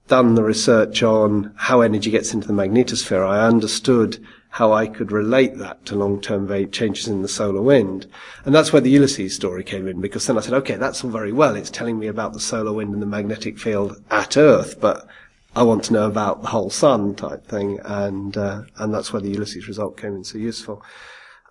done 0.08 0.34
the 0.34 0.44
research 0.44 1.04
on 1.04 1.54
how 1.58 1.82
energy 1.82 2.10
gets 2.10 2.34
into 2.34 2.48
the 2.48 2.54
magnetosphere, 2.54 3.28
I 3.28 3.46
understood 3.46 4.26
how 4.50 4.74
I 4.74 4.88
could 4.88 5.12
relate 5.12 5.58
that 5.58 5.86
to 5.86 5.96
long-term 5.96 6.72
changes 6.72 7.08
in 7.08 7.22
the 7.22 7.28
solar 7.28 7.62
wind. 7.62 8.08
And 8.46 8.56
that's 8.56 8.72
where 8.72 8.82
the 8.82 8.90
Ulysses 8.90 9.36
story 9.36 9.64
came 9.64 9.88
in, 9.88 10.02
because 10.02 10.26
then 10.26 10.38
I 10.38 10.42
said, 10.42 10.54
okay, 10.56 10.76
that's 10.76 11.04
all 11.04 11.10
very 11.10 11.32
well. 11.32 11.56
It's 11.56 11.70
telling 11.70 12.00
me 12.00 12.08
about 12.08 12.34
the 12.34 12.40
solar 12.40 12.74
wind 12.74 12.94
and 12.94 13.02
the 13.02 13.08
magnetic 13.08 13.60
field 13.60 14.02
at 14.10 14.38
Earth, 14.38 14.80
but 14.80 15.08
I 15.56 15.64
want 15.64 15.84
to 15.86 15.94
know 15.94 16.08
about 16.08 16.42
the 16.42 16.50
whole 16.50 16.70
sun 16.70 17.16
type 17.16 17.46
thing. 17.46 17.80
And, 17.84 18.38
uh, 18.38 18.64
and 18.78 18.94
that's 18.94 19.12
where 19.12 19.22
the 19.22 19.32
Ulysses 19.32 19.68
result 19.68 19.98
came 19.98 20.16
in 20.16 20.24
so 20.24 20.38
useful. 20.38 20.84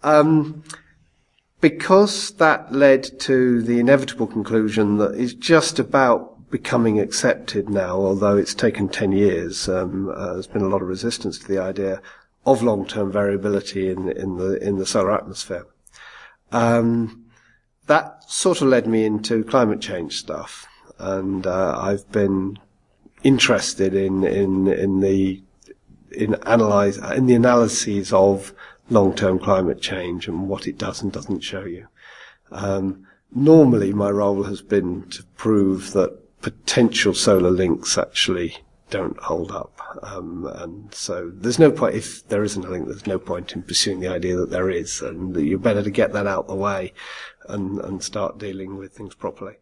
Um, 0.02 0.64
because 1.60 2.32
that 2.32 2.72
led 2.72 3.18
to 3.20 3.62
the 3.62 3.78
inevitable 3.78 4.26
conclusion 4.26 4.98
that 4.98 5.14
it's 5.14 5.34
just 5.34 5.78
about 5.78 6.50
becoming 6.50 7.00
accepted 7.00 7.68
now, 7.68 7.96
although 7.96 8.36
it's 8.36 8.54
taken 8.54 8.88
10 8.88 9.12
years. 9.12 9.68
Um, 9.68 10.08
uh, 10.14 10.34
there's 10.34 10.46
been 10.46 10.62
a 10.62 10.68
lot 10.68 10.82
of 10.82 10.88
resistance 10.88 11.38
to 11.38 11.48
the 11.48 11.58
idea 11.58 12.00
of 12.46 12.62
long-term 12.62 13.10
variability 13.10 13.90
in, 13.90 14.08
in 14.08 14.36
the 14.36 14.54
in 14.66 14.78
the 14.78 14.86
solar 14.86 15.12
atmosphere. 15.12 15.66
Um, 16.52 17.26
that 17.86 18.22
sort 18.30 18.62
of 18.62 18.68
led 18.68 18.86
me 18.86 19.04
into 19.04 19.44
climate 19.44 19.80
change 19.80 20.16
stuff, 20.16 20.66
and 20.98 21.46
uh, 21.46 21.76
I've 21.78 22.10
been 22.12 22.58
interested 23.22 23.94
in 23.94 24.24
in 24.24 24.68
in 24.68 25.00
the 25.00 25.42
in 26.12 26.34
analyze 26.46 26.98
in 26.98 27.26
the 27.26 27.34
analyses 27.34 28.12
of 28.12 28.54
long-term 28.88 29.40
climate 29.40 29.82
change 29.82 30.28
and 30.28 30.48
what 30.48 30.68
it 30.68 30.78
does 30.78 31.02
and 31.02 31.12
doesn't 31.12 31.40
show 31.40 31.64
you. 31.64 31.88
Um, 32.52 33.04
normally, 33.34 33.92
my 33.92 34.10
role 34.10 34.44
has 34.44 34.62
been 34.62 35.08
to 35.10 35.24
prove 35.36 35.92
that 35.92 36.40
potential 36.40 37.12
solar 37.12 37.50
links 37.50 37.98
actually 37.98 38.58
don't 38.90 39.18
hold 39.18 39.50
up. 39.50 39.75
Um, 40.02 40.46
and 40.54 40.92
so 40.92 41.30
there's 41.34 41.58
no 41.58 41.70
point, 41.70 41.94
if 41.94 42.26
there 42.28 42.44
isn't 42.44 42.64
a 42.64 42.68
link, 42.68 42.86
there's 42.86 43.06
no 43.06 43.18
point 43.18 43.52
in 43.52 43.62
pursuing 43.62 44.00
the 44.00 44.08
idea 44.08 44.36
that 44.36 44.50
there 44.50 44.70
is, 44.70 45.00
and 45.00 45.36
you're 45.36 45.58
better 45.58 45.82
to 45.82 45.90
get 45.90 46.12
that 46.12 46.26
out 46.26 46.48
the 46.48 46.54
way 46.54 46.92
and, 47.48 47.80
and 47.80 48.02
start 48.02 48.38
dealing 48.38 48.76
with 48.76 48.92
things 48.92 49.14
properly. 49.14 49.54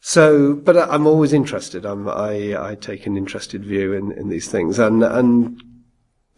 So, 0.00 0.54
but 0.54 0.76
I'm 0.76 1.06
always 1.06 1.32
interested. 1.32 1.84
I'm, 1.84 2.08
I, 2.08 2.70
I 2.70 2.74
take 2.76 3.06
an 3.06 3.16
interested 3.16 3.64
view 3.64 3.92
in, 3.92 4.12
in 4.12 4.28
these 4.28 4.48
things, 4.48 4.78
and 4.78 5.02
and 5.02 5.60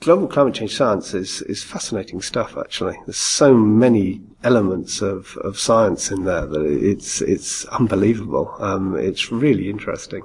global 0.00 0.28
climate 0.28 0.54
change 0.54 0.76
science 0.76 1.12
is, 1.12 1.42
is 1.42 1.64
fascinating 1.64 2.22
stuff, 2.22 2.56
actually. 2.56 2.96
There's 3.04 3.16
so 3.16 3.54
many 3.54 4.20
elements 4.44 5.02
of, 5.02 5.36
of 5.38 5.58
science 5.58 6.10
in 6.12 6.24
there 6.24 6.46
that 6.46 6.64
it's, 6.64 7.20
it's 7.20 7.64
unbelievable. 7.66 8.54
Um, 8.60 8.96
it's 8.96 9.32
really 9.32 9.68
interesting. 9.68 10.22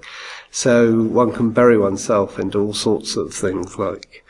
So 0.51 1.01
one 1.01 1.31
can 1.31 1.49
bury 1.51 1.77
oneself 1.77 2.37
into 2.37 2.59
all 2.59 2.73
sorts 2.73 3.15
of 3.15 3.33
things 3.33 3.79
like 3.79 4.23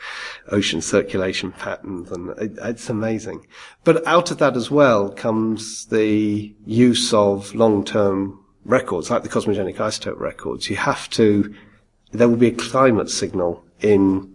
ocean 0.50 0.80
circulation 0.80 1.52
patterns 1.52 2.10
and 2.10 2.30
it, 2.38 2.58
it's 2.62 2.88
amazing. 2.88 3.46
But 3.84 4.06
out 4.06 4.30
of 4.30 4.38
that 4.38 4.56
as 4.56 4.70
well 4.70 5.10
comes 5.10 5.86
the 5.86 6.54
use 6.64 7.12
of 7.12 7.54
long-term 7.54 8.40
records, 8.64 9.10
like 9.10 9.22
the 9.22 9.28
cosmogenic 9.28 9.76
isotope 9.76 10.18
records. 10.18 10.70
You 10.70 10.76
have 10.76 11.10
to, 11.10 11.54
there 12.12 12.28
will 12.30 12.36
be 12.36 12.48
a 12.48 12.52
climate 12.52 13.10
signal 13.10 13.62
in 13.82 14.33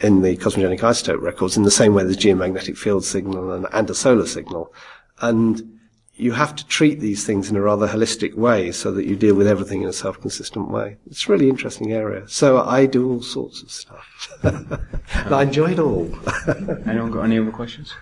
in 0.00 0.22
the 0.22 0.36
cosmogenic 0.36 0.80
isotope 0.80 1.20
records 1.20 1.56
in 1.56 1.62
the 1.62 1.70
same 1.70 1.94
way 1.94 2.02
there's 2.02 2.16
geomagnetic 2.16 2.76
field 2.76 3.04
signal 3.04 3.52
and, 3.52 3.66
and 3.72 3.90
a 3.90 3.94
solar 3.94 4.26
signal. 4.26 4.72
And 5.20 5.76
you 6.14 6.32
have 6.32 6.56
to 6.56 6.66
treat 6.66 7.00
these 7.00 7.24
things 7.24 7.50
in 7.50 7.56
a 7.56 7.60
rather 7.60 7.86
holistic 7.86 8.34
way 8.34 8.72
so 8.72 8.90
that 8.92 9.04
you 9.04 9.16
deal 9.16 9.34
with 9.34 9.46
everything 9.46 9.82
in 9.82 9.88
a 9.88 9.92
self-consistent 9.92 10.70
way. 10.70 10.96
It's 11.06 11.28
a 11.28 11.32
really 11.32 11.50
interesting 11.50 11.92
area. 11.92 12.26
So 12.26 12.62
I 12.62 12.86
do 12.86 13.10
all 13.10 13.22
sorts 13.22 13.62
of 13.62 13.70
stuff. 13.70 14.06
and 14.42 15.34
I 15.34 15.42
enjoy 15.42 15.72
it 15.72 15.78
all. 15.78 16.10
Anyone 16.86 17.10
got 17.10 17.24
any 17.24 17.38
other 17.38 17.50
questions? 17.50 17.92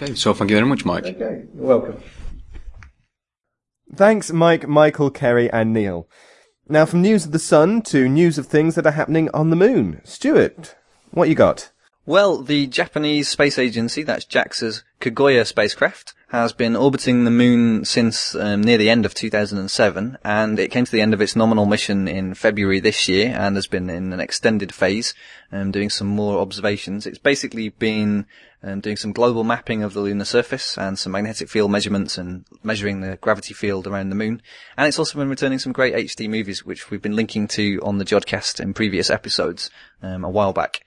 Okay, 0.00 0.14
so 0.14 0.32
thank 0.32 0.50
you 0.50 0.56
very 0.56 0.68
much, 0.68 0.84
Mike. 0.84 1.04
Okay, 1.04 1.46
you're 1.54 1.66
welcome. 1.66 2.00
Thanks, 3.94 4.30
Mike, 4.30 4.68
Michael, 4.68 5.10
Kerry, 5.10 5.50
and 5.50 5.72
Neil. 5.72 6.08
Now, 6.68 6.84
from 6.84 7.02
news 7.02 7.24
of 7.24 7.32
the 7.32 7.38
sun 7.38 7.82
to 7.82 8.08
news 8.08 8.38
of 8.38 8.46
things 8.46 8.74
that 8.74 8.86
are 8.86 8.92
happening 8.92 9.30
on 9.32 9.50
the 9.50 9.56
moon. 9.56 10.00
Stuart, 10.04 10.76
what 11.10 11.28
you 11.28 11.34
got? 11.34 11.70
Well, 12.08 12.42
the 12.42 12.66
Japanese 12.66 13.28
space 13.28 13.58
agency, 13.58 14.02
that's 14.02 14.24
JAXA's 14.24 14.82
Kaguya 14.98 15.46
spacecraft, 15.46 16.14
has 16.28 16.54
been 16.54 16.74
orbiting 16.74 17.24
the 17.24 17.30
moon 17.30 17.84
since 17.84 18.34
um, 18.34 18.62
near 18.62 18.78
the 18.78 18.88
end 18.88 19.04
of 19.04 19.12
2007, 19.12 20.16
and 20.24 20.58
it 20.58 20.70
came 20.70 20.86
to 20.86 20.90
the 20.90 21.02
end 21.02 21.12
of 21.12 21.20
its 21.20 21.36
nominal 21.36 21.66
mission 21.66 22.08
in 22.08 22.32
February 22.32 22.80
this 22.80 23.08
year, 23.08 23.34
and 23.38 23.56
has 23.56 23.66
been 23.66 23.90
in 23.90 24.14
an 24.14 24.20
extended 24.20 24.72
phase, 24.72 25.12
um, 25.52 25.70
doing 25.70 25.90
some 25.90 26.06
more 26.06 26.40
observations. 26.40 27.06
It's 27.06 27.18
basically 27.18 27.68
been 27.68 28.24
um, 28.62 28.80
doing 28.80 28.96
some 28.96 29.12
global 29.12 29.44
mapping 29.44 29.82
of 29.82 29.94
the 29.94 30.00
lunar 30.00 30.24
surface 30.24 30.76
and 30.76 30.98
some 30.98 31.12
magnetic 31.12 31.48
field 31.48 31.70
measurements 31.70 32.18
and 32.18 32.44
measuring 32.62 33.00
the 33.00 33.16
gravity 33.16 33.54
field 33.54 33.86
around 33.86 34.08
the 34.08 34.16
moon. 34.16 34.42
And 34.76 34.88
it's 34.88 34.98
also 34.98 35.18
been 35.18 35.28
returning 35.28 35.58
some 35.58 35.72
great 35.72 35.94
HD 35.94 36.28
movies, 36.28 36.64
which 36.64 36.90
we've 36.90 37.02
been 37.02 37.16
linking 37.16 37.48
to 37.48 37.80
on 37.82 37.98
the 37.98 38.04
Jodcast 38.04 38.60
in 38.60 38.74
previous 38.74 39.10
episodes 39.10 39.70
um, 40.02 40.24
a 40.24 40.30
while 40.30 40.52
back. 40.52 40.80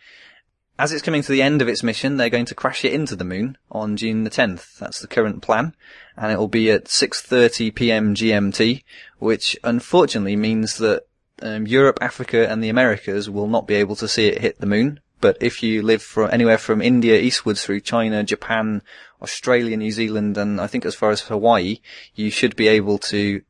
As 0.79 0.91
it's 0.91 1.03
coming 1.03 1.21
to 1.21 1.31
the 1.31 1.41
end 1.41 1.61
of 1.61 1.67
its 1.67 1.83
mission, 1.83 2.17
they're 2.17 2.29
going 2.29 2.45
to 2.45 2.55
crash 2.55 2.83
it 2.83 2.93
into 2.93 3.15
the 3.15 3.23
moon 3.23 3.57
on 3.71 3.97
June 3.97 4.23
the 4.23 4.29
10th. 4.29 4.77
That's 4.79 4.99
the 4.99 5.07
current 5.07 5.41
plan. 5.41 5.75
And 6.17 6.31
it 6.31 6.39
will 6.39 6.47
be 6.47 6.71
at 6.71 6.85
6.30 6.85 7.75
p.m. 7.75 8.15
GMT, 8.15 8.83
which 9.19 9.57
unfortunately 9.63 10.35
means 10.35 10.77
that 10.77 11.03
um, 11.41 11.67
Europe, 11.67 11.99
Africa 12.01 12.49
and 12.49 12.63
the 12.63 12.69
Americas 12.69 13.29
will 13.29 13.47
not 13.47 13.67
be 13.67 13.75
able 13.75 13.95
to 13.97 14.07
see 14.07 14.27
it 14.27 14.41
hit 14.41 14.59
the 14.59 14.65
moon. 14.65 14.99
But 15.19 15.37
if 15.39 15.61
you 15.61 15.83
live 15.83 16.01
from 16.01 16.31
anywhere 16.31 16.57
from 16.57 16.81
India 16.81 17.19
eastwards 17.19 17.63
through 17.63 17.81
China, 17.81 18.23
Japan, 18.23 18.81
Australia, 19.21 19.77
New 19.77 19.91
Zealand, 19.91 20.35
and 20.37 20.59
I 20.59 20.65
think 20.65 20.83
as 20.83 20.95
far 20.95 21.11
as 21.11 21.21
Hawaii, 21.21 21.79
you 22.15 22.31
should 22.31 22.55
be 22.55 22.67
able 22.67 22.97
to 22.97 23.41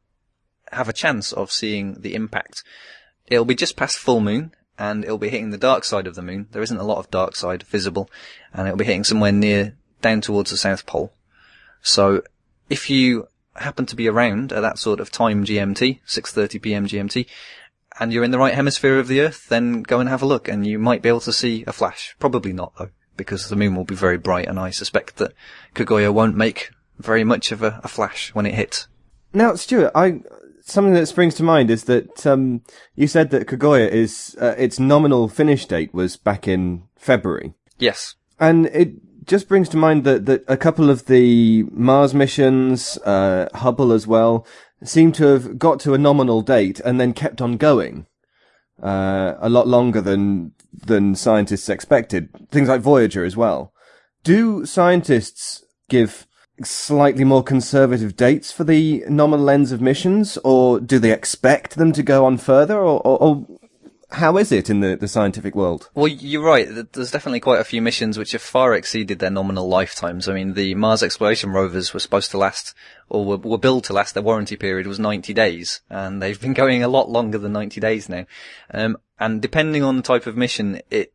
have 0.72 0.90
a 0.90 0.94
chance 0.94 1.32
of 1.32 1.52
seeing 1.52 2.02
the 2.02 2.14
impact. 2.14 2.64
It'll 3.28 3.46
be 3.46 3.56
just 3.56 3.78
past 3.78 3.98
full 3.98 4.20
moon, 4.20 4.52
and 4.82 5.04
it'll 5.04 5.20
be 5.20 5.30
hitting 5.30 5.52
the 5.52 5.60
dark 5.60 5.84
side 5.84 6.08
of 6.08 6.16
the 6.16 6.24
moon. 6.24 6.48
There 6.54 6.64
isn't 6.64 6.78
a 6.78 6.84
lot 6.84 6.98
of 6.98 7.12
dark 7.12 7.36
side 7.36 7.62
visible, 7.62 8.10
and 8.52 8.68
it'll 8.68 8.80
be 8.80 8.86
hitting 8.86 9.04
somewhere 9.04 9.32
near 9.32 9.78
down 10.02 10.22
towards 10.22 10.50
the 10.50 10.58
South 10.58 10.88
Pole. 10.88 11.14
So 11.84 12.24
if 12.68 12.90
you 12.90 13.28
happen 13.58 13.86
to 13.86 13.96
be 13.96 14.08
around 14.08 14.52
at 14.52 14.62
that 14.62 14.80
sort 14.80 15.00
of 15.00 15.12
time 15.12 15.46
GMT, 15.46 16.00
6:30 16.08 16.62
p.m. 16.64 16.88
GMT, 16.88 17.28
and 18.00 18.12
you're 18.12 18.24
in 18.24 18.32
the 18.32 18.40
right 18.40 18.56
hemisphere 18.56 18.98
of 18.98 19.08
the 19.08 19.22
Earth, 19.22 19.48
then 19.50 19.84
go 19.84 20.00
and 20.00 20.10
have 20.10 20.24
a 20.24 20.32
look, 20.34 20.48
and 20.48 20.66
you 20.66 20.80
might 20.80 21.04
be 21.04 21.10
able 21.10 21.20
to 21.22 21.34
see 21.34 21.64
a 21.68 21.74
flash. 21.74 22.16
Probably 22.18 22.52
not 22.52 22.74
though, 22.80 22.90
because 23.16 23.50
the 23.50 23.56
moon 23.56 23.76
will 23.76 23.86
be 23.86 23.94
very 23.94 24.18
bright, 24.18 24.48
and 24.48 24.60
I 24.60 24.72
suspect 24.72 25.18
that 25.18 25.34
Kaguya 25.76 26.12
won't 26.12 26.36
make 26.36 26.72
very 26.98 27.24
much 27.24 27.52
of 27.52 27.62
a, 27.62 27.80
a 27.84 27.88
flash 27.88 28.34
when 28.34 28.48
it 28.48 28.56
hits. 28.56 28.88
Now, 29.32 29.54
Stuart, 29.54 29.92
I 29.94 30.22
something 30.72 30.94
that 30.94 31.08
springs 31.08 31.36
to 31.36 31.44
mind 31.44 31.70
is 31.70 31.84
that 31.86 32.26
um, 32.26 32.62
you 32.96 33.08
said 33.08 33.30
that 33.32 33.48
Kaguya 33.48 33.90
is 33.90 34.36
uh, 34.42 34.56
its 34.58 34.80
nominal 34.80 35.28
finish 35.28 35.66
date 35.66 35.94
was 35.94 36.18
back 36.18 36.48
in 36.48 36.84
February, 36.98 37.54
Yes. 37.78 38.16
and 38.40 38.68
it 38.68 38.94
just 39.26 39.48
brings 39.48 39.70
to 39.70 39.78
mind 39.78 40.04
that 40.04 40.26
that 40.26 40.44
a 40.48 40.58
couple 40.58 40.90
of 40.90 41.06
the 41.06 41.64
Mars 41.72 42.14
missions, 42.14 42.98
uh, 43.06 43.50
Hubble 43.54 43.92
as 43.92 44.08
well, 44.08 44.46
seem 44.84 45.12
to 45.14 45.26
have 45.28 45.60
got 45.60 45.80
to 45.82 45.94
a 45.94 45.98
nominal 45.98 46.42
date 46.42 46.80
and 46.80 47.00
then 47.00 47.14
kept 47.14 47.40
on 47.42 47.58
going 47.58 48.08
uh, 48.82 49.36
a 49.40 49.50
lot 49.50 49.68
longer 49.68 50.02
than 50.02 50.54
than 50.74 51.16
scientists 51.16 51.70
expected. 51.70 52.30
Things 52.50 52.70
like 52.70 52.82
Voyager 52.82 53.24
as 53.24 53.38
well. 53.38 53.74
Do 54.24 54.66
scientists 54.66 55.64
give 55.90 56.26
slightly 56.66 57.24
more 57.24 57.44
conservative 57.44 58.16
dates 58.16 58.52
for 58.52 58.64
the 58.64 59.04
nominal 59.10 59.50
ends 59.50 59.72
of 59.72 59.82
missions, 59.82 60.38
or 60.44 60.80
do 60.80 61.00
they 61.00 61.12
expect 61.12 61.76
them 61.76 61.92
to 61.94 62.04
go 62.04 62.26
on 62.26 62.38
further, 62.38 62.78
or, 62.78 63.02
or, 63.02 63.18
or 63.22 63.48
how 64.12 64.38
is 64.38 64.52
it 64.52 64.70
in 64.70 64.82
the, 64.82 64.96
the 64.96 65.08
scientific 65.08 65.56
world? 65.56 65.90
Well, 65.94 66.08
you're 66.08 66.44
right. 66.44 66.68
There's 66.70 67.12
definitely 67.12 67.40
quite 67.40 67.62
a 67.62 67.66
few 67.66 67.82
missions 67.82 68.18
which 68.18 68.34
have 68.34 68.42
far 68.42 68.76
exceeded 68.76 69.20
their 69.20 69.30
nominal 69.30 69.68
lifetimes. 69.68 70.28
I 70.28 70.34
mean, 70.34 70.54
the 70.54 70.76
Mars 70.76 71.02
exploration 71.02 71.52
rovers 71.52 71.94
were 71.94 72.00
supposed 72.00 72.32
to 72.32 72.38
last, 72.38 72.76
or 73.10 73.24
were, 73.26 73.38
were 73.38 73.58
built 73.58 73.86
to 73.86 73.94
last, 73.94 74.14
their 74.14 74.24
warranty 74.24 74.58
period 74.58 74.86
was 74.86 75.00
90 75.00 75.34
days, 75.34 75.82
and 75.90 76.22
they've 76.22 76.40
been 76.40 76.54
going 76.54 76.84
a 76.84 76.90
lot 76.90 77.10
longer 77.10 77.38
than 77.38 77.54
90 77.54 77.80
days 77.80 78.10
now. 78.10 78.26
Um, 78.74 78.98
and 79.20 79.42
depending 79.42 79.84
on 79.84 79.96
the 79.96 80.04
type 80.04 80.28
of 80.28 80.36
mission, 80.36 80.82
it, 80.90 81.14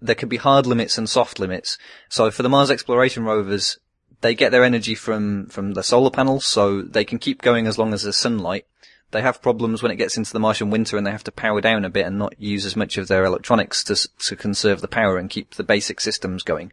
there 0.00 0.14
could 0.14 0.28
be 0.28 0.36
hard 0.36 0.66
limits 0.66 0.96
and 0.96 1.08
soft 1.08 1.38
limits. 1.38 1.76
So 2.08 2.30
for 2.30 2.42
the 2.42 2.48
Mars 2.48 2.70
exploration 2.70 3.24
rovers, 3.24 3.78
they 4.20 4.34
get 4.34 4.50
their 4.50 4.64
energy 4.64 4.94
from, 4.94 5.46
from 5.46 5.74
the 5.74 5.82
solar 5.82 6.10
panels, 6.10 6.46
so 6.46 6.82
they 6.82 7.04
can 7.04 7.18
keep 7.18 7.42
going 7.42 7.66
as 7.66 7.78
long 7.78 7.92
as 7.92 8.02
there's 8.02 8.16
sunlight. 8.16 8.66
They 9.10 9.22
have 9.22 9.40
problems 9.40 9.82
when 9.82 9.90
it 9.90 9.96
gets 9.96 10.16
into 10.16 10.32
the 10.32 10.40
Martian 10.40 10.70
winter 10.70 10.98
and 10.98 11.06
they 11.06 11.12
have 11.12 11.24
to 11.24 11.32
power 11.32 11.60
down 11.62 11.84
a 11.84 11.90
bit 11.90 12.06
and 12.06 12.18
not 12.18 12.38
use 12.38 12.66
as 12.66 12.76
much 12.76 12.98
of 12.98 13.08
their 13.08 13.24
electronics 13.24 13.82
to, 13.84 13.96
to 14.26 14.36
conserve 14.36 14.82
the 14.82 14.88
power 14.88 15.16
and 15.16 15.30
keep 15.30 15.54
the 15.54 15.64
basic 15.64 16.00
systems 16.00 16.42
going. 16.42 16.72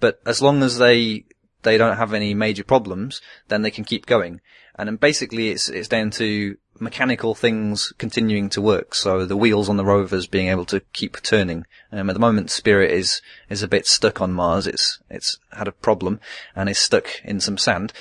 But 0.00 0.20
as 0.24 0.40
long 0.40 0.62
as 0.62 0.78
they, 0.78 1.26
they 1.62 1.76
don't 1.76 1.98
have 1.98 2.14
any 2.14 2.32
major 2.32 2.64
problems, 2.64 3.20
then 3.48 3.62
they 3.62 3.70
can 3.70 3.84
keep 3.84 4.06
going. 4.06 4.40
And 4.76 4.88
then 4.88 4.96
basically 4.96 5.50
it's, 5.50 5.68
it's 5.68 5.88
down 5.88 6.10
to 6.12 6.56
mechanical 6.80 7.34
things 7.34 7.92
continuing 7.98 8.48
to 8.50 8.60
work. 8.60 8.94
So 8.94 9.24
the 9.24 9.36
wheels 9.36 9.68
on 9.68 9.76
the 9.76 9.84
rovers 9.84 10.26
being 10.26 10.48
able 10.48 10.64
to 10.66 10.80
keep 10.92 11.22
turning. 11.22 11.66
Um, 11.92 12.10
at 12.10 12.14
the 12.14 12.20
moment, 12.20 12.50
Spirit 12.50 12.90
is, 12.90 13.22
is 13.48 13.62
a 13.62 13.68
bit 13.68 13.86
stuck 13.86 14.20
on 14.20 14.32
Mars. 14.32 14.66
It's, 14.66 14.98
it's 15.08 15.38
had 15.52 15.68
a 15.68 15.72
problem 15.72 16.20
and 16.56 16.68
is 16.68 16.78
stuck 16.78 17.06
in 17.22 17.38
some 17.38 17.58
sand. 17.58 17.92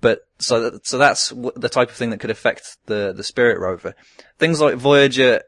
But 0.00 0.26
so 0.38 0.70
that, 0.70 0.86
so 0.86 0.98
that's 0.98 1.28
the 1.28 1.68
type 1.68 1.90
of 1.90 1.96
thing 1.96 2.10
that 2.10 2.20
could 2.20 2.30
affect 2.30 2.78
the 2.86 3.12
the 3.14 3.24
Spirit 3.24 3.58
rover. 3.58 3.94
Things 4.38 4.60
like 4.60 4.76
Voyager 4.76 5.42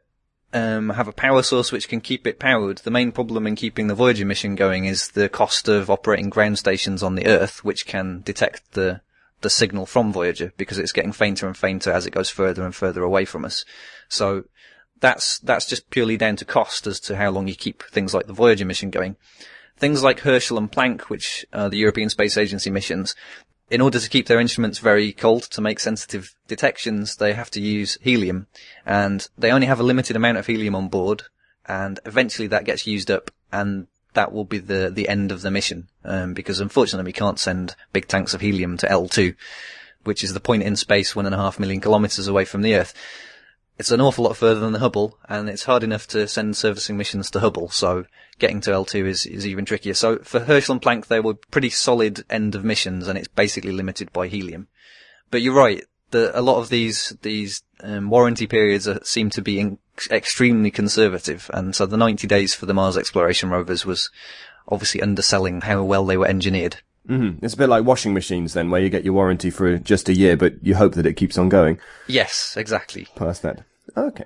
um, 0.52 0.90
have 0.90 1.08
a 1.08 1.12
power 1.12 1.42
source 1.42 1.72
which 1.72 1.88
can 1.88 2.00
keep 2.00 2.26
it 2.26 2.38
powered. 2.38 2.78
The 2.78 2.90
main 2.90 3.12
problem 3.12 3.46
in 3.46 3.56
keeping 3.56 3.86
the 3.86 3.94
Voyager 3.94 4.26
mission 4.26 4.54
going 4.54 4.84
is 4.84 5.08
the 5.08 5.28
cost 5.28 5.68
of 5.68 5.88
operating 5.88 6.28
ground 6.28 6.58
stations 6.58 7.02
on 7.02 7.14
the 7.14 7.26
Earth, 7.26 7.64
which 7.64 7.86
can 7.86 8.20
detect 8.20 8.72
the 8.72 9.00
the 9.42 9.50
signal 9.50 9.86
from 9.86 10.12
Voyager 10.12 10.52
because 10.56 10.78
it's 10.78 10.92
getting 10.92 11.12
fainter 11.12 11.46
and 11.46 11.56
fainter 11.56 11.92
as 11.92 12.06
it 12.06 12.12
goes 12.12 12.30
further 12.30 12.64
and 12.64 12.74
further 12.74 13.02
away 13.02 13.24
from 13.24 13.44
us. 13.44 13.64
So 14.08 14.44
that's 15.00 15.38
that's 15.40 15.66
just 15.66 15.90
purely 15.90 16.16
down 16.16 16.36
to 16.36 16.44
cost 16.44 16.86
as 16.86 17.00
to 17.00 17.16
how 17.16 17.30
long 17.30 17.48
you 17.48 17.54
keep 17.54 17.82
things 17.82 18.14
like 18.14 18.26
the 18.26 18.32
Voyager 18.32 18.64
mission 18.64 18.90
going. 18.90 19.16
Things 19.76 20.02
like 20.02 20.20
Herschel 20.20 20.58
and 20.58 20.70
Planck, 20.70 21.02
which 21.02 21.44
are 21.52 21.68
the 21.68 21.78
European 21.78 22.08
Space 22.08 22.36
Agency 22.36 22.70
missions, 22.70 23.14
in 23.68 23.80
order 23.80 23.98
to 23.98 24.08
keep 24.08 24.26
their 24.26 24.38
instruments 24.38 24.78
very 24.78 25.12
cold 25.12 25.44
to 25.44 25.60
make 25.60 25.80
sensitive 25.80 26.34
detections, 26.46 27.16
they 27.16 27.32
have 27.32 27.50
to 27.50 27.60
use 27.60 27.98
helium, 28.00 28.46
and 28.84 29.28
they 29.36 29.50
only 29.50 29.66
have 29.66 29.80
a 29.80 29.84
limited 29.84 30.14
amount 30.14 30.38
of 30.38 30.46
helium 30.46 30.74
on 30.74 30.88
board, 30.88 31.24
and 31.66 31.98
eventually 32.04 32.46
that 32.48 32.66
gets 32.66 32.86
used 32.86 33.10
up, 33.10 33.30
and 33.50 33.86
that 34.14 34.32
will 34.32 34.44
be 34.44 34.58
the 34.58 34.90
the 34.90 35.08
end 35.08 35.32
of 35.32 35.42
the 35.42 35.50
mission, 35.50 35.88
um, 36.04 36.34
because 36.34 36.60
unfortunately 36.60 37.08
we 37.08 37.12
can't 37.12 37.38
send 37.38 37.74
big 37.92 38.08
tanks 38.08 38.34
of 38.34 38.40
helium 38.40 38.76
to 38.78 38.86
L2, 38.86 39.34
which 40.04 40.22
is 40.24 40.34
the 40.34 40.40
point 40.40 40.62
in 40.62 40.76
space 40.76 41.16
one 41.16 41.26
and 41.26 41.34
a 41.34 41.38
half 41.38 41.58
million 41.58 41.80
kilometers 41.80 42.28
away 42.28 42.44
from 42.44 42.62
the 42.62 42.74
Earth. 42.74 42.94
It's 43.78 43.90
an 43.90 44.00
awful 44.00 44.24
lot 44.24 44.36
further 44.36 44.60
than 44.60 44.72
the 44.72 44.78
Hubble, 44.78 45.18
and 45.28 45.48
it's 45.48 45.64
hard 45.64 45.82
enough 45.82 46.06
to 46.08 46.28
send 46.28 46.56
servicing 46.56 46.96
missions 46.96 47.30
to 47.30 47.40
Hubble, 47.40 47.70
so 47.70 48.04
getting 48.38 48.60
to 48.62 48.70
L2 48.70 49.06
is, 49.06 49.26
is 49.26 49.46
even 49.46 49.64
trickier. 49.64 49.94
So 49.94 50.18
for 50.18 50.40
Herschel 50.40 50.74
and 50.74 50.82
Planck, 50.82 51.06
they 51.06 51.20
were 51.20 51.34
pretty 51.34 51.70
solid 51.70 52.24
end 52.28 52.54
of 52.54 52.64
missions, 52.64 53.08
and 53.08 53.18
it's 53.18 53.28
basically 53.28 53.72
limited 53.72 54.12
by 54.12 54.28
helium. 54.28 54.68
But 55.30 55.42
you're 55.42 55.54
right, 55.54 55.84
the, 56.10 56.38
a 56.38 56.42
lot 56.42 56.58
of 56.58 56.68
these, 56.68 57.16
these, 57.22 57.62
um, 57.80 58.10
warranty 58.10 58.46
periods 58.46 58.86
are, 58.86 59.02
seem 59.04 59.30
to 59.30 59.42
be 59.42 59.58
in, 59.58 59.78
extremely 60.10 60.70
conservative, 60.70 61.50
and 61.54 61.74
so 61.76 61.86
the 61.86 61.96
90 61.96 62.26
days 62.26 62.54
for 62.54 62.66
the 62.66 62.74
Mars 62.74 62.96
exploration 62.96 63.50
rovers 63.50 63.84
was 63.86 64.10
obviously 64.68 65.02
underselling 65.02 65.60
how 65.62 65.82
well 65.82 66.04
they 66.06 66.16
were 66.16 66.26
engineered. 66.26 66.76
hmm 67.06 67.30
It's 67.42 67.54
a 67.54 67.58
bit 67.58 67.68
like 67.68 67.84
washing 67.84 68.14
machines 68.14 68.54
then, 68.54 68.70
where 68.70 68.80
you 68.80 68.88
get 68.88 69.04
your 69.04 69.14
warranty 69.14 69.50
for 69.50 69.76
just 69.78 70.08
a 70.08 70.14
year, 70.14 70.36
but 70.36 70.54
you 70.62 70.74
hope 70.76 70.94
that 70.94 71.06
it 71.06 71.14
keeps 71.14 71.36
on 71.38 71.48
going 71.48 71.78
Yes, 72.06 72.54
exactly. 72.56 73.08
past 73.16 73.42
that. 73.42 73.64
Okay. 73.96 74.24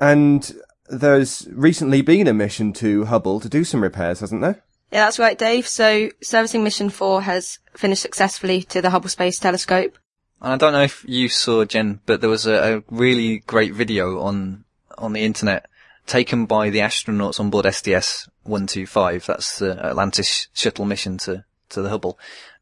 And 0.00 0.52
there's 0.88 1.46
recently 1.50 2.02
been 2.02 2.26
a 2.26 2.34
mission 2.34 2.72
to 2.74 3.06
Hubble 3.06 3.40
to 3.40 3.48
do 3.48 3.64
some 3.64 3.82
repairs, 3.82 4.20
hasn't 4.20 4.40
there? 4.42 4.62
Yeah, 4.92 5.04
that's 5.06 5.18
right, 5.18 5.36
Dave. 5.38 5.66
So, 5.66 6.10
servicing 6.22 6.62
mission 6.62 6.90
four 6.90 7.22
has 7.22 7.58
finished 7.74 8.02
successfully 8.02 8.62
to 8.64 8.80
the 8.80 8.90
Hubble 8.90 9.08
Space 9.08 9.38
Telescope. 9.38 9.98
And 10.40 10.52
I 10.52 10.56
don't 10.56 10.72
know 10.72 10.82
if 10.82 11.04
you 11.08 11.28
saw 11.28 11.64
Jen, 11.64 12.00
but 12.06 12.20
there 12.20 12.30
was 12.30 12.46
a, 12.46 12.76
a 12.76 12.82
really 12.90 13.38
great 13.40 13.74
video 13.74 14.20
on 14.20 14.64
on 14.98 15.12
the 15.12 15.24
internet 15.24 15.66
taken 16.06 16.46
by 16.46 16.70
the 16.70 16.78
astronauts 16.78 17.40
on 17.40 17.50
board 17.50 17.66
STS 17.72 18.28
125. 18.44 19.26
That's 19.26 19.58
the 19.58 19.78
Atlantis 19.84 20.48
shuttle 20.52 20.84
mission 20.84 21.18
to 21.18 21.44
to 21.70 21.82
the 21.82 21.88
Hubble. 21.88 22.18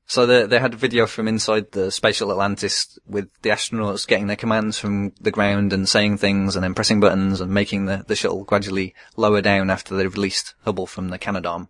So 0.07 0.27
they, 0.27 0.47
they 0.47 0.59
had 0.59 0.75
a 0.75 0.79
video 0.79 1.07
from 1.07 1.29
inside 1.29 1.73
the 1.73 1.91
Shuttle 1.91 2.31
Atlantis 2.31 2.99
with 3.07 3.29
the 3.41 3.51
astronauts 3.51 4.07
getting 4.07 4.27
their 4.27 4.37
commands 4.37 4.79
from 4.79 5.13
the 5.21 5.31
ground 5.31 5.73
and 5.73 5.89
saying 5.89 6.19
things 6.19 6.57
and 6.57 6.63
then 6.63 6.75
pressing 6.75 7.01
buttons 7.01 7.41
and 7.41 7.53
making 7.53 7.87
the, 7.87 8.05
the 8.07 8.15
shuttle 8.15 8.45
gradually 8.45 8.95
lower 9.17 9.41
down 9.41 9.71
after 9.71 9.97
they've 9.97 10.13
released 10.13 10.55
Hubble 10.65 10.87
from 10.87 11.09
the 11.09 11.19
Canadarm. 11.19 11.69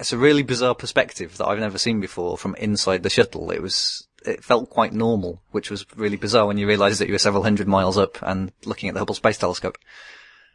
It's 0.00 0.12
a 0.12 0.18
really 0.18 0.42
bizarre 0.42 0.74
perspective 0.74 1.36
that 1.36 1.46
I've 1.46 1.60
never 1.60 1.78
seen 1.78 2.00
before 2.00 2.36
from 2.38 2.54
inside 2.56 3.02
the 3.02 3.10
shuttle. 3.10 3.50
It 3.50 3.62
was, 3.62 4.08
it 4.24 4.44
felt 4.44 4.70
quite 4.70 4.92
normal, 4.92 5.42
which 5.50 5.70
was 5.70 5.86
really 5.96 6.16
bizarre 6.16 6.46
when 6.46 6.58
you 6.58 6.66
realised 6.66 7.00
that 7.00 7.06
you 7.08 7.14
were 7.14 7.18
several 7.18 7.42
hundred 7.42 7.68
miles 7.68 7.98
up 7.98 8.18
and 8.22 8.52
looking 8.64 8.88
at 8.88 8.94
the 8.94 9.00
Hubble 9.00 9.14
Space 9.14 9.38
Telescope. 9.38 9.78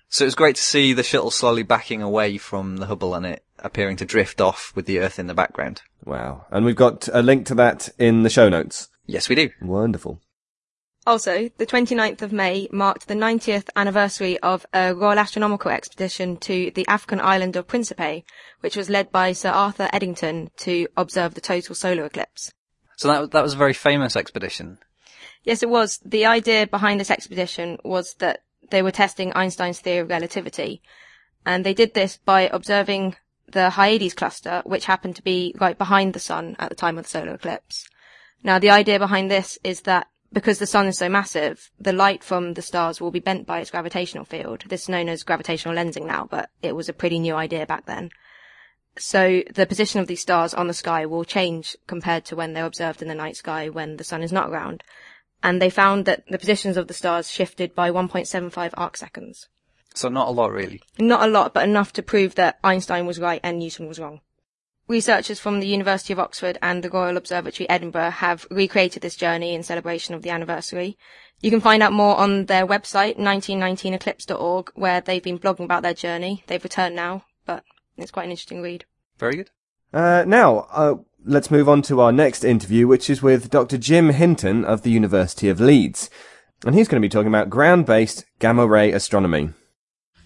So 0.10 0.24
it 0.24 0.28
was 0.28 0.36
great 0.36 0.56
to 0.56 0.62
see 0.62 0.94
the 0.94 1.04
shuttle 1.04 1.32
slowly 1.32 1.64
backing 1.64 2.02
away 2.02 2.38
from 2.38 2.78
the 2.78 2.86
Hubble 2.86 3.16
and 3.16 3.26
it 3.26 3.44
appearing 3.60 3.98
to 3.98 4.06
drift 4.06 4.40
off 4.40 4.72
with 4.76 4.86
the 4.86 5.00
Earth 5.00 5.18
in 5.18 5.28
the 5.28 5.34
background. 5.34 5.82
Wow. 6.04 6.46
And 6.52 6.66
we've 6.66 6.76
got 6.76 7.10
a 7.12 7.22
link 7.22 7.48
to 7.48 7.56
that 7.56 7.90
in 7.98 8.24
the 8.24 8.30
show 8.30 8.50
notes. 8.50 8.90
Yes, 9.08 9.30
we 9.30 9.36
do. 9.36 9.50
Wonderful. 9.62 10.22
Also, 11.08 11.50
the 11.58 11.68
29th 11.68 12.24
of 12.24 12.34
May 12.34 12.68
marked 12.72 13.08
the 13.08 13.14
90th 13.14 13.70
anniversary 13.76 14.40
of 14.40 14.66
a 14.74 14.96
Royal 14.96 15.20
Astronomical 15.20 15.70
expedition 15.70 16.38
to 16.38 16.72
the 16.72 16.88
African 16.88 17.20
island 17.20 17.56
of 17.56 17.68
Principe, 17.68 18.26
which 18.62 18.76
was 18.76 18.90
led 18.90 19.12
by 19.12 19.32
Sir 19.32 19.50
Arthur 19.50 19.88
Eddington 19.94 20.50
to 20.58 20.88
observe 20.98 21.36
the 21.36 21.42
total 21.42 21.76
solar 21.76 22.06
eclipse. 22.06 22.54
So 22.98 23.08
that 23.08 23.32
that 23.32 23.44
was 23.44 23.54
a 23.54 23.58
very 23.58 23.74
famous 23.74 24.16
expedition. 24.16 24.78
Yes, 25.44 25.62
it 25.62 25.70
was. 25.70 26.00
The 26.04 26.26
idea 26.26 26.68
behind 26.68 27.00
this 27.00 27.12
expedition 27.12 27.78
was 27.84 28.16
that 28.16 28.42
they 28.72 28.82
were 28.82 28.92
testing 28.92 29.32
Einstein's 29.34 29.80
theory 29.80 30.00
of 30.00 30.10
relativity. 30.10 30.82
And 31.46 31.64
they 31.64 31.74
did 31.74 31.94
this 31.94 32.18
by 32.18 32.50
observing 32.52 33.16
the 33.48 33.70
Hyades 33.70 34.16
cluster, 34.16 34.64
which 34.66 34.86
happened 34.86 35.16
to 35.18 35.24
be 35.24 35.54
right 35.60 35.78
behind 35.78 36.14
the 36.14 36.20
sun 36.20 36.56
at 36.58 36.70
the 36.70 36.76
time 36.76 36.98
of 36.98 37.06
the 37.06 37.10
solar 37.10 37.36
eclipse. 37.36 37.88
Now, 38.44 38.60
the 38.60 38.72
idea 38.72 39.00
behind 39.00 39.30
this 39.30 39.60
is 39.64 39.82
that 39.82 40.08
because 40.34 40.60
the 40.60 40.68
sun 40.68 40.88
is 40.88 40.98
so 40.98 41.08
massive, 41.08 41.72
the 41.80 41.94
light 41.94 42.24
from 42.24 42.56
the 42.56 42.62
stars 42.62 43.00
will 43.00 43.12
be 43.12 43.20
bent 43.20 43.46
by 43.46 43.60
its 43.60 43.72
gravitational 43.72 44.26
field. 44.26 44.66
This 44.68 44.84
is 44.84 44.90
known 44.90 45.08
as 45.08 45.24
gravitational 45.24 45.76
lensing 45.76 46.08
now, 46.08 46.28
but 46.30 46.50
it 46.62 46.76
was 46.76 46.90
a 46.90 46.94
pretty 46.94 47.20
new 47.20 47.36
idea 47.36 47.66
back 47.66 47.86
then. 47.86 48.10
So 48.98 49.44
the 49.54 49.66
position 49.66 50.00
of 50.00 50.08
these 50.08 50.22
stars 50.22 50.54
on 50.54 50.68
the 50.68 50.74
sky 50.74 51.06
will 51.06 51.26
change 51.26 51.76
compared 51.88 52.26
to 52.26 52.36
when 52.36 52.54
they're 52.54 52.66
observed 52.66 53.02
in 53.02 53.08
the 53.08 53.16
night 53.16 53.36
sky 53.36 53.70
when 53.70 53.98
the 53.98 54.04
sun 54.04 54.24
is 54.24 54.32
not 54.32 54.50
around. 54.50 54.84
And 55.44 55.62
they 55.62 55.70
found 55.70 56.06
that 56.06 56.24
the 56.30 56.40
positions 56.40 56.78
of 56.78 56.88
the 56.88 56.94
stars 56.94 57.30
shifted 57.30 57.76
by 57.76 57.92
1.75 57.92 58.72
arc 58.76 58.98
seconds. 58.98 59.50
So 59.94 60.10
not 60.10 60.28
a 60.28 60.32
lot 60.32 60.52
really. 60.52 60.82
Not 60.98 61.24
a 61.24 61.32
lot, 61.32 61.54
but 61.54 61.68
enough 61.68 61.94
to 61.94 62.04
prove 62.04 62.36
that 62.36 62.60
Einstein 62.64 63.06
was 63.06 63.20
right 63.20 63.42
and 63.44 63.60
Newton 63.60 63.88
was 63.88 64.00
wrong. 64.00 64.22
Researchers 64.88 65.40
from 65.40 65.60
the 65.60 65.68
University 65.68 66.14
of 66.14 66.20
Oxford 66.20 66.60
and 66.62 66.84
the 66.84 66.90
Royal 66.90 67.18
Observatory 67.18 67.68
Edinburgh 67.68 68.12
have 68.12 68.46
recreated 68.52 69.02
this 69.02 69.16
journey 69.16 69.56
in 69.56 69.64
celebration 69.64 70.14
of 70.14 70.22
the 70.22 70.30
anniversary. 70.30 70.98
You 71.42 71.50
can 71.50 71.62
find 71.62 71.82
out 71.82 71.92
more 71.92 72.16
on 72.18 72.46
their 72.46 72.68
website, 72.68 73.18
1919eclipse.org, 73.18 74.72
where 74.76 75.02
they've 75.02 75.24
been 75.24 75.40
blogging 75.40 75.66
about 75.66 75.82
their 75.82 75.96
journey. 75.96 76.44
They've 76.48 76.64
returned 76.64 76.96
now, 76.96 77.24
it's 77.98 78.12
quite 78.12 78.26
an 78.26 78.32
interesting 78.32 78.62
read. 78.62 78.86
Very 79.18 79.36
good. 79.36 79.50
Uh, 79.94 80.24
now, 80.28 80.68
uh, 80.72 80.96
let's 81.24 81.52
move 81.52 81.70
on 81.70 81.82
to 81.84 82.02
our 82.02 82.12
next 82.12 82.44
interview, 82.44 82.88
which 82.88 83.10
is 83.10 83.22
with 83.22 83.50
Dr. 83.50 83.78
Jim 83.78 84.10
Hinton 84.10 84.66
of 84.66 84.82
the 84.82 84.92
University 84.92 85.50
of 85.50 85.60
Leeds. 85.60 86.10
And 86.66 86.76
he's 86.76 86.88
going 86.88 87.02
to 87.02 87.06
be 87.06 87.12
talking 87.12 87.28
about 87.28 87.50
ground-based 87.50 88.26
gamma 88.40 88.68
ray 88.68 88.92
astronomy. 88.92 89.50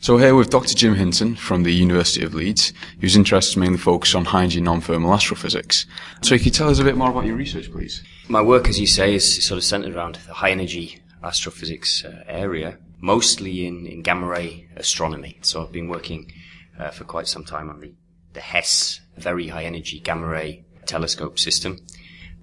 So 0.01 0.17
here 0.17 0.33
with 0.33 0.49
Dr. 0.49 0.75
Jim 0.75 0.95
Hinton 0.95 1.35
from 1.35 1.63
the 1.63 1.73
University 1.73 2.23
of 2.23 2.33
Leeds, 2.33 2.71
whose 3.01 3.17
interests 3.17 3.57
mainly 3.57 3.77
focus 3.77 4.15
on 4.15 4.25
high 4.25 4.43
energy 4.43 4.61
non-thermal 4.61 5.13
astrophysics. 5.13 5.85
So 6.21 6.37
could 6.37 6.45
you 6.45 6.51
tell 6.51 6.69
us 6.69 6.79
a 6.79 6.85
bit 6.85 6.95
more 6.95 7.09
about 7.09 7.25
your 7.25 7.35
research, 7.35 7.69
please? 7.69 8.01
My 8.29 8.41
work, 8.41 8.69
as 8.69 8.79
you 8.79 8.87
say, 8.87 9.15
is 9.15 9.45
sort 9.45 9.57
of 9.57 9.63
centered 9.65 9.95
around 9.95 10.15
the 10.25 10.35
high 10.35 10.51
energy 10.51 11.01
astrophysics 11.21 12.05
uh, 12.05 12.23
area, 12.27 12.77
mostly 13.01 13.67
in, 13.67 13.85
in 13.85 14.01
gamma 14.01 14.27
ray 14.27 14.69
astronomy. 14.77 15.37
So 15.41 15.61
I've 15.61 15.73
been 15.73 15.89
working 15.89 16.31
uh, 16.79 16.89
for 16.91 17.03
quite 17.03 17.27
some 17.27 17.43
time 17.43 17.69
on 17.69 17.79
the, 17.79 17.93
the 18.33 18.41
HESS 18.41 19.01
Very 19.17 19.47
High 19.47 19.65
Energy 19.65 19.99
Gamma 19.99 20.27
Ray 20.27 20.65
Telescope 20.85 21.37
system 21.37 21.77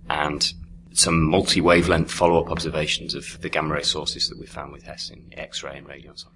and 0.09 0.53
some 0.93 1.23
multi-wavelength 1.23 2.11
follow-up 2.11 2.51
observations 2.51 3.15
of 3.15 3.41
the 3.43 3.51
gamma 3.51 3.75
ray 3.75 3.83
sources 3.83 4.29
that 4.29 4.39
we 4.39 4.47
found 4.47 4.73
with 4.73 4.85
HESS 4.85 5.11
in 5.11 5.31
X-ray 5.37 5.77
and 5.77 5.87
radio 5.87 6.11
and 6.11 6.19
so 6.19 6.29
on. 6.29 6.35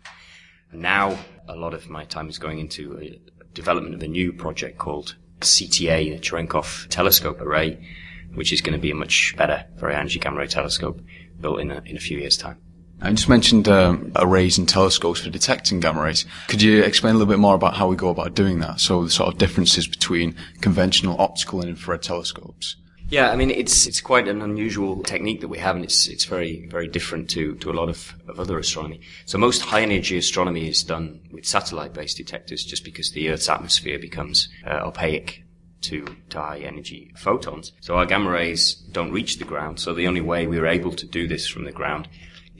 And 0.72 0.82
now 0.82 1.18
a 1.48 1.56
lot 1.56 1.72
of 1.72 1.88
my 1.88 2.04
time 2.04 2.28
is 2.28 2.38
going 2.38 2.58
into 2.58 2.98
a 2.98 3.20
development 3.54 3.94
of 3.94 4.02
a 4.02 4.08
new 4.08 4.32
project 4.32 4.76
called 4.78 5.16
CTA, 5.40 6.14
the 6.14 6.18
Cherenkov 6.18 6.88
Telescope 6.88 7.40
Array, 7.40 7.86
which 8.34 8.52
is 8.52 8.60
going 8.60 8.74
to 8.74 8.80
be 8.80 8.90
a 8.90 8.94
much 8.94 9.34
better, 9.36 9.66
very 9.76 9.94
energy 9.94 10.18
gamma 10.18 10.38
ray 10.38 10.46
telescope 10.46 11.00
built 11.40 11.60
in 11.60 11.70
a, 11.70 11.82
in 11.86 11.96
a 11.96 12.00
few 12.00 12.18
years' 12.18 12.36
time. 12.36 12.58
I 13.02 13.10
just 13.12 13.28
mentioned 13.28 13.68
um, 13.68 14.12
arrays 14.16 14.58
and 14.58 14.68
telescopes 14.68 15.20
for 15.20 15.30
detecting 15.30 15.80
gamma 15.80 16.02
rays. 16.02 16.26
Could 16.48 16.60
you 16.60 16.82
explain 16.82 17.14
a 17.14 17.18
little 17.18 17.32
bit 17.32 17.38
more 17.38 17.54
about 17.54 17.74
how 17.74 17.88
we 17.88 17.96
go 17.96 18.10
about 18.10 18.34
doing 18.34 18.60
that? 18.60 18.80
So 18.80 19.04
the 19.04 19.10
sort 19.10 19.32
of 19.32 19.38
differences 19.38 19.86
between 19.86 20.36
conventional 20.60 21.20
optical 21.20 21.60
and 21.60 21.70
infrared 21.70 22.02
telescopes. 22.02 22.76
Yeah, 23.08 23.30
I 23.30 23.36
mean 23.36 23.50
it's 23.50 23.88
it's 23.88 24.00
quite 24.00 24.28
an 24.28 24.40
unusual 24.40 25.02
technique 25.02 25.40
that 25.40 25.48
we 25.48 25.58
have, 25.58 25.74
and 25.74 25.84
it's 25.84 26.06
it's 26.06 26.26
very 26.26 26.68
very 26.68 26.86
different 26.86 27.28
to 27.30 27.56
to 27.56 27.70
a 27.70 27.72
lot 27.72 27.88
of, 27.88 28.14
of 28.28 28.38
other 28.38 28.56
astronomy. 28.56 29.00
So 29.26 29.36
most 29.36 29.62
high 29.62 29.82
energy 29.82 30.16
astronomy 30.16 30.68
is 30.68 30.84
done 30.84 31.20
with 31.32 31.44
satellite 31.44 31.92
based 31.92 32.18
detectors, 32.18 32.64
just 32.64 32.84
because 32.84 33.10
the 33.10 33.30
Earth's 33.30 33.48
atmosphere 33.48 33.98
becomes 33.98 34.48
uh, 34.64 34.86
opaque 34.86 35.42
to, 35.80 36.04
to 36.28 36.38
high 36.40 36.58
energy 36.58 37.10
photons. 37.16 37.72
So 37.80 37.96
our 37.96 38.06
gamma 38.06 38.30
rays 38.30 38.74
don't 38.74 39.10
reach 39.10 39.38
the 39.38 39.44
ground. 39.44 39.80
So 39.80 39.94
the 39.94 40.06
only 40.06 40.20
way 40.20 40.46
we 40.46 40.58
are 40.58 40.66
able 40.66 40.92
to 40.92 41.06
do 41.06 41.26
this 41.26 41.48
from 41.48 41.64
the 41.64 41.72
ground 41.72 42.06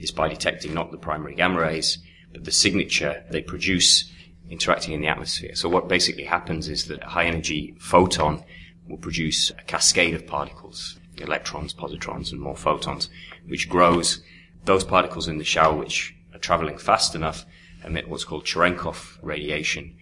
is 0.01 0.11
by 0.11 0.27
detecting 0.27 0.73
not 0.73 0.91
the 0.91 0.97
primary 0.97 1.35
gamma 1.35 1.61
rays, 1.61 1.99
but 2.31 2.43
the 2.43 2.51
signature 2.51 3.23
they 3.29 3.41
produce 3.41 4.11
interacting 4.49 4.93
in 4.93 5.01
the 5.01 5.07
atmosphere. 5.07 5.55
So 5.55 5.69
what 5.69 5.87
basically 5.87 6.25
happens 6.25 6.67
is 6.67 6.87
that 6.87 7.03
a 7.03 7.09
high 7.09 7.25
energy 7.25 7.75
photon 7.79 8.43
will 8.87 8.97
produce 8.97 9.49
a 9.51 9.63
cascade 9.63 10.13
of 10.13 10.27
particles, 10.27 10.99
electrons, 11.17 11.73
positrons, 11.73 12.31
and 12.31 12.41
more 12.41 12.57
photons, 12.57 13.09
which 13.47 13.69
grows 13.69 14.21
those 14.65 14.83
particles 14.83 15.27
in 15.27 15.37
the 15.37 15.43
shower, 15.43 15.75
which 15.75 16.15
are 16.33 16.39
traveling 16.39 16.77
fast 16.77 17.15
enough 17.15 17.45
emit 17.83 18.09
what's 18.09 18.25
called 18.25 18.45
Cherenkov 18.45 19.17
radiation, 19.21 19.95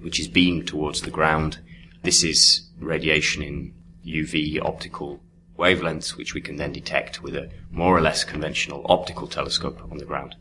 which 0.00 0.20
is 0.20 0.28
beamed 0.28 0.66
towards 0.66 1.02
the 1.02 1.10
ground. 1.10 1.58
This 2.02 2.22
is 2.22 2.68
radiation 2.78 3.42
in 3.42 3.74
UV 4.06 4.60
optical 4.62 5.20
wavelengths, 5.58 6.16
which 6.16 6.34
we 6.34 6.40
can 6.40 6.56
then 6.56 6.72
detect 6.72 7.22
with 7.22 7.34
a 7.34 7.50
more 7.70 7.96
or 7.96 8.00
less 8.00 8.24
conventional 8.24 8.84
optical 8.88 9.26
telescope 9.26 9.80
on 9.90 9.98
the 9.98 10.04
ground. 10.04 10.34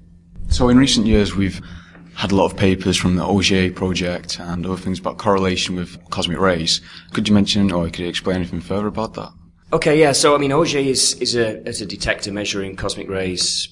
So 0.49 0.69
in 0.69 0.77
recent 0.77 1.07
years, 1.07 1.35
we've 1.35 1.61
had 2.15 2.31
a 2.31 2.35
lot 2.35 2.45
of 2.45 2.57
papers 2.57 2.97
from 2.97 3.15
the 3.15 3.23
Auger 3.23 3.71
project 3.71 4.39
and 4.39 4.65
other 4.65 4.77
things 4.77 4.99
about 4.99 5.17
correlation 5.17 5.75
with 5.75 5.97
cosmic 6.09 6.39
rays. 6.39 6.81
Could 7.13 7.27
you 7.27 7.33
mention 7.33 7.71
or 7.71 7.85
could 7.85 7.99
you 7.99 8.07
explain 8.07 8.37
anything 8.37 8.61
further 8.61 8.87
about 8.87 9.13
that? 9.15 9.31
Okay, 9.73 9.99
yeah. 9.99 10.13
So 10.13 10.35
I 10.35 10.37
mean, 10.37 10.53
Auger 10.53 10.79
is 10.79 11.13
is 11.21 11.35
a 11.35 11.67
is 11.67 11.81
a 11.81 11.85
detector 11.85 12.31
measuring 12.31 12.75
cosmic 12.75 13.09
rays 13.09 13.69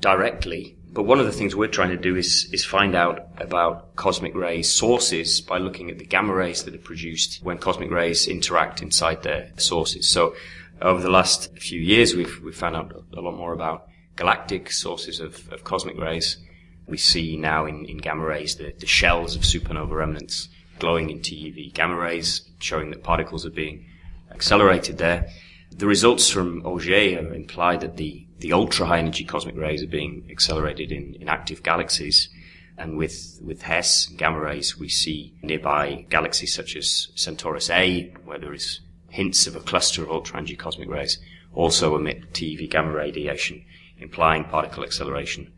directly. 0.00 0.76
But 0.90 1.02
one 1.02 1.18
of 1.18 1.26
the 1.26 1.32
things 1.32 1.56
we're 1.56 1.66
trying 1.66 1.90
to 1.90 1.96
do 1.96 2.16
is 2.16 2.48
is 2.52 2.64
find 2.64 2.94
out 2.94 3.26
about 3.38 3.96
cosmic 3.96 4.34
ray 4.34 4.62
sources 4.62 5.40
by 5.40 5.58
looking 5.58 5.90
at 5.90 5.98
the 5.98 6.06
gamma 6.06 6.32
rays 6.32 6.62
that 6.62 6.74
are 6.74 6.78
produced 6.78 7.42
when 7.42 7.58
cosmic 7.58 7.90
rays 7.90 8.28
interact 8.28 8.80
inside 8.80 9.22
their 9.22 9.50
sources. 9.56 10.08
So 10.08 10.34
over 10.80 11.00
the 11.00 11.10
last 11.10 11.56
few 11.58 11.80
years, 11.80 12.14
we've 12.14 12.40
we've 12.42 12.56
found 12.56 12.76
out 12.76 13.04
a 13.16 13.20
lot 13.20 13.36
more 13.36 13.52
about 13.52 13.86
galactic 14.16 14.70
sources 14.70 15.20
of, 15.20 15.52
of 15.52 15.64
cosmic 15.64 15.98
rays 15.98 16.38
we 16.86 16.96
see 16.96 17.36
now 17.36 17.66
in, 17.66 17.86
in 17.86 17.98
gamma 17.98 18.24
rays 18.24 18.56
the, 18.56 18.74
the 18.78 18.86
shells 18.86 19.36
of 19.36 19.42
supernova 19.42 19.92
remnants 19.92 20.48
glowing 20.78 21.10
in 21.10 21.20
TeV 21.20 21.72
gamma 21.72 21.96
rays, 21.96 22.42
showing 22.58 22.90
that 22.90 23.02
particles 23.02 23.46
are 23.46 23.50
being 23.50 23.86
accelerated 24.32 24.98
there. 24.98 25.28
The 25.70 25.86
results 25.86 26.28
from 26.28 26.64
Auger 26.64 27.32
imply 27.34 27.76
that 27.76 27.96
the, 27.96 28.26
the 28.38 28.52
ultra 28.52 28.86
high 28.86 28.98
energy 28.98 29.24
cosmic 29.24 29.56
rays 29.56 29.82
are 29.82 29.88
being 29.88 30.26
accelerated 30.30 30.92
in, 30.92 31.14
in 31.20 31.28
active 31.28 31.62
galaxies. 31.62 32.28
And 32.76 32.98
with, 32.98 33.38
with 33.42 33.62
HESS 33.62 34.14
gamma 34.16 34.40
rays, 34.40 34.76
we 34.76 34.88
see 34.88 35.34
nearby 35.42 36.06
galaxies 36.10 36.52
such 36.52 36.74
as 36.74 37.08
Centaurus 37.14 37.70
A, 37.70 38.12
where 38.24 38.38
there 38.38 38.52
is 38.52 38.80
hints 39.14 39.46
of 39.46 39.56
a 39.56 39.60
cluster 39.60 40.02
of 40.02 40.10
ultra 40.10 40.36
energy 40.36 40.56
cosmic 40.56 40.88
rays, 40.88 41.18
also 41.54 41.96
emit 41.96 42.32
TeV 42.32 42.68
gamma 42.68 42.92
radiation, 42.92 43.64
implying 43.98 44.44
particle 44.44 44.84
acceleration 44.84 45.52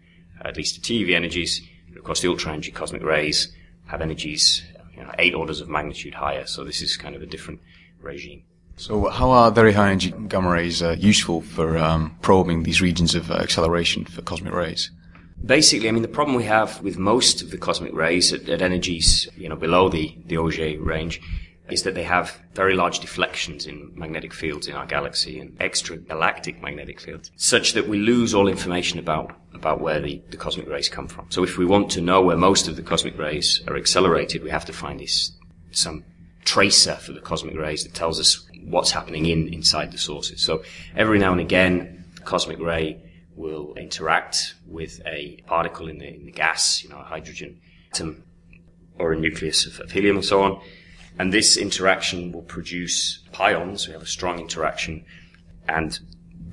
at 0.45 0.57
least 0.57 0.75
the 0.77 0.81
TeV 0.81 1.15
energies. 1.15 1.63
Of 1.97 2.05
course, 2.05 2.21
the 2.21 2.29
ultra 2.29 2.53
energy 2.53 2.71
cosmic 2.71 3.03
rays 3.03 3.53
have 3.87 4.01
energies 4.01 4.63
you 4.95 5.03
know, 5.03 5.11
eight 5.19 5.35
orders 5.35 5.61
of 5.61 5.69
magnitude 5.69 6.15
higher. 6.15 6.47
So 6.47 6.65
this 6.65 6.83
is 6.83 6.97
kind 6.97 7.15
of 7.15 7.23
a 7.23 7.27
different 7.27 7.61
regime. 8.01 8.43
So 8.77 9.09
how 9.09 9.31
are 9.31 9.51
very 9.51 9.73
high 9.73 9.89
energy 9.89 10.13
gamma 10.29 10.51
rays 10.51 10.83
uh, 10.83 10.97
useful 10.99 11.41
for 11.41 11.79
um, 11.79 12.17
probing 12.21 12.65
these 12.65 12.83
regions 12.83 13.15
of 13.15 13.31
uh, 13.31 13.35
acceleration 13.35 14.05
for 14.05 14.23
cosmic 14.23 14.53
rays? 14.53 14.91
Basically, 15.45 15.89
I 15.89 15.93
mean, 15.93 16.03
the 16.03 16.09
problem 16.09 16.37
we 16.37 16.45
have 16.45 16.83
with 16.83 16.99
most 16.99 17.43
of 17.43 17.51
the 17.51 17.59
cosmic 17.59 17.95
rays 17.95 18.33
at, 18.33 18.49
at 18.49 18.63
energies, 18.63 19.29
you 19.37 19.49
know, 19.49 19.57
below 19.57 19.89
the, 19.89 20.17
the 20.27 20.39
Auger 20.39 20.79
range 20.81 21.21
is 21.69 21.83
that 21.83 21.95
they 21.95 22.05
have 22.05 22.39
very 22.55 22.75
large 22.75 23.01
deflections 23.01 23.67
in 23.67 23.93
magnetic 23.95 24.33
fields 24.33 24.69
in 24.69 24.75
our 24.75 24.87
galaxy 24.87 25.41
and 25.41 25.59
extragalactic 25.59 26.61
magnetic 26.63 27.01
fields, 27.01 27.31
such 27.37 27.73
that 27.73 27.89
we 27.89 27.99
lose 27.99 28.35
all 28.35 28.47
information 28.47 28.99
about, 28.99 29.35
about 29.53 29.81
where 29.81 30.01
the, 30.01 30.23
the 30.31 30.37
cosmic 30.37 30.69
rays 30.69 30.89
come 30.89 31.09
from. 31.09 31.27
So 31.29 31.43
if 31.43 31.59
we 31.59 31.67
want 31.67 31.91
to 31.93 32.01
know 32.01 32.23
where 32.23 32.37
most 32.37 32.69
of 32.69 32.77
the 32.77 32.83
cosmic 32.83 33.19
rays 33.19 33.63
are 33.67 33.77
accelerated, 33.77 34.45
we 34.45 34.51
have 34.51 34.65
to 34.67 34.73
find 34.73 35.01
this, 35.01 35.33
some 35.73 36.05
tracer 36.45 36.95
for 36.95 37.13
the 37.13 37.21
cosmic 37.21 37.57
rays 37.57 37.83
that 37.83 37.95
tells 37.95 38.21
us 38.21 38.49
what's 38.65 38.93
happening 38.93 39.27
in, 39.27 39.53
inside 39.53 39.91
the 39.91 39.99
sources. 39.99 40.43
So 40.43 40.63
every 40.95 41.19
now 41.19 41.33
and 41.33 41.41
again, 41.41 42.05
cosmic 42.25 42.61
ray 42.61 43.03
will 43.35 43.75
interact 43.75 44.55
with 44.67 45.01
a 45.05 45.43
particle 45.47 45.89
in 45.89 45.99
the, 45.99 46.09
in 46.09 46.27
the 46.27 46.33
gas, 46.33 46.83
you 46.85 46.91
know, 46.91 46.99
a 46.99 47.05
hydrogen 47.05 47.61
atom 47.93 48.23
or 48.99 49.13
a 49.13 49.19
nucleus 49.19 49.67
of, 49.67 49.81
of 49.81 49.91
helium 49.91 50.17
and 50.17 50.25
so 50.25 50.43
on 50.43 50.61
and 51.19 51.33
this 51.33 51.57
interaction 51.57 52.33
will 52.33 52.43
produce 52.43 53.19
pions. 53.33 53.87
We 53.87 53.93
have 53.95 54.03
a 54.03 54.07
strong 54.07 54.39
interaction 54.39 55.05
and 55.69 55.99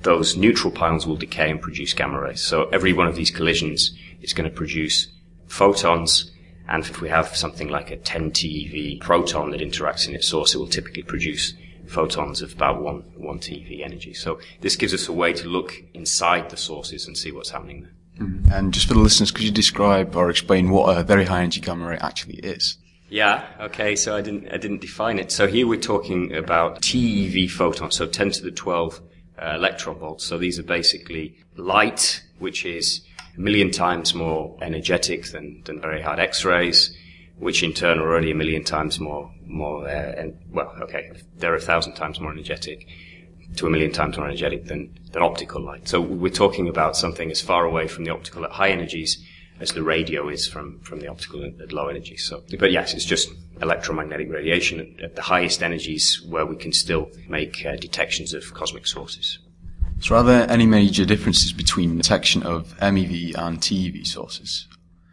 those 0.00 0.36
neutral 0.36 0.70
pions 0.70 1.06
will 1.06 1.16
decay 1.16 1.50
and 1.50 1.60
produce 1.60 1.92
gamma 1.92 2.20
rays. 2.20 2.40
So 2.40 2.68
every 2.68 2.92
one 2.92 3.06
of 3.06 3.16
these 3.16 3.30
collisions 3.30 3.96
is 4.20 4.32
going 4.32 4.48
to 4.48 4.54
produce 4.54 5.08
photons. 5.46 6.30
And 6.68 6.84
if 6.84 7.00
we 7.00 7.08
have 7.08 7.36
something 7.36 7.68
like 7.68 7.90
a 7.90 7.96
10 7.96 8.30
TeV 8.30 9.00
proton 9.00 9.50
that 9.50 9.60
interacts 9.60 10.08
in 10.08 10.14
its 10.14 10.28
source, 10.28 10.54
it 10.54 10.58
will 10.58 10.66
typically 10.66 11.02
produce 11.02 11.54
photons 11.86 12.40
of 12.40 12.54
about 12.54 12.82
one, 12.82 13.02
one 13.16 13.38
TeV 13.38 13.84
energy. 13.84 14.14
So 14.14 14.40
this 14.60 14.76
gives 14.76 14.94
us 14.94 15.08
a 15.08 15.12
way 15.12 15.32
to 15.34 15.48
look 15.48 15.74
inside 15.92 16.50
the 16.50 16.56
sources 16.56 17.06
and 17.06 17.16
see 17.16 17.32
what's 17.32 17.50
happening 17.50 17.82
there. 17.82 18.26
Mm-hmm. 18.26 18.52
And 18.52 18.72
just 18.72 18.88
for 18.88 18.94
the 18.94 19.00
listeners, 19.00 19.30
could 19.30 19.44
you 19.44 19.50
describe 19.50 20.16
or 20.16 20.30
explain 20.30 20.70
what 20.70 20.96
a 20.96 21.02
very 21.02 21.24
high 21.24 21.40
energy 21.40 21.60
gamma 21.60 21.88
ray 21.88 21.98
actually 21.98 22.36
is? 22.36 22.78
Yeah. 23.08 23.44
Okay. 23.60 23.96
So 23.96 24.16
I 24.16 24.20
didn't 24.20 24.48
I 24.52 24.56
didn't 24.56 24.80
define 24.80 25.18
it. 25.18 25.30
So 25.30 25.46
here 25.46 25.66
we're 25.66 25.80
talking 25.80 26.34
about 26.34 26.80
TeV 26.82 27.50
photons, 27.50 27.96
so 27.96 28.06
10 28.06 28.30
to 28.32 28.42
the 28.42 28.50
12 28.50 29.00
uh, 29.38 29.52
electron 29.54 29.98
volts. 29.98 30.24
So 30.24 30.38
these 30.38 30.58
are 30.58 30.64
basically 30.64 31.36
light, 31.56 32.22
which 32.38 32.64
is 32.64 33.02
a 33.36 33.40
million 33.40 33.70
times 33.70 34.14
more 34.14 34.56
energetic 34.62 35.26
than 35.26 35.62
than 35.64 35.80
very 35.80 36.02
hard 36.02 36.18
X-rays, 36.18 36.96
which 37.38 37.62
in 37.62 37.72
turn 37.72 37.98
are 37.98 38.08
already 38.08 38.30
a 38.30 38.34
million 38.34 38.64
times 38.64 38.98
more 38.98 39.30
more 39.44 39.86
uh, 39.86 40.14
and 40.16 40.38
well, 40.50 40.74
okay, 40.82 41.12
they're 41.36 41.54
a 41.54 41.60
thousand 41.60 41.94
times 41.94 42.20
more 42.20 42.32
energetic 42.32 42.86
to 43.56 43.66
a 43.66 43.70
million 43.70 43.92
times 43.92 44.16
more 44.16 44.26
energetic 44.26 44.66
than, 44.66 44.92
than 45.12 45.22
optical 45.22 45.62
light. 45.62 45.86
So 45.88 46.00
we're 46.00 46.32
talking 46.32 46.68
about 46.68 46.96
something 46.96 47.30
as 47.30 47.40
far 47.40 47.64
away 47.64 47.86
from 47.86 48.04
the 48.04 48.10
optical 48.10 48.44
at 48.44 48.50
high 48.50 48.70
energies 48.70 49.24
as 49.60 49.70
the 49.72 49.82
radio 49.82 50.28
is 50.28 50.46
from, 50.46 50.80
from 50.80 51.00
the 51.00 51.08
optical 51.08 51.44
at 51.44 51.72
low 51.72 51.88
energy. 51.88 52.16
So, 52.16 52.42
but 52.58 52.72
yes, 52.72 52.92
it's 52.94 53.04
just 53.04 53.30
electromagnetic 53.62 54.30
radiation 54.30 54.80
at, 54.80 55.04
at 55.04 55.16
the 55.16 55.22
highest 55.22 55.62
energies 55.62 56.20
where 56.28 56.44
we 56.44 56.56
can 56.56 56.72
still 56.72 57.10
make 57.28 57.64
uh, 57.64 57.76
detections 57.76 58.34
of 58.34 58.52
cosmic 58.54 58.86
sources. 58.86 59.38
So 60.00 60.16
are 60.16 60.24
there 60.24 60.50
any 60.50 60.66
major 60.66 61.04
differences 61.04 61.52
between 61.52 61.96
detection 61.96 62.42
of 62.42 62.76
MEV 62.78 63.36
and 63.38 63.58
TeV 63.58 64.06
sources? 64.06 64.66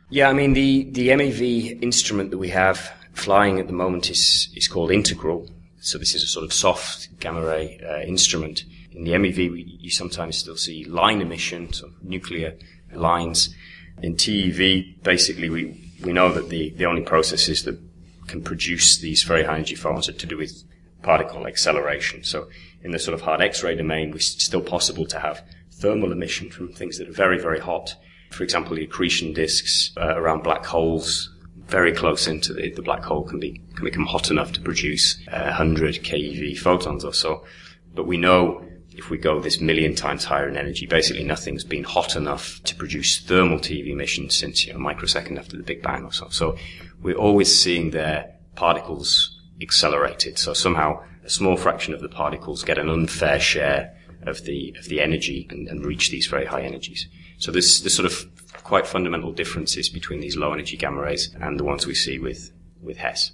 Yeah, 0.10 0.30
I 0.30 0.34
mean, 0.34 0.54
the, 0.54 0.84
the 0.92 1.10
MEV 1.10 1.82
instrument 1.82 2.32
that 2.32 2.38
we 2.38 2.50
have 2.50 2.92
flying 3.14 3.60
at 3.60 3.68
the 3.68 3.74
moment 3.74 4.10
is, 4.10 4.50
is 4.56 4.68
called 4.68 4.92
Integral. 4.92 5.50
So 5.80 5.98
this 5.98 6.14
is 6.14 6.24
a 6.24 6.28
sort 6.28 6.44
of 6.44 6.52
soft 6.52 7.08
gamma 7.20 7.42
ray 7.46 7.80
uh, 7.88 8.02
instrument. 8.02 8.66
In 8.92 9.04
the 9.06 9.12
MEV, 9.12 9.52
we, 9.52 9.78
you 9.80 9.90
sometimes 9.90 10.38
still 10.38 10.58
see 10.58 10.84
line 10.84 11.22
emission, 11.22 11.72
so 11.72 11.92
nuclear 12.02 12.58
lines. 12.94 13.56
In 14.02 14.16
TeV, 14.16 15.02
basically, 15.04 15.50
we, 15.50 15.92
we 16.04 16.14
know 16.14 16.32
that 16.34 16.50
the, 16.50 16.72
the 16.72 16.86
only 16.86 17.04
processes 17.04 17.64
that 17.64 17.80
can 18.28 18.42
produce 18.42 18.98
these 18.98 19.24
very 19.24 19.44
high 19.44 19.56
energy 19.56 19.76
photons 19.76 20.10
are 20.10 20.14
to 20.14 20.26
do 20.26 20.38
with 20.38 20.64
particle 21.04 21.48
acceleration. 21.48 22.24
So 22.24 22.50
in 22.84 22.92
the 22.92 23.00
sort 23.00 23.14
of 23.14 23.22
hard 23.22 23.42
X-ray 23.42 23.76
domain, 23.76 24.14
it's 24.14 24.44
still 24.44 24.62
possible 24.62 25.06
to 25.08 25.20
have 25.20 25.46
thermal 25.72 26.12
emission 26.12 26.50
from 26.50 26.74
things 26.74 26.98
that 26.98 27.10
are 27.10 27.14
very, 27.14 27.40
very 27.40 27.60
hot. 27.60 27.96
For 28.32 28.44
example, 28.44 28.76
the 28.76 28.84
accretion 28.84 29.34
disks 29.34 29.92
uh, 29.98 30.16
around 30.16 30.44
black 30.44 30.66
holes, 30.66 31.30
very 31.68 31.94
close 31.94 32.28
into 32.28 32.54
the, 32.54 32.72
the 32.72 32.82
black 32.82 33.04
hole 33.04 33.24
can 33.24 33.40
be 33.40 33.62
can 33.76 33.86
become 33.86 34.06
hot 34.06 34.30
enough 34.30 34.52
to 34.52 34.62
produce 34.62 35.18
uh, 35.32 35.44
100 35.44 35.96
keV 36.04 36.58
photons 36.58 37.06
or 37.06 37.14
so. 37.14 37.46
But 37.94 38.08
we 38.08 38.18
know 38.18 38.66
if 38.94 39.10
we 39.10 39.18
go 39.18 39.40
this 39.40 39.62
million 39.62 39.96
times 39.96 40.26
higher 40.26 40.48
in 40.48 40.58
energy, 40.58 40.86
basically 40.86 41.24
nothing's 41.24 41.64
been 41.64 41.84
hot 41.84 42.16
enough 42.16 42.62
to 42.64 42.76
produce 42.76 43.20
thermal 43.20 43.58
TeV 43.58 43.92
emissions 43.92 44.36
since 44.36 44.66
you 44.66 44.74
know, 44.74 44.80
a 44.80 44.82
microsecond 44.82 45.40
after 45.40 45.58
the 45.58 45.64
Big 45.64 45.82
Bang 45.82 46.04
or 46.04 46.12
so. 46.12 46.28
So 46.30 46.58
we're 47.02 47.16
always 47.16 47.58
seeing 47.58 47.92
their 47.92 48.36
particles 48.56 49.40
accelerated. 49.62 50.38
So 50.38 50.54
somehow 50.54 51.04
a 51.24 51.30
small 51.30 51.56
fraction 51.56 51.94
of 51.94 52.02
the 52.02 52.10
particles 52.10 52.64
get 52.64 52.78
an 52.78 52.90
unfair 52.90 53.40
share 53.40 53.98
of 54.24 54.44
the 54.46 54.76
of 54.78 54.86
the 54.86 55.02
energy 55.02 55.48
and, 55.50 55.68
and 55.68 55.86
reach 55.86 56.12
these 56.12 56.28
very 56.28 56.46
high 56.46 56.62
energies. 56.62 57.08
So 57.38 57.52
there's 57.52 57.82
there's 57.82 57.96
sort 57.96 58.06
of 58.06 58.26
quite 58.64 58.86
fundamental 58.86 59.32
differences 59.32 59.90
between 59.90 60.20
these 60.20 60.36
low 60.38 60.54
energy 60.54 60.78
gamma 60.78 61.02
rays 61.02 61.36
and 61.40 61.60
the 61.60 61.64
ones 61.64 61.88
we 61.88 61.96
see 61.96 62.20
with 62.20 62.52
with 62.82 62.98
HESS. 62.98 63.32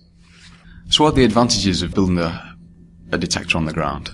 So 0.90 1.04
what 1.04 1.14
are 1.14 1.16
the 1.18 1.26
advantages 1.26 1.82
of 1.82 1.94
building 1.94 2.18
a, 2.18 2.56
a 3.12 3.18
detector 3.18 3.58
on 3.58 3.66
the 3.66 3.74
ground? 3.74 4.12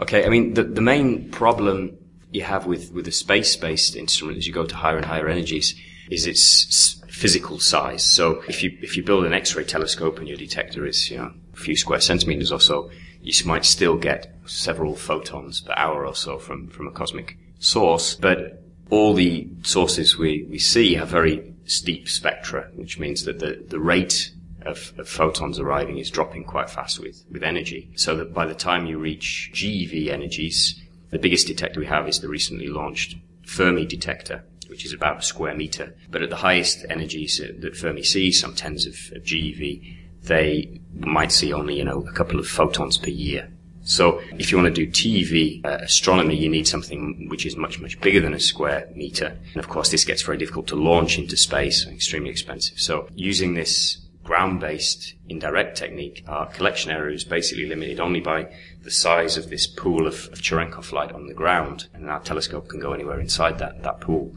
Okay, 0.00 0.24
I 0.24 0.28
mean 0.28 0.54
the 0.54 0.64
the 0.64 0.80
main 0.80 1.30
problem 1.30 1.96
you 2.32 2.42
have 2.42 2.66
with 2.66 2.92
with 2.92 3.06
a 3.06 3.12
space 3.12 3.54
based 3.56 3.96
instrument 3.96 4.38
as 4.38 4.46
you 4.46 4.52
go 4.52 4.64
to 4.64 4.74
higher 4.74 4.96
and 4.96 5.04
higher 5.04 5.28
energies 5.28 5.74
is 6.10 6.26
its 6.26 7.02
physical 7.08 7.58
size. 7.58 8.02
So 8.02 8.42
if 8.48 8.62
you 8.62 8.76
if 8.80 8.96
you 8.96 9.02
build 9.02 9.24
an 9.24 9.34
X-ray 9.34 9.64
telescope 9.64 10.18
and 10.18 10.26
your 10.26 10.38
detector 10.38 10.86
is 10.86 11.10
you 11.10 11.18
know 11.18 11.32
a 11.52 11.56
few 11.56 11.76
square 11.76 12.00
centimeters 12.00 12.50
or 12.50 12.60
so, 12.60 12.90
you 13.22 13.34
might 13.46 13.64
still 13.64 13.96
get 13.96 14.34
several 14.46 14.96
photons 14.96 15.60
per 15.60 15.74
hour 15.76 16.06
or 16.06 16.14
so 16.14 16.38
from, 16.38 16.68
from 16.68 16.86
a 16.86 16.90
cosmic 16.90 17.36
source, 17.58 18.14
but 18.14 18.62
all 18.88 19.14
the 19.14 19.48
sources 19.62 20.16
we, 20.16 20.44
we 20.50 20.58
see 20.58 20.94
have 20.94 21.08
very 21.08 21.54
steep 21.64 22.08
spectra, 22.08 22.68
which 22.74 22.98
means 22.98 23.24
that 23.24 23.38
the, 23.38 23.62
the 23.68 23.78
rate 23.78 24.32
of, 24.62 24.92
of, 24.98 25.08
photons 25.08 25.58
arriving 25.58 25.98
is 25.98 26.10
dropping 26.10 26.44
quite 26.44 26.70
fast 26.70 27.00
with, 27.00 27.24
with 27.30 27.42
energy. 27.42 27.90
So 27.96 28.16
that 28.16 28.34
by 28.34 28.46
the 28.46 28.54
time 28.54 28.86
you 28.86 28.98
reach 28.98 29.50
GeV 29.54 30.08
energies, 30.08 30.80
the 31.10 31.18
biggest 31.18 31.46
detector 31.46 31.80
we 31.80 31.86
have 31.86 32.08
is 32.08 32.20
the 32.20 32.28
recently 32.28 32.68
launched 32.68 33.16
Fermi 33.44 33.84
detector, 33.84 34.44
which 34.68 34.84
is 34.84 34.92
about 34.92 35.18
a 35.18 35.22
square 35.22 35.54
meter. 35.54 35.94
But 36.10 36.22
at 36.22 36.30
the 36.30 36.36
highest 36.36 36.84
energies 36.88 37.40
that 37.60 37.76
Fermi 37.76 38.02
sees, 38.02 38.40
some 38.40 38.54
tens 38.54 38.86
of, 38.86 38.94
of 39.16 39.24
GeV, 39.24 39.96
they 40.22 40.80
might 40.94 41.32
see 41.32 41.52
only, 41.52 41.76
you 41.76 41.84
know, 41.84 42.06
a 42.06 42.12
couple 42.12 42.38
of 42.38 42.46
photons 42.46 42.98
per 42.98 43.10
year. 43.10 43.50
So 43.82 44.20
if 44.38 44.52
you 44.52 44.58
want 44.58 44.74
to 44.74 44.86
do 44.86 44.90
TeV 44.90 45.64
uh, 45.64 45.78
astronomy, 45.80 46.36
you 46.36 46.48
need 46.48 46.68
something 46.68 47.28
which 47.28 47.46
is 47.46 47.56
much, 47.56 47.80
much 47.80 48.00
bigger 48.00 48.20
than 48.20 48.34
a 48.34 48.40
square 48.40 48.88
meter. 48.94 49.36
And 49.54 49.56
of 49.56 49.68
course, 49.68 49.90
this 49.90 50.04
gets 50.04 50.22
very 50.22 50.36
difficult 50.36 50.66
to 50.68 50.76
launch 50.76 51.18
into 51.18 51.36
space, 51.36 51.86
extremely 51.86 52.30
expensive. 52.30 52.78
So 52.78 53.08
using 53.14 53.54
this 53.54 53.98
ground-based 54.30 55.14
indirect 55.28 55.76
technique, 55.76 56.22
our 56.28 56.46
collection 56.46 56.92
area 56.92 57.12
is 57.12 57.24
basically 57.24 57.66
limited 57.66 57.98
only 57.98 58.20
by 58.20 58.46
the 58.84 58.90
size 58.90 59.36
of 59.36 59.50
this 59.50 59.66
pool 59.66 60.06
of, 60.06 60.28
of 60.30 60.40
Cherenkov 60.40 60.92
light 60.92 61.10
on 61.10 61.26
the 61.26 61.34
ground. 61.34 61.88
And 61.92 62.08
our 62.08 62.20
telescope 62.20 62.68
can 62.68 62.78
go 62.78 62.92
anywhere 62.92 63.18
inside 63.18 63.58
that, 63.58 63.82
that 63.82 64.00
pool 64.00 64.32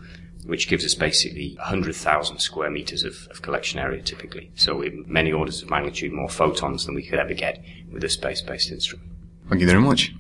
which 0.47 0.67
gives 0.67 0.83
us 0.83 0.95
basically 0.95 1.53
100,000 1.59 2.39
square 2.39 2.71
meters 2.71 3.03
of, 3.03 3.27
of, 3.29 3.43
collection 3.43 3.79
area 3.79 4.01
typically. 4.01 4.51
So 4.55 4.83
many 5.05 5.31
orders 5.31 5.61
of 5.61 5.69
magnitude 5.69 6.11
more 6.11 6.27
photons 6.27 6.87
than 6.87 6.95
we 6.95 7.03
could 7.03 7.19
ever 7.19 7.35
get 7.35 7.63
with 7.91 8.03
a 8.03 8.09
space-based 8.09 8.71
instrument. 8.71 9.07
Thank 9.47 9.61
you 9.61 9.67
very 9.67 9.79
much. 9.79 10.11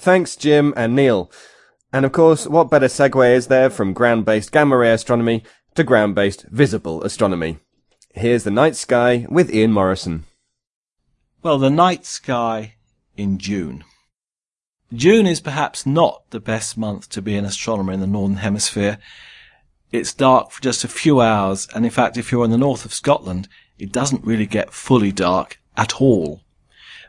Thanks, 0.00 0.34
Jim 0.34 0.74
and 0.76 0.96
Neil. 0.96 1.30
And 1.92 2.04
of 2.04 2.10
course, 2.10 2.48
what 2.48 2.70
better 2.70 2.86
segue 2.86 3.34
is 3.36 3.46
there 3.46 3.70
from 3.70 3.92
ground-based 3.92 4.50
gamma 4.50 4.76
ray 4.76 4.90
astronomy 4.90 5.44
to 5.76 5.84
ground-based 5.84 6.46
visible 6.50 7.04
astronomy? 7.04 7.60
Here's 8.16 8.44
the 8.44 8.50
night 8.50 8.76
sky 8.76 9.26
with 9.28 9.54
Ian 9.54 9.72
Morison. 9.72 10.24
Well, 11.42 11.58
the 11.58 11.70
night 11.70 12.04
sky 12.04 12.74
in 13.16 13.38
June. 13.38 13.84
June 14.92 15.26
is 15.26 15.40
perhaps 15.40 15.86
not 15.86 16.22
the 16.30 16.40
best 16.40 16.76
month 16.76 17.08
to 17.10 17.22
be 17.22 17.36
an 17.36 17.44
astronomer 17.44 17.92
in 17.92 18.00
the 18.00 18.06
Northern 18.06 18.38
Hemisphere 18.38 18.98
it's 19.92 20.12
dark 20.12 20.50
for 20.50 20.62
just 20.62 20.84
a 20.84 20.88
few 20.88 21.20
hours, 21.20 21.68
and 21.74 21.84
in 21.84 21.90
fact, 21.90 22.16
if 22.16 22.32
you're 22.32 22.44
in 22.44 22.50
the 22.50 22.58
north 22.58 22.84
of 22.84 22.94
Scotland, 22.94 23.48
it 23.78 23.92
doesn't 23.92 24.24
really 24.24 24.46
get 24.46 24.72
fully 24.72 25.12
dark 25.12 25.60
at 25.76 26.00
all. 26.00 26.42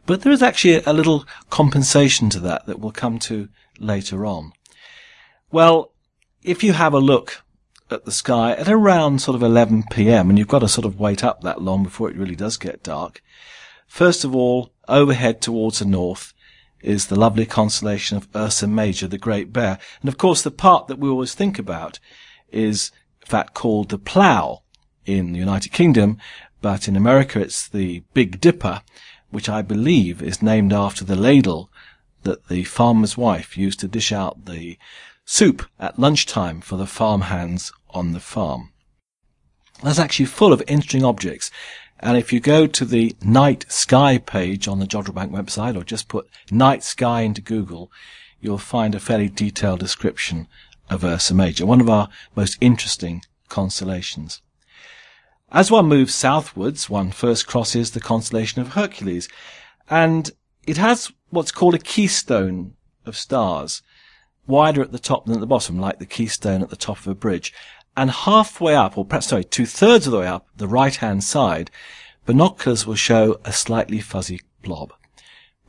But 0.05 0.21
there 0.21 0.31
is 0.31 0.43
actually 0.43 0.83
a 0.83 0.93
little 0.93 1.25
compensation 1.49 2.29
to 2.29 2.39
that 2.41 2.65
that 2.65 2.79
we'll 2.79 2.91
come 2.91 3.19
to 3.19 3.49
later 3.79 4.25
on. 4.25 4.53
Well, 5.51 5.91
if 6.43 6.63
you 6.63 6.73
have 6.73 6.93
a 6.93 6.99
look 6.99 7.43
at 7.89 8.05
the 8.05 8.11
sky 8.11 8.51
at 8.53 8.67
around 8.67 9.21
sort 9.21 9.35
of 9.35 9.43
11 9.43 9.85
p.m., 9.91 10.29
and 10.29 10.37
you've 10.37 10.47
got 10.47 10.59
to 10.59 10.67
sort 10.67 10.85
of 10.85 10.99
wait 10.99 11.23
up 11.23 11.41
that 11.41 11.61
long 11.61 11.83
before 11.83 12.09
it 12.09 12.17
really 12.17 12.35
does 12.35 12.57
get 12.57 12.83
dark, 12.83 13.21
first 13.87 14.23
of 14.23 14.35
all, 14.35 14.73
overhead 14.87 15.41
towards 15.41 15.79
the 15.79 15.85
north 15.85 16.33
is 16.81 17.07
the 17.07 17.19
lovely 17.19 17.45
constellation 17.45 18.17
of 18.17 18.27
Ursa 18.35 18.67
Major, 18.67 19.07
the 19.07 19.17
Great 19.17 19.51
Bear. 19.51 19.79
And 20.01 20.07
of 20.07 20.17
course, 20.17 20.41
the 20.41 20.51
part 20.51 20.87
that 20.87 20.99
we 20.99 21.09
always 21.09 21.33
think 21.33 21.57
about 21.57 21.99
is 22.49 22.91
fact 23.19 23.53
called 23.53 23.89
the 23.89 23.97
plough 23.97 24.63
in 25.05 25.33
the 25.33 25.39
United 25.39 25.71
Kingdom, 25.71 26.17
but 26.61 26.87
in 26.87 26.95
America 26.95 27.39
it's 27.39 27.67
the 27.67 28.03
Big 28.13 28.39
Dipper, 28.39 28.81
which 29.29 29.49
I 29.49 29.61
believe 29.61 30.21
is 30.21 30.41
named 30.41 30.71
after 30.71 31.03
the 31.03 31.15
ladle 31.15 31.69
that 32.23 32.47
the 32.47 32.63
farmer's 32.63 33.17
wife 33.17 33.57
used 33.57 33.79
to 33.81 33.87
dish 33.87 34.11
out 34.11 34.45
the 34.45 34.77
soup 35.27 35.69
at 35.77 35.99
lunchtime 35.99 36.61
for 36.61 36.77
the 36.77 36.87
farmhands 36.87 37.73
on 37.89 38.13
the 38.13 38.19
farm. 38.19 38.71
That's 39.83 39.99
actually 39.99 40.25
full 40.25 40.53
of 40.53 40.63
interesting 40.67 41.03
objects. 41.03 41.51
And 41.99 42.17
if 42.17 42.31
you 42.31 42.39
go 42.39 42.65
to 42.65 42.85
the 42.85 43.13
night 43.21 43.65
sky 43.67 44.19
page 44.19 44.69
on 44.69 44.79
the 44.79 44.87
Jodrell 44.87 45.15
Bank 45.15 45.33
website 45.33 45.75
or 45.75 45.83
just 45.83 46.07
put 46.07 46.29
night 46.49 46.81
sky 46.81 47.21
into 47.21 47.41
Google, 47.41 47.91
you'll 48.39 48.57
find 48.57 48.95
a 48.95 49.01
fairly 49.01 49.27
detailed 49.27 49.81
description 49.81 50.47
of 50.89 51.03
Ursa 51.03 51.33
Major, 51.33 51.65
one 51.65 51.81
of 51.81 51.89
our 51.89 52.07
most 52.33 52.57
interesting 52.61 53.21
constellations. 53.49 54.41
As 55.51 55.69
one 55.69 55.87
moves 55.87 56.15
southwards, 56.15 56.89
one 56.89 57.11
first 57.11 57.47
crosses 57.47 57.91
the 57.91 57.99
constellation 57.99 58.61
of 58.61 58.69
Hercules, 58.69 59.27
and 59.89 60.31
it 60.65 60.77
has 60.77 61.11
what's 61.31 61.51
called 61.51 61.75
a 61.75 61.79
keystone 61.79 62.75
of 63.05 63.17
stars, 63.17 63.81
wider 64.47 64.81
at 64.81 64.91
the 64.91 64.99
top 64.99 65.25
than 65.25 65.35
at 65.35 65.39
the 65.39 65.47
bottom, 65.47 65.79
like 65.79 65.99
the 65.99 66.05
keystone 66.05 66.61
at 66.61 66.69
the 66.69 66.75
top 66.75 66.99
of 66.99 67.07
a 67.07 67.15
bridge. 67.15 67.53
And 67.95 68.11
halfway 68.11 68.75
up, 68.75 68.97
or 68.97 69.05
perhaps 69.05 69.27
sorry, 69.27 69.43
two 69.43 69.65
thirds 69.65 70.07
of 70.07 70.11
the 70.11 70.19
way 70.19 70.27
up, 70.27 70.47
the 70.55 70.67
right 70.67 70.95
hand 70.95 71.23
side, 71.23 71.71
binoculars 72.25 72.85
will 72.85 72.95
show 72.95 73.39
a 73.43 73.51
slightly 73.51 73.99
fuzzy 73.99 74.41
blob. 74.61 74.93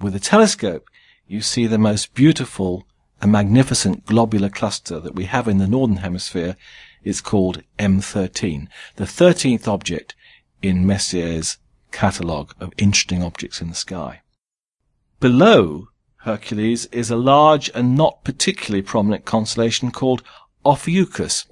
With 0.01 0.15
a 0.15 0.21
telescope, 0.21 0.89
you 1.27 1.41
see 1.41 1.67
the 1.67 1.79
most 1.79 2.15
beautiful 2.15 2.87
a 3.21 3.27
magnificent 3.27 4.07
globular 4.07 4.49
cluster 4.49 5.01
that 5.01 5.15
we 5.15 5.25
have 5.25 5.49
in 5.49 5.59
the 5.59 5.67
northern 5.67 5.99
hemisphere 5.99 6.57
is 7.03 7.21
called 7.21 7.63
M13, 7.79 8.69
the 8.97 9.05
13th 9.05 9.67
object 9.67 10.15
in 10.63 10.87
Messier's 10.87 11.59
catalogue 11.91 12.55
of 12.61 12.73
interesting 12.77 13.23
objects 13.23 13.61
in 13.61 13.69
the 13.69 13.75
sky. 13.75 14.23
Below 15.21 15.89
Hercules 16.19 16.87
is 16.87 17.11
a 17.11 17.17
large 17.17 17.71
and 17.75 17.97
not 17.97 18.25
particularly 18.25 18.83
prominent 18.83 19.25
constellation 19.25 19.91
called 19.91 20.23
Ophiuchus. 20.65 21.47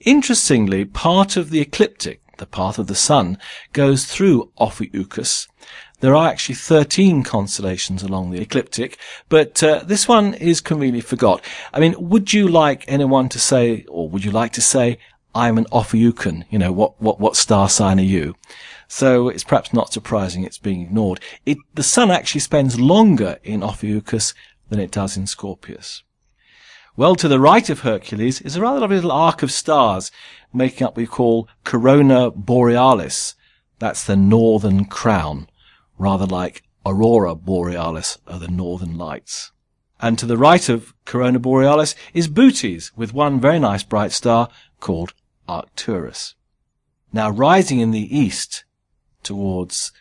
Interestingly, 0.00 0.84
part 0.84 1.36
of 1.36 1.50
the 1.50 1.60
ecliptic, 1.60 2.20
the 2.38 2.46
path 2.46 2.78
of 2.78 2.86
the 2.86 2.94
sun, 2.94 3.38
goes 3.72 4.04
through 4.04 4.50
Ophiuchus, 4.58 5.48
there 6.04 6.14
are 6.14 6.28
actually 6.28 6.56
13 6.56 7.22
constellations 7.22 8.02
along 8.02 8.30
the 8.30 8.40
ecliptic, 8.40 8.98
but 9.30 9.62
uh, 9.62 9.82
this 9.86 10.06
one 10.06 10.34
is 10.34 10.60
conveniently 10.60 11.00
forgot. 11.00 11.42
I 11.72 11.80
mean, 11.80 11.94
would 11.98 12.32
you 12.32 12.46
like 12.46 12.84
anyone 12.86 13.30
to 13.30 13.38
say, 13.38 13.86
or 13.88 14.10
would 14.10 14.22
you 14.22 14.30
like 14.30 14.52
to 14.52 14.60
say, 14.60 14.98
I'm 15.34 15.56
an 15.56 15.64
Ophiuchan? 15.72 16.44
You 16.50 16.58
know, 16.58 16.72
what, 16.72 17.00
what, 17.00 17.20
what 17.20 17.36
star 17.36 17.70
sign 17.70 17.98
are 17.98 18.02
you? 18.02 18.34
So 18.88 19.28
it's 19.28 19.44
perhaps 19.44 19.72
not 19.72 19.92
surprising 19.92 20.44
it's 20.44 20.58
being 20.58 20.82
ignored. 20.82 21.20
It, 21.46 21.58
the 21.74 21.82
sun 21.82 22.10
actually 22.10 22.40
spends 22.42 22.80
longer 22.80 23.38
in 23.42 23.62
Ophiuchus 23.62 24.34
than 24.68 24.80
it 24.80 24.90
does 24.90 25.16
in 25.16 25.26
Scorpius. 25.26 26.02
Well, 26.96 27.16
to 27.16 27.26
the 27.26 27.40
right 27.40 27.68
of 27.70 27.80
Hercules 27.80 28.40
is 28.40 28.54
a 28.54 28.60
rather 28.60 28.80
lovely 28.80 28.96
little 28.96 29.10
arc 29.10 29.42
of 29.42 29.50
stars, 29.50 30.12
making 30.52 30.86
up 30.86 30.92
what 30.92 30.96
we 30.98 31.06
call 31.06 31.48
Corona 31.64 32.30
Borealis. 32.30 33.34
That's 33.80 34.04
the 34.04 34.14
northern 34.14 34.84
crown, 34.84 35.48
rather 35.98 36.26
like 36.26 36.62
Aurora 36.86 37.34
Borealis 37.34 38.18
of 38.26 38.40
the 38.40 38.48
northern 38.48 38.96
lights. 38.96 39.50
And 40.00 40.18
to 40.18 40.26
the 40.26 40.36
right 40.36 40.68
of 40.68 40.94
Corona 41.04 41.40
Borealis 41.40 41.96
is 42.12 42.28
Bootes, 42.28 42.96
with 42.96 43.12
one 43.12 43.40
very 43.40 43.58
nice 43.58 43.82
bright 43.82 44.12
star 44.12 44.48
called 44.78 45.14
Arcturus. 45.48 46.34
Now, 47.12 47.30
rising 47.30 47.80
in 47.80 47.90
the 47.90 48.16
east 48.16 48.64
towards 49.24 49.92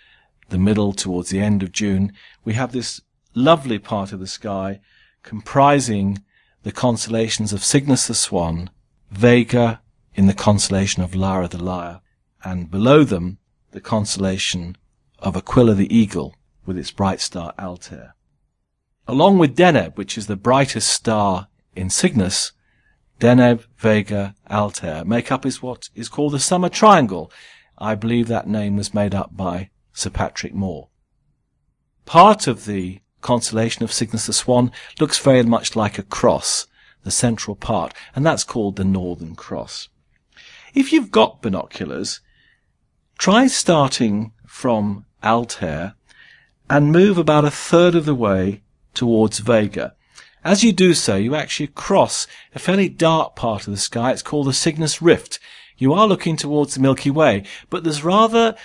the 0.50 0.58
middle, 0.58 0.94
towards 0.94 1.30
the 1.30 1.40
end 1.40 1.64
of 1.64 1.72
June, 1.72 2.14
we 2.44 2.54
have 2.54 2.72
this 2.72 3.02
lovely 3.34 3.80
part 3.80 4.12
of 4.12 4.20
the 4.20 4.28
sky 4.28 4.80
comprising 5.24 6.22
the 6.64 6.72
constellations 6.72 7.52
of 7.54 7.64
Cygnus 7.64 8.08
the 8.08 8.14
Swan, 8.14 8.70
Vega 9.10 9.82
in 10.16 10.28
the 10.28 10.34
constellation 10.34 11.02
of 11.02 11.16
Lyra 11.16 11.48
the 11.48 11.64
Lyre, 11.64 12.02
and 12.44 12.70
below 12.70 13.04
them 13.04 13.38
the 13.72 13.82
constellation 13.82 14.78
of 15.20 15.36
Aquila 15.36 15.74
the 15.74 15.94
Eagle 15.96 16.36
with 16.66 16.78
its 16.78 16.92
bright 16.92 17.20
star 17.20 17.54
Altair. 17.58 18.16
Along 19.08 19.38
with 19.38 19.56
Deneb, 19.56 19.98
which 19.98 20.18
is 20.18 20.28
the 20.28 20.36
brightest 20.36 20.90
star 20.90 21.48
in 21.76 21.90
Cygnus, 21.90 22.52
Deneb, 23.20 23.66
Vega, 23.78 24.36
Altair 24.50 25.04
make 25.06 25.32
up 25.32 25.46
is 25.46 25.62
what 25.62 25.90
is 25.96 26.10
called 26.10 26.34
the 26.34 26.40
Summer 26.40 26.70
Triangle. 26.70 27.32
I 27.78 27.96
believe 27.96 28.28
that 28.28 28.48
name 28.48 28.76
was 28.76 28.94
made 28.94 29.16
up 29.16 29.36
by 29.36 29.70
Sir 29.94 30.10
Patrick 30.10 30.54
Moore. 30.54 30.90
Part 32.06 32.48
of 32.48 32.66
the 32.66 33.00
constellation 33.22 33.84
of 33.84 33.92
Cygnus 33.92 34.28
the 34.28 34.34
Swan 34.34 34.72
looks 35.00 35.18
very 35.18 35.44
much 35.44 35.76
like 35.76 35.98
a 35.98 36.04
cross, 36.04 36.68
the 37.04 37.12
central 37.12 37.56
part, 37.56 37.94
and 38.16 38.26
that's 38.26 38.44
called 38.44 38.76
the 38.76 38.84
Northern 38.84 39.36
Cross. 39.36 39.90
If 40.74 40.92
you've 40.92 41.12
got 41.12 41.42
binoculars, 41.42 42.22
try 43.18 43.48
starting 43.48 44.34
from 44.46 45.06
Altair 45.24 45.96
and 46.70 46.92
move 46.92 47.18
about 47.18 47.46
a 47.46 47.52
third 47.52 47.96
of 47.96 48.06
the 48.06 48.16
way 48.16 48.62
towards 48.94 49.40
Vega. 49.40 49.96
As 50.44 50.64
you 50.64 50.74
do 50.74 50.94
so, 50.94 51.16
you 51.16 51.36
actually 51.36 51.68
cross 51.68 52.28
a 52.54 52.60
fairly 52.60 52.90
dark 52.90 53.36
part 53.36 53.66
of 53.66 53.72
the 53.72 53.80
sky. 53.80 54.12
It's 54.12 54.22
called 54.22 54.48
the 54.48 54.54
Cygnus 54.54 55.02
Rift. 55.02 55.40
You 55.78 55.94
are 55.94 56.08
looking 56.08 56.38
towards 56.38 56.74
the 56.74 56.82
Milky 56.82 57.10
Way, 57.10 57.44
but 57.70 57.84
there's 57.84 58.04
rather 58.04 58.56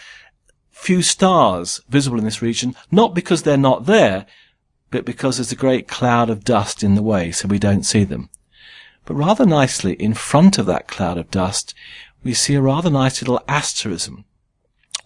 few 0.70 1.02
stars 1.02 1.80
visible 1.88 2.18
in 2.18 2.24
this 2.24 2.42
region, 2.42 2.74
not 2.90 3.14
because 3.14 3.42
they're 3.42 3.56
not 3.56 3.86
there, 3.86 4.26
but 4.90 5.04
because 5.04 5.36
there's 5.36 5.52
a 5.52 5.56
great 5.56 5.88
cloud 5.88 6.30
of 6.30 6.44
dust 6.44 6.82
in 6.82 6.94
the 6.94 7.02
way, 7.02 7.32
so 7.32 7.48
we 7.48 7.58
don't 7.58 7.84
see 7.84 8.04
them. 8.04 8.30
But 9.04 9.14
rather 9.14 9.44
nicely, 9.44 9.94
in 9.94 10.14
front 10.14 10.58
of 10.58 10.66
that 10.66 10.86
cloud 10.86 11.18
of 11.18 11.30
dust, 11.30 11.74
we 12.22 12.34
see 12.34 12.54
a 12.54 12.60
rather 12.60 12.90
nice 12.90 13.20
little 13.20 13.42
asterism, 13.48 14.24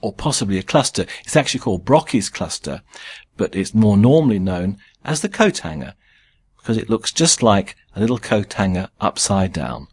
or 0.00 0.12
possibly 0.12 0.58
a 0.58 0.62
cluster. 0.62 1.06
It's 1.24 1.36
actually 1.36 1.60
called 1.60 1.84
Brocchi's 1.84 2.28
cluster, 2.28 2.82
but 3.36 3.54
it's 3.54 3.74
more 3.74 3.96
normally 3.96 4.38
known 4.38 4.78
as 5.04 5.20
the 5.20 5.28
coat 5.28 5.58
hanger, 5.58 5.94
because 6.58 6.76
it 6.76 6.90
looks 6.90 7.12
just 7.12 7.42
like 7.42 7.76
a 7.94 8.00
little 8.00 8.18
coat 8.18 8.52
hanger 8.52 8.88
upside 9.00 9.52
down. 9.52 9.88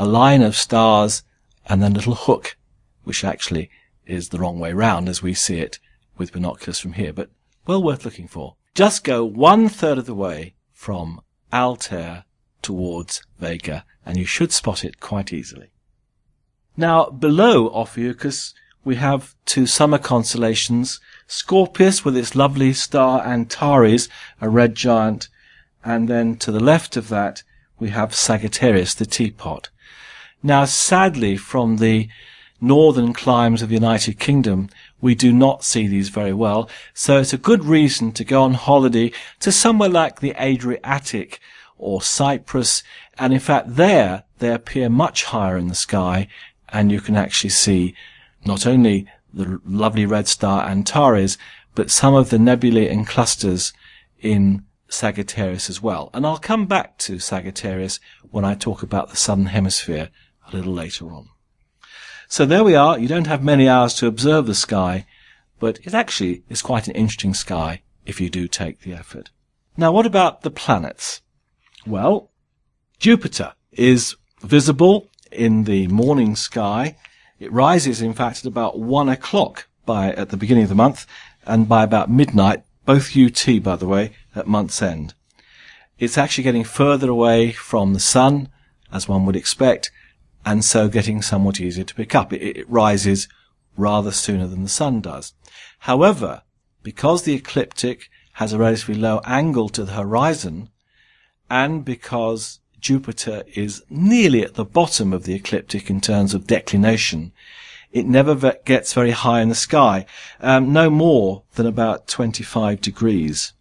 A 0.00 0.06
line 0.06 0.42
of 0.42 0.54
stars 0.54 1.24
and 1.66 1.82
then 1.82 1.90
a 1.90 1.94
little 1.96 2.14
hook, 2.14 2.56
which 3.02 3.24
actually 3.24 3.68
is 4.06 4.28
the 4.28 4.38
wrong 4.38 4.60
way 4.60 4.72
round 4.72 5.08
as 5.08 5.22
we 5.22 5.34
see 5.34 5.58
it 5.58 5.80
with 6.16 6.32
binoculars 6.32 6.78
from 6.78 6.92
here, 6.92 7.12
but 7.12 7.30
well 7.66 7.82
worth 7.82 8.04
looking 8.04 8.28
for. 8.28 8.54
Just 8.76 9.02
go 9.02 9.24
one 9.24 9.68
third 9.68 9.98
of 9.98 10.06
the 10.06 10.14
way 10.14 10.54
from 10.72 11.20
Altair 11.52 12.24
towards 12.62 13.22
Vega, 13.40 13.84
and 14.06 14.16
you 14.16 14.24
should 14.24 14.52
spot 14.52 14.84
it 14.84 15.00
quite 15.00 15.32
easily. 15.32 15.72
Now, 16.76 17.10
below 17.10 17.68
Ophiuchus, 17.70 18.54
we 18.84 18.94
have 18.96 19.34
two 19.46 19.66
summer 19.66 19.98
constellations, 19.98 21.00
Scorpius 21.26 22.04
with 22.04 22.16
its 22.16 22.36
lovely 22.36 22.72
star 22.72 23.26
Antares, 23.26 24.08
a 24.40 24.48
red 24.48 24.76
giant, 24.76 25.28
and 25.84 26.08
then 26.08 26.36
to 26.36 26.52
the 26.52 26.62
left 26.62 26.96
of 26.96 27.08
that, 27.08 27.42
we 27.80 27.88
have 27.90 28.14
Sagittarius, 28.14 28.94
the 28.94 29.04
teapot. 29.04 29.70
Now, 30.42 30.64
sadly, 30.66 31.36
from 31.36 31.76
the 31.76 32.08
northern 32.60 33.12
climes 33.12 33.62
of 33.62 33.68
the 33.68 33.74
United 33.74 34.18
Kingdom, 34.18 34.68
we 35.00 35.14
do 35.14 35.32
not 35.32 35.64
see 35.64 35.86
these 35.86 36.08
very 36.08 36.32
well. 36.32 36.68
So 36.94 37.18
it's 37.18 37.32
a 37.32 37.38
good 37.38 37.64
reason 37.64 38.12
to 38.12 38.24
go 38.24 38.42
on 38.42 38.54
holiday 38.54 39.12
to 39.40 39.52
somewhere 39.52 39.88
like 39.88 40.20
the 40.20 40.34
Adriatic 40.40 41.40
or 41.76 42.02
Cyprus. 42.02 42.82
And 43.18 43.32
in 43.32 43.40
fact, 43.40 43.76
there 43.76 44.24
they 44.38 44.52
appear 44.52 44.88
much 44.88 45.24
higher 45.24 45.56
in 45.56 45.68
the 45.68 45.74
sky 45.74 46.28
and 46.68 46.92
you 46.92 47.00
can 47.00 47.16
actually 47.16 47.50
see 47.50 47.94
not 48.44 48.66
only 48.66 49.06
the 49.32 49.60
lovely 49.64 50.06
red 50.06 50.26
star 50.28 50.68
Antares, 50.68 51.38
but 51.74 51.90
some 51.90 52.14
of 52.14 52.30
the 52.30 52.38
nebulae 52.38 52.88
and 52.88 53.06
clusters 53.06 53.72
in 54.20 54.64
Sagittarius 54.88 55.70
as 55.70 55.82
well. 55.82 56.10
And 56.12 56.26
I'll 56.26 56.38
come 56.38 56.66
back 56.66 56.98
to 56.98 57.18
Sagittarius 57.18 58.00
when 58.30 58.44
I 58.44 58.54
talk 58.54 58.82
about 58.82 59.10
the 59.10 59.16
southern 59.16 59.46
hemisphere 59.46 60.10
a 60.48 60.56
little 60.56 60.72
later 60.72 61.12
on. 61.12 61.28
So 62.28 62.44
there 62.44 62.64
we 62.64 62.74
are. 62.74 62.98
You 62.98 63.08
don't 63.08 63.26
have 63.26 63.42
many 63.42 63.68
hours 63.68 63.94
to 63.94 64.06
observe 64.06 64.46
the 64.46 64.54
sky, 64.54 65.06
but 65.58 65.78
it 65.84 65.94
actually 65.94 66.42
is 66.48 66.62
quite 66.62 66.86
an 66.86 66.94
interesting 66.94 67.34
sky 67.34 67.82
if 68.04 68.20
you 68.20 68.28
do 68.28 68.48
take 68.48 68.80
the 68.80 68.92
effort. 68.92 69.30
Now, 69.76 69.92
what 69.92 70.06
about 70.06 70.42
the 70.42 70.50
planets? 70.50 71.22
Well, 71.86 72.30
Jupiter 72.98 73.54
is 73.72 74.16
visible 74.42 75.08
in 75.30 75.64
the 75.64 75.86
morning 75.88 76.36
sky. 76.36 76.96
It 77.38 77.52
rises, 77.52 78.02
in 78.02 78.12
fact, 78.12 78.40
at 78.40 78.46
about 78.46 78.78
one 78.78 79.08
o'clock 79.08 79.68
by, 79.86 80.12
at 80.12 80.30
the 80.30 80.36
beginning 80.36 80.64
of 80.64 80.68
the 80.68 80.74
month, 80.74 81.06
and 81.46 81.68
by 81.68 81.84
about 81.84 82.10
midnight, 82.10 82.62
both 82.84 83.16
UT, 83.16 83.62
by 83.62 83.76
the 83.76 83.86
way, 83.86 84.12
at 84.34 84.46
month's 84.46 84.82
end. 84.82 85.14
It's 85.98 86.18
actually 86.18 86.44
getting 86.44 86.64
further 86.64 87.08
away 87.08 87.52
from 87.52 87.94
the 87.94 88.00
sun, 88.00 88.48
as 88.92 89.08
one 89.08 89.26
would 89.26 89.36
expect, 89.36 89.90
and 90.44 90.64
so 90.64 90.88
getting 90.88 91.22
somewhat 91.22 91.60
easier 91.60 91.84
to 91.84 91.94
pick 91.94 92.14
up. 92.14 92.32
It, 92.32 92.42
it 92.42 92.70
rises 92.70 93.28
rather 93.76 94.10
sooner 94.10 94.46
than 94.46 94.62
the 94.62 94.68
sun 94.68 95.00
does. 95.00 95.34
However, 95.80 96.42
because 96.82 97.22
the 97.22 97.34
ecliptic 97.34 98.08
has 98.34 98.52
a 98.52 98.58
relatively 98.58 98.94
low 98.94 99.20
angle 99.24 99.68
to 99.70 99.84
the 99.84 99.92
horizon, 99.92 100.70
and 101.50 101.84
because 101.84 102.60
Jupiter 102.80 103.42
is 103.54 103.82
nearly 103.90 104.42
at 104.42 104.54
the 104.54 104.64
bottom 104.64 105.12
of 105.12 105.24
the 105.24 105.34
ecliptic 105.34 105.90
in 105.90 106.00
terms 106.00 106.34
of 106.34 106.46
declination, 106.46 107.32
it 107.90 108.06
never 108.06 108.54
gets 108.64 108.92
very 108.92 109.12
high 109.12 109.40
in 109.40 109.48
the 109.48 109.54
sky, 109.54 110.04
um, 110.40 110.72
no 110.72 110.90
more 110.90 111.42
than 111.54 111.66
about 111.66 112.06
25 112.06 112.80
degrees. 112.80 113.54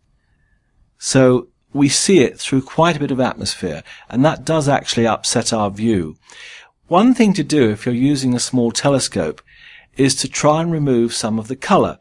So 0.97 1.47
we 1.73 1.89
see 1.89 2.19
it 2.19 2.39
through 2.39 2.63
quite 2.63 2.97
a 2.97 2.99
bit 2.99 3.11
of 3.11 3.19
atmosphere, 3.19 3.83
and 4.09 4.25
that 4.25 4.45
does 4.45 4.67
actually 4.67 5.07
upset 5.07 5.53
our 5.53 5.69
view. 5.69 6.17
One 6.87 7.13
thing 7.13 7.33
to 7.33 7.43
do 7.43 7.69
if 7.69 7.85
you're 7.85 7.93
using 7.93 8.33
a 8.33 8.39
small 8.39 8.71
telescope 8.71 9.41
is 9.97 10.15
to 10.15 10.29
try 10.29 10.61
and 10.61 10.71
remove 10.71 11.13
some 11.13 11.37
of 11.37 11.49
the 11.49 11.57
color 11.57 11.99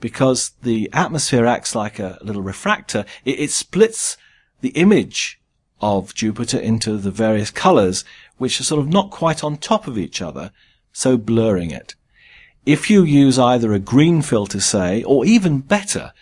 because 0.00 0.50
the 0.62 0.90
atmosphere 0.92 1.46
acts 1.46 1.76
like 1.76 2.00
a 2.00 2.18
little 2.22 2.42
refractor. 2.42 3.04
It, 3.24 3.38
it 3.38 3.50
splits 3.52 4.16
the 4.62 4.70
image 4.70 5.40
of 5.80 6.12
Jupiter 6.12 6.58
into 6.58 6.96
the 6.96 7.12
various 7.12 7.52
colors, 7.52 8.04
which 8.36 8.58
are 8.58 8.64
sort 8.64 8.80
of 8.80 8.88
not 8.88 9.12
quite 9.12 9.44
on 9.44 9.58
top 9.58 9.86
of 9.86 9.96
each 9.96 10.20
other, 10.20 10.50
so 10.92 11.16
blurring 11.16 11.70
it. 11.70 11.94
If 12.64 12.90
you 12.90 13.04
use 13.04 13.38
either 13.38 13.72
a 13.72 13.78
green 13.78 14.22
filter, 14.22 14.58
say, 14.58 15.04
or 15.04 15.24
even 15.24 15.60
better, 15.60 16.12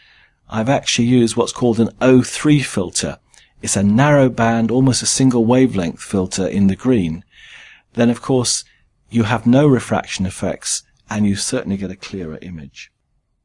I've 0.50 0.68
actually 0.68 1.06
used 1.06 1.36
what's 1.36 1.52
called 1.52 1.80
an 1.80 1.88
O3 2.02 2.62
filter. 2.62 3.18
It's 3.62 3.76
a 3.76 3.82
narrow 3.82 4.28
band, 4.28 4.70
almost 4.70 5.02
a 5.02 5.06
single 5.06 5.46
wavelength 5.46 6.02
filter 6.02 6.46
in 6.46 6.66
the 6.66 6.76
green 6.76 7.23
then 7.94 8.10
of 8.10 8.22
course 8.22 8.64
you 9.10 9.24
have 9.24 9.46
no 9.46 9.66
refraction 9.66 10.26
effects 10.26 10.82
and 11.08 11.26
you 11.26 11.36
certainly 11.36 11.76
get 11.76 11.90
a 11.90 11.96
clearer 11.96 12.38
image. 12.42 12.90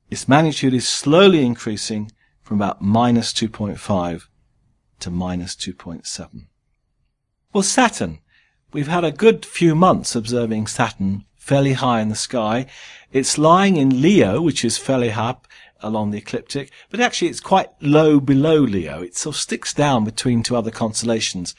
Its 0.10 0.28
magnitude 0.28 0.74
is 0.74 0.88
slowly 0.88 1.46
increasing 1.46 2.12
from 2.42 2.58
about 2.58 2.82
minus 2.82 3.32
2.5 3.32 4.24
to 5.00 5.12
minus 5.12 5.56
2.7. 5.56 6.48
Well, 7.54 7.64
Saturn. 7.64 8.20
We've 8.72 8.88
had 8.88 9.04
a 9.04 9.12
good 9.12 9.46
few 9.46 9.76
months 9.76 10.16
observing 10.16 10.68
Saturn 10.68 11.26
fairly 11.36 11.74
high 11.74 12.02
in 12.02 12.10
the 12.10 12.16
sky. 12.16 12.68
It's 13.12 13.38
lying 13.38 13.78
in 13.78 14.02
Leo, 14.02 14.42
which 14.42 14.64
is 14.64 14.78
fairly 14.78 15.12
up 15.12 15.48
along 15.82 16.12
the 16.12 16.18
ecliptic, 16.20 16.72
but 16.92 17.00
actually 17.00 17.30
it's 17.30 17.40
quite 17.40 17.70
low 17.82 18.20
below 18.20 18.60
Leo. 18.60 19.02
It 19.02 19.16
sort 19.16 19.36
of 19.36 19.42
sticks 19.42 19.74
down 19.74 20.04
between 20.04 20.44
two 20.44 20.56
other 20.56 20.70
constellations. 20.72 21.56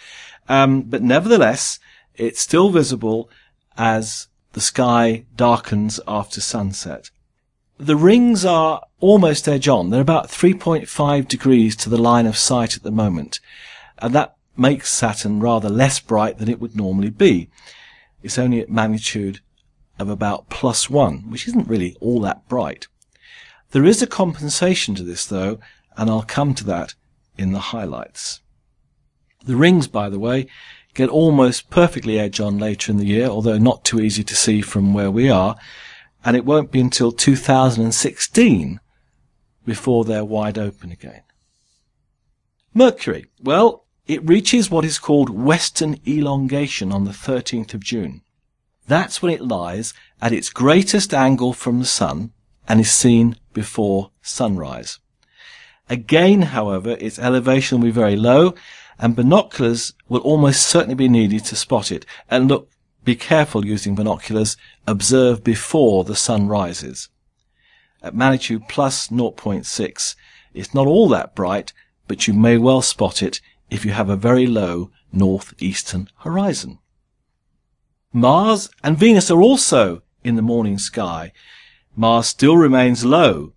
Um, 0.49 0.83
but 0.83 1.03
nevertheless, 1.03 1.81
it's 2.21 2.41
still 2.41 2.71
visible 2.71 3.31
as 3.77 4.29
the 4.53 4.61
sky 4.61 5.25
darkens 5.37 5.99
after 6.07 6.41
sunset. 6.41 7.11
The 7.79 7.97
rings 7.97 8.45
are 8.45 8.83
almost 9.01 9.49
edge 9.49 9.69
on. 9.69 9.89
They're 9.89 10.03
about 10.03 10.29
3.5 10.29 11.27
degrees 11.27 11.75
to 11.77 11.89
the 11.89 11.97
line 11.97 12.27
of 12.27 12.37
sight 12.37 12.77
at 12.77 12.83
the 12.83 12.91
moment. 12.91 13.41
And 13.99 14.15
that 14.15 14.37
makes 14.57 14.93
Saturn 14.93 15.41
rather 15.41 15.71
less 15.71 15.99
bright 15.99 16.37
than 16.37 16.51
it 16.51 16.61
would 16.61 16.77
normally 16.77 17.09
be. 17.09 17.49
It's 18.23 18.39
only 18.39 18.61
at 18.61 18.69
magnitude 18.69 19.41
of 19.99 20.11
about 20.11 20.51
plus 20.51 20.91
one, 20.91 21.31
which 21.31 21.49
isn't 21.49 21.69
really 21.69 21.97
all 22.01 22.21
that 22.21 22.47
bright. 22.49 22.87
There 23.71 23.87
is 23.87 24.03
a 24.03 24.07
compensation 24.07 24.95
to 24.97 25.03
this 25.03 25.25
though, 25.25 25.59
and 25.97 26.11
I'll 26.11 26.23
come 26.23 26.55
to 26.55 26.65
that 26.65 26.95
in 27.39 27.53
the 27.53 27.61
highlights. 27.61 28.41
The 29.45 29.57
rings, 29.57 29.89
by 29.89 30.11
the 30.11 30.19
way, 30.19 30.49
get 30.95 31.09
almost 31.09 31.71
perfectly 31.71 32.19
edge 32.19 32.41
on 32.41 32.59
later 32.59 32.93
in 32.93 32.99
the 32.99 33.07
year, 33.07 33.27
although 33.27 33.59
not 33.59 33.85
too 33.85 34.01
easy 34.01 34.25
to 34.25 34.35
see 34.35 34.61
from 34.61 34.93
where 34.93 35.11
we 35.11 35.31
are, 35.31 35.57
and 36.25 36.37
it 36.37 36.45
won't 36.45 36.71
be 36.71 36.81
until 36.81 37.13
2016 37.13 38.81
before 39.65 40.05
they're 40.05 40.25
wide 40.25 40.59
open 40.59 40.91
again. 40.91 41.23
Mercury. 42.75 43.27
Well, 43.43 43.85
it 44.07 44.27
reaches 44.29 44.71
what 44.71 44.85
is 44.85 44.99
called 44.99 45.31
western 45.31 45.99
elongation 46.07 46.93
on 46.93 47.05
the 47.05 47.13
13th 47.13 47.75
of 47.75 47.85
June. 47.85 48.23
That's 48.87 49.23
when 49.23 49.33
it 49.33 49.41
lies 49.41 49.95
at 50.21 50.33
its 50.33 50.51
greatest 50.51 51.15
angle 51.15 51.53
from 51.53 51.79
the 51.79 51.87
sun 51.87 52.33
and 52.69 52.81
is 52.81 52.91
seen 52.91 53.37
before 53.53 54.11
sunrise. 54.23 54.99
Again, 55.89 56.43
however, 56.43 56.97
its 57.01 57.19
elevation 57.19 57.79
will 57.79 57.87
be 57.87 57.93
very 57.93 58.17
low 58.17 58.55
and 59.01 59.17
binoculars 59.17 59.95
will 60.09 60.21
almost 60.21 60.67
certainly 60.67 60.95
be 60.95 61.09
needed 61.09 61.45
to 61.47 61.57
spot 61.57 61.91
it. 61.91 62.05
And 62.31 62.49
look, 62.49 62.71
be 63.03 63.17
careful 63.17 63.65
using 63.65 63.95
binoculars. 63.95 64.57
Observe 64.87 65.43
before 65.43 66.05
the 66.05 66.15
sun 66.15 66.47
rises. 66.47 67.09
At 68.03 68.15
magnitude 68.15 68.69
plus 68.69 69.09
0.6, 69.09 70.15
it's 70.53 70.75
not 70.75 70.87
all 70.87 71.09
that 71.09 71.35
bright, 71.35 71.73
but 72.07 72.29
you 72.29 72.35
may 72.35 72.59
well 72.59 72.83
spot 72.83 73.23
it 73.23 73.41
if 73.71 73.85
you 73.85 73.93
have 73.93 74.11
a 74.11 74.17
very 74.17 74.47
low 74.47 74.91
northeastern 75.13 76.09
horizon. 76.19 76.79
Mars 78.13 78.69
and 78.85 78.99
Venus 78.99 79.31
are 79.31 79.41
also 79.41 80.03
in 80.25 80.37
the 80.37 80.43
morning 80.43 80.77
sky. 80.77 81.33
Mars 81.97 82.27
still 82.27 82.57
remains 82.57 83.05
low, 83.05 83.55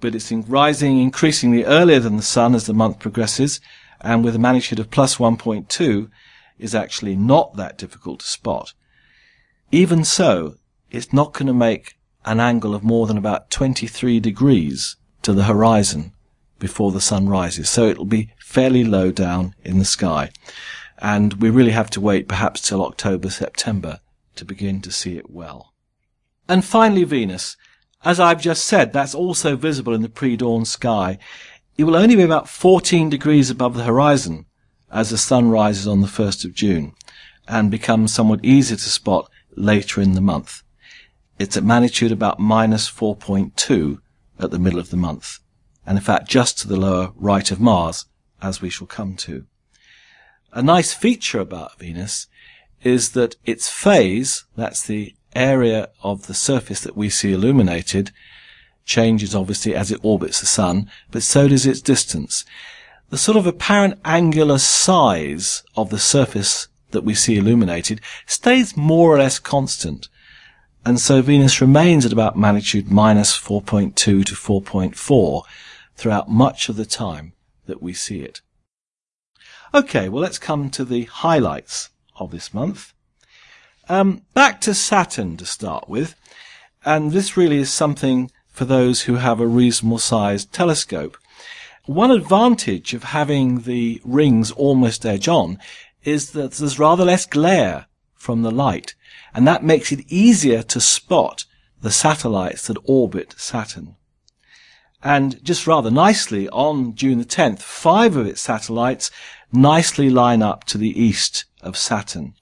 but 0.00 0.14
it's 0.14 0.32
rising 0.32 1.00
increasingly 1.00 1.64
earlier 1.64 1.98
than 2.00 2.16
the 2.16 2.22
Sun 2.22 2.54
as 2.54 2.66
the 2.66 2.74
month 2.74 3.00
progresses, 3.00 3.60
and 4.00 4.24
with 4.24 4.36
a 4.36 4.38
magnitude 4.38 4.78
of 4.78 4.90
plus 4.90 5.16
1.2 5.16 6.10
is 6.58 6.74
actually 6.74 7.16
not 7.16 7.56
that 7.56 7.78
difficult 7.78 8.20
to 8.20 8.26
spot. 8.26 8.72
Even 9.70 10.04
so, 10.04 10.56
it's 10.90 11.12
not 11.12 11.32
going 11.32 11.46
to 11.46 11.54
make 11.54 11.96
an 12.24 12.40
angle 12.40 12.74
of 12.74 12.82
more 12.82 13.06
than 13.06 13.18
about 13.18 13.50
23 13.50 14.20
degrees 14.20 14.96
to 15.22 15.32
the 15.32 15.44
horizon 15.44 16.12
before 16.58 16.92
the 16.92 17.00
sun 17.00 17.28
rises. 17.28 17.68
So 17.68 17.86
it'll 17.88 18.04
be 18.04 18.32
fairly 18.38 18.84
low 18.84 19.12
down 19.12 19.54
in 19.62 19.78
the 19.78 19.84
sky. 19.84 20.30
And 20.98 21.34
we 21.34 21.50
really 21.50 21.70
have 21.72 21.90
to 21.90 22.00
wait 22.00 22.28
perhaps 22.28 22.60
till 22.60 22.84
October, 22.84 23.30
September 23.30 24.00
to 24.36 24.44
begin 24.44 24.80
to 24.82 24.90
see 24.90 25.16
it 25.16 25.30
well. 25.30 25.72
And 26.48 26.64
finally, 26.64 27.04
Venus. 27.04 27.56
As 28.04 28.20
I've 28.20 28.40
just 28.40 28.64
said, 28.64 28.92
that's 28.92 29.14
also 29.14 29.56
visible 29.56 29.92
in 29.92 30.02
the 30.02 30.08
pre-dawn 30.08 30.64
sky. 30.64 31.18
It 31.78 31.84
will 31.84 31.94
only 31.94 32.16
be 32.16 32.22
about 32.22 32.48
14 32.48 33.08
degrees 33.08 33.50
above 33.50 33.76
the 33.76 33.84
horizon 33.84 34.46
as 34.90 35.10
the 35.10 35.16
sun 35.16 35.48
rises 35.48 35.86
on 35.86 36.00
the 36.00 36.08
1st 36.08 36.44
of 36.44 36.52
June 36.52 36.92
and 37.46 37.70
becomes 37.70 38.12
somewhat 38.12 38.44
easier 38.44 38.76
to 38.76 38.90
spot 38.90 39.30
later 39.54 40.00
in 40.00 40.14
the 40.14 40.20
month. 40.20 40.64
It's 41.38 41.56
at 41.56 41.62
magnitude 41.62 42.10
about 42.10 42.40
minus 42.40 42.90
4.2 42.90 44.00
at 44.40 44.50
the 44.50 44.58
middle 44.58 44.80
of 44.80 44.90
the 44.90 44.96
month, 44.96 45.38
and 45.86 45.96
in 45.96 46.02
fact 46.02 46.28
just 46.28 46.58
to 46.58 46.68
the 46.68 46.80
lower 46.80 47.12
right 47.14 47.48
of 47.52 47.60
Mars, 47.60 48.06
as 48.42 48.60
we 48.60 48.70
shall 48.70 48.88
come 48.88 49.14
to. 49.14 49.46
A 50.52 50.62
nice 50.62 50.92
feature 50.92 51.38
about 51.38 51.78
Venus 51.78 52.26
is 52.82 53.10
that 53.12 53.36
its 53.44 53.70
phase, 53.70 54.46
that's 54.56 54.84
the 54.84 55.14
area 55.36 55.90
of 56.02 56.26
the 56.26 56.34
surface 56.34 56.80
that 56.80 56.96
we 56.96 57.08
see 57.08 57.32
illuminated, 57.32 58.10
changes 58.88 59.34
obviously 59.34 59.74
as 59.74 59.92
it 59.92 60.00
orbits 60.02 60.40
the 60.40 60.46
sun, 60.46 60.90
but 61.12 61.22
so 61.22 61.46
does 61.46 61.66
its 61.66 61.80
distance. 61.80 62.44
The 63.10 63.18
sort 63.18 63.36
of 63.36 63.46
apparent 63.46 64.00
angular 64.04 64.58
size 64.58 65.62
of 65.76 65.90
the 65.90 65.98
surface 65.98 66.66
that 66.90 67.04
we 67.04 67.14
see 67.14 67.36
illuminated 67.36 68.00
stays 68.26 68.76
more 68.76 69.14
or 69.14 69.18
less 69.18 69.38
constant. 69.38 70.08
And 70.84 70.98
so 70.98 71.22
Venus 71.22 71.60
remains 71.60 72.06
at 72.06 72.12
about 72.12 72.36
magnitude 72.36 72.90
minus 72.90 73.38
4.2 73.38 73.94
to 73.94 74.22
4.4 74.24 75.42
throughout 75.94 76.30
much 76.30 76.68
of 76.68 76.76
the 76.76 76.86
time 76.86 77.34
that 77.66 77.82
we 77.82 77.92
see 77.92 78.22
it. 78.22 78.40
Okay, 79.74 80.08
well 80.08 80.22
let's 80.22 80.38
come 80.38 80.70
to 80.70 80.84
the 80.84 81.04
highlights 81.04 81.90
of 82.16 82.30
this 82.30 82.54
month. 82.54 82.94
Um, 83.88 84.22
back 84.34 84.60
to 84.62 84.74
Saturn 84.74 85.36
to 85.36 85.46
start 85.46 85.88
with, 85.88 86.14
and 86.84 87.12
this 87.12 87.36
really 87.36 87.58
is 87.58 87.72
something 87.72 88.30
for 88.58 88.64
those 88.64 89.02
who 89.02 89.14
have 89.14 89.38
a 89.38 89.46
reasonable 89.46 90.00
sized 90.00 90.52
telescope. 90.52 91.16
One 91.86 92.10
advantage 92.10 92.92
of 92.92 93.04
having 93.04 93.60
the 93.60 94.02
rings 94.04 94.50
almost 94.50 95.06
edge 95.06 95.28
on 95.28 95.60
is 96.02 96.32
that 96.32 96.54
there's 96.54 96.76
rather 96.76 97.04
less 97.04 97.24
glare 97.24 97.86
from 98.16 98.42
the 98.42 98.50
light, 98.50 98.96
and 99.32 99.46
that 99.46 99.62
makes 99.62 99.92
it 99.92 100.04
easier 100.08 100.64
to 100.64 100.80
spot 100.80 101.44
the 101.82 101.92
satellites 101.92 102.66
that 102.66 102.78
orbit 102.82 103.32
Saturn. 103.38 103.94
And 105.04 105.40
just 105.44 105.68
rather 105.68 105.92
nicely, 105.92 106.48
on 106.48 106.96
June 106.96 107.18
the 107.18 107.24
10th, 107.24 107.60
five 107.60 108.16
of 108.16 108.26
its 108.26 108.40
satellites 108.40 109.12
nicely 109.52 110.10
line 110.10 110.42
up 110.42 110.64
to 110.64 110.78
the 110.78 111.00
east 111.00 111.44
of 111.60 111.76
Saturn. 111.76 112.34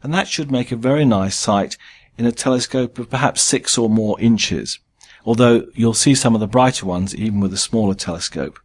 And 0.00 0.14
that 0.14 0.28
should 0.28 0.48
make 0.48 0.70
a 0.70 0.76
very 0.76 1.04
nice 1.04 1.34
sight 1.34 1.76
in 2.16 2.24
a 2.24 2.30
telescope 2.30 3.00
of 3.00 3.10
perhaps 3.10 3.42
six 3.42 3.76
or 3.76 3.90
more 3.90 4.20
inches 4.20 4.78
although 5.26 5.66
you'll 5.74 5.92
see 5.92 6.14
some 6.14 6.34
of 6.34 6.40
the 6.40 6.46
brighter 6.46 6.86
ones 6.86 7.14
even 7.14 7.40
with 7.40 7.52
a 7.52 7.58
smaller 7.58 7.94
telescope. 7.94 8.58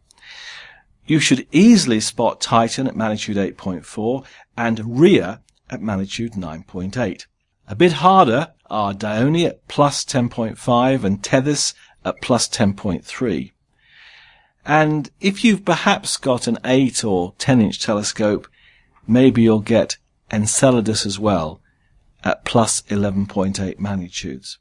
You 1.04 1.18
should 1.18 1.46
easily 1.50 1.98
spot 1.98 2.40
Titan 2.40 2.86
at 2.86 2.96
magnitude 2.96 3.36
8.4 3.36 4.24
and 4.56 5.00
Rhea 5.00 5.40
at 5.68 5.82
magnitude 5.82 6.32
9.8. 6.32 7.26
A 7.66 7.74
bit 7.74 7.92
harder 7.94 8.52
are 8.70 8.94
Dione 8.94 9.44
at 9.44 9.66
plus 9.66 10.04
10.5 10.04 11.04
and 11.04 11.22
Tethys 11.22 11.74
at 12.04 12.22
plus 12.22 12.48
10.3. 12.48 13.50
And 14.64 15.10
if 15.20 15.44
you've 15.44 15.64
perhaps 15.64 16.16
got 16.16 16.46
an 16.46 16.58
8 16.64 17.02
or 17.02 17.34
10 17.38 17.60
inch 17.60 17.80
telescope, 17.80 18.46
maybe 19.06 19.42
you'll 19.42 19.60
get 19.60 19.96
Enceladus 20.30 21.04
as 21.04 21.18
well 21.18 21.60
at 22.22 22.44
plus 22.44 22.82
11.8 22.82 23.80
magnitudes. 23.80 24.58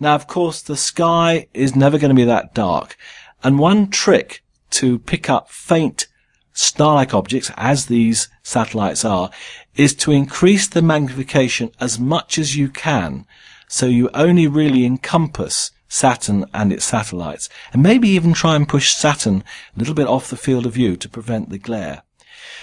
Now, 0.00 0.14
of 0.14 0.26
course, 0.26 0.62
the 0.62 0.76
sky 0.76 1.48
is 1.52 1.74
never 1.74 1.98
going 1.98 2.10
to 2.10 2.14
be 2.14 2.24
that 2.24 2.54
dark. 2.54 2.96
And 3.42 3.58
one 3.58 3.88
trick 3.88 4.42
to 4.70 4.98
pick 4.98 5.28
up 5.28 5.50
faint 5.50 6.06
star-like 6.52 7.14
objects, 7.14 7.52
as 7.56 7.86
these 7.86 8.28
satellites 8.42 9.04
are, 9.04 9.30
is 9.76 9.94
to 9.94 10.10
increase 10.10 10.66
the 10.66 10.82
magnification 10.82 11.70
as 11.80 11.98
much 11.98 12.38
as 12.38 12.56
you 12.56 12.68
can. 12.68 13.26
So 13.68 13.86
you 13.86 14.10
only 14.14 14.46
really 14.46 14.84
encompass 14.84 15.70
Saturn 15.88 16.44
and 16.52 16.72
its 16.72 16.84
satellites. 16.84 17.48
And 17.72 17.82
maybe 17.82 18.08
even 18.08 18.32
try 18.32 18.56
and 18.56 18.68
push 18.68 18.92
Saturn 18.92 19.42
a 19.74 19.78
little 19.78 19.94
bit 19.94 20.06
off 20.06 20.30
the 20.30 20.36
field 20.36 20.66
of 20.66 20.74
view 20.74 20.96
to 20.96 21.08
prevent 21.08 21.48
the 21.50 21.58
glare. 21.58 22.02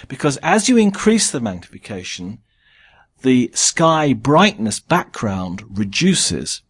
Because 0.07 0.37
as 0.37 0.69
you 0.69 0.77
increase 0.77 1.31
the 1.31 1.39
magnification, 1.39 2.39
the 3.21 3.49
sky 3.53 4.13
brightness 4.13 4.79
background 4.79 5.63
reduces 5.77 6.61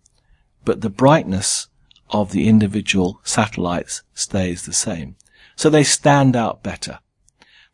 but 0.66 0.82
the 0.82 0.90
brightness 0.90 1.68
of 2.10 2.32
the 2.32 2.48
individual 2.48 3.22
satellites 3.24 4.04
stays 4.14 4.66
the 4.66 4.74
same. 4.74 5.16
So 5.56 5.70
they 5.70 5.84
stand 5.84 6.36
out 6.36 6.64
better. 6.64 7.00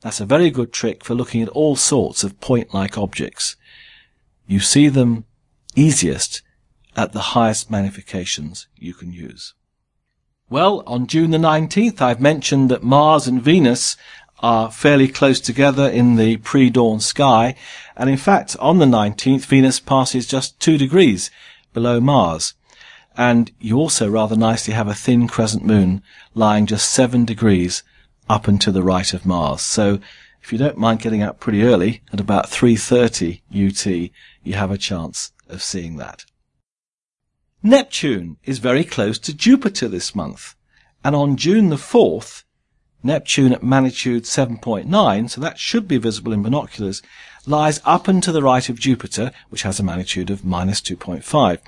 That's 0.01 0.19
a 0.19 0.25
very 0.25 0.49
good 0.49 0.73
trick 0.73 1.03
for 1.03 1.15
looking 1.15 1.41
at 1.41 1.49
all 1.49 1.75
sorts 1.75 2.23
of 2.23 2.39
point-like 2.39 2.97
objects. 2.97 3.55
You 4.47 4.59
see 4.59 4.87
them 4.87 5.25
easiest 5.75 6.41
at 6.95 7.13
the 7.13 7.19
highest 7.19 7.71
magnifications 7.71 8.67
you 8.75 8.93
can 8.93 9.13
use. 9.13 9.53
Well, 10.49 10.83
on 10.85 11.07
June 11.07 11.31
the 11.31 11.37
19th, 11.37 12.01
I've 12.01 12.19
mentioned 12.19 12.69
that 12.69 12.83
Mars 12.83 13.27
and 13.27 13.41
Venus 13.41 13.95
are 14.39 14.71
fairly 14.71 15.07
close 15.07 15.39
together 15.39 15.87
in 15.87 16.15
the 16.15 16.37
pre-dawn 16.37 16.99
sky. 16.99 17.55
And 17.95 18.09
in 18.09 18.17
fact, 18.17 18.57
on 18.59 18.79
the 18.79 18.85
19th, 18.85 19.45
Venus 19.45 19.79
passes 19.79 20.27
just 20.27 20.59
two 20.59 20.77
degrees 20.77 21.31
below 21.73 22.01
Mars 22.01 22.53
and 23.17 23.51
you 23.59 23.77
also 23.77 24.09
rather 24.09 24.35
nicely 24.35 24.73
have 24.73 24.87
a 24.87 24.93
thin 24.93 25.27
crescent 25.27 25.65
moon 25.65 26.01
lying 26.33 26.65
just 26.65 26.91
seven 26.91 27.25
degrees 27.25 27.83
up 28.29 28.47
and 28.47 28.61
to 28.61 28.71
the 28.71 28.83
right 28.83 29.13
of 29.13 29.25
Mars. 29.25 29.61
So 29.61 29.99
if 30.41 30.51
you 30.51 30.57
don't 30.57 30.77
mind 30.77 31.01
getting 31.01 31.21
up 31.21 31.39
pretty 31.39 31.63
early 31.63 32.01
at 32.11 32.19
about 32.19 32.47
3.30 32.47 33.41
UT, 33.51 34.11
you 34.43 34.53
have 34.53 34.71
a 34.71 34.77
chance 34.77 35.31
of 35.49 35.61
seeing 35.61 35.97
that. 35.97 36.25
Neptune 37.61 38.37
is 38.43 38.57
very 38.57 38.83
close 38.83 39.19
to 39.19 39.33
Jupiter 39.33 39.87
this 39.87 40.15
month. 40.15 40.55
And 41.03 41.15
on 41.15 41.35
June 41.35 41.69
the 41.69 41.75
4th, 41.75 42.43
Neptune 43.03 43.53
at 43.53 43.63
magnitude 43.63 44.23
7.9, 44.23 45.29
so 45.29 45.41
that 45.41 45.59
should 45.59 45.87
be 45.87 45.97
visible 45.97 46.33
in 46.33 46.43
binoculars, 46.43 47.01
lies 47.45 47.81
up 47.83 48.07
and 48.07 48.21
to 48.23 48.31
the 48.31 48.43
right 48.43 48.67
of 48.69 48.79
Jupiter, 48.79 49.31
which 49.49 49.63
has 49.63 49.79
a 49.79 49.83
magnitude 49.83 50.29
of 50.29 50.45
minus 50.45 50.81
2.5. 50.81 51.59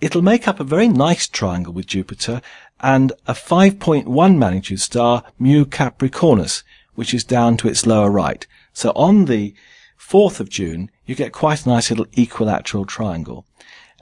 It'll 0.00 0.22
make 0.22 0.46
up 0.46 0.60
a 0.60 0.64
very 0.64 0.88
nice 0.88 1.26
triangle 1.26 1.72
with 1.72 1.86
Jupiter 1.86 2.40
and 2.80 3.12
a 3.26 3.34
5.1 3.34 4.36
magnitude 4.36 4.80
star, 4.80 5.24
Mu 5.38 5.64
Capricornus, 5.64 6.62
which 6.94 7.12
is 7.12 7.24
down 7.24 7.56
to 7.58 7.68
its 7.68 7.86
lower 7.86 8.10
right. 8.10 8.46
So 8.72 8.90
on 8.94 9.24
the 9.24 9.54
4th 9.98 10.38
of 10.38 10.48
June, 10.48 10.90
you 11.04 11.14
get 11.14 11.32
quite 11.32 11.66
a 11.66 11.68
nice 11.68 11.90
little 11.90 12.06
equilateral 12.16 12.84
triangle. 12.84 13.44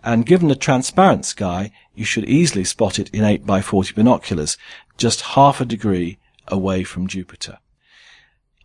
And 0.05 0.26
given 0.26 0.51
a 0.51 0.55
transparent 0.55 1.24
sky, 1.24 1.72
you 1.94 2.05
should 2.05 2.26
easily 2.26 2.64
spot 2.64 2.99
it 2.99 3.09
in 3.11 3.24
8 3.24 3.47
by 3.47 3.62
40 3.62 3.94
binoculars, 3.94 4.59
just 4.99 5.22
half 5.22 5.61
a 5.61 5.64
degree 5.64 6.18
away 6.47 6.84
from 6.84 7.07
Jupiter. 7.09 7.59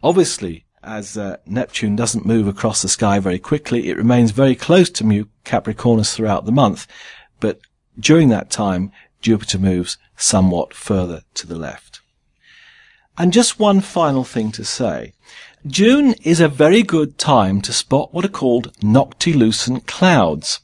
Obviously, 0.03 0.65
as 0.83 1.17
uh, 1.17 1.37
Neptune 1.45 1.95
doesn't 1.95 2.25
move 2.25 2.47
across 2.47 2.81
the 2.81 2.89
sky 2.89 3.19
very 3.19 3.39
quickly, 3.39 3.89
it 3.89 3.97
remains 3.97 4.31
very 4.31 4.55
close 4.55 4.89
to 4.89 5.05
Mu 5.05 5.25
Capricornus 5.45 6.13
throughout 6.13 6.45
the 6.45 6.51
month, 6.51 6.87
but 7.41 7.59
during 7.99 8.29
that 8.29 8.49
time, 8.49 8.93
Jupiter 9.21 9.59
moves 9.59 9.97
somewhat 10.15 10.73
further 10.73 11.23
to 11.33 11.45
the 11.45 11.57
left. 11.57 11.99
And 13.17 13.33
just 13.33 13.59
one 13.59 13.81
final 13.81 14.23
thing 14.23 14.51
to 14.53 14.63
say. 14.63 15.13
June 15.67 16.15
is 16.23 16.39
a 16.39 16.47
very 16.47 16.81
good 16.81 17.17
time 17.17 17.61
to 17.61 17.73
spot 17.73 18.13
what 18.13 18.25
are 18.25 18.29
called 18.29 18.73
noctilucent 18.79 19.85
clouds. 19.85 20.61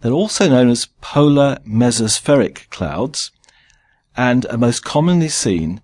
They're 0.00 0.12
also 0.12 0.48
known 0.48 0.68
as 0.68 0.88
polar 1.00 1.58
mesospheric 1.66 2.68
clouds 2.68 3.30
and 4.16 4.44
are 4.46 4.58
most 4.58 4.84
commonly 4.84 5.28
seen 5.28 5.80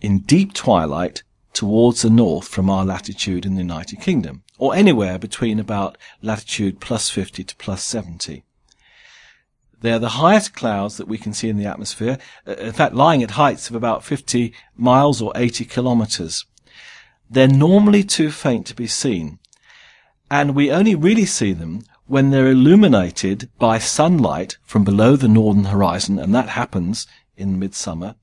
in 0.00 0.20
deep 0.20 0.54
twilight 0.54 1.22
towards 1.52 2.02
the 2.02 2.10
north 2.10 2.48
from 2.48 2.70
our 2.70 2.84
latitude 2.84 3.46
in 3.46 3.54
the 3.54 3.62
United 3.62 4.00
Kingdom, 4.00 4.42
or 4.58 4.74
anywhere 4.74 5.18
between 5.18 5.58
about 5.58 5.96
latitude 6.22 6.80
plus 6.80 7.10
50 7.10 7.44
to 7.44 7.56
plus 7.56 7.84
70. 7.84 8.44
They 9.84 9.92
are 9.92 9.98
the 9.98 10.24
highest 10.24 10.54
clouds 10.54 10.96
that 10.96 11.08
we 11.08 11.18
can 11.18 11.34
see 11.34 11.50
in 11.50 11.58
the 11.58 11.66
atmosphere, 11.66 12.16
uh, 12.48 12.52
in 12.52 12.72
fact 12.72 12.94
lying 12.94 13.22
at 13.22 13.32
heights 13.32 13.68
of 13.68 13.76
about 13.76 14.02
50 14.02 14.54
miles 14.78 15.20
or 15.20 15.30
80 15.36 15.66
kilometers. 15.66 16.46
They're 17.28 17.46
normally 17.46 18.02
too 18.02 18.30
faint 18.30 18.66
to 18.68 18.74
be 18.74 18.86
seen, 18.86 19.40
and 20.30 20.54
we 20.54 20.70
only 20.70 20.94
really 20.94 21.26
see 21.26 21.52
them 21.52 21.82
when 22.06 22.30
they're 22.30 22.50
illuminated 22.50 23.50
by 23.58 23.76
sunlight 23.76 24.56
from 24.62 24.84
below 24.84 25.16
the 25.16 25.28
northern 25.28 25.66
horizon, 25.66 26.18
and 26.18 26.34
that 26.34 26.48
happens 26.48 27.06
in 27.36 27.58
midsummer, 27.58 28.14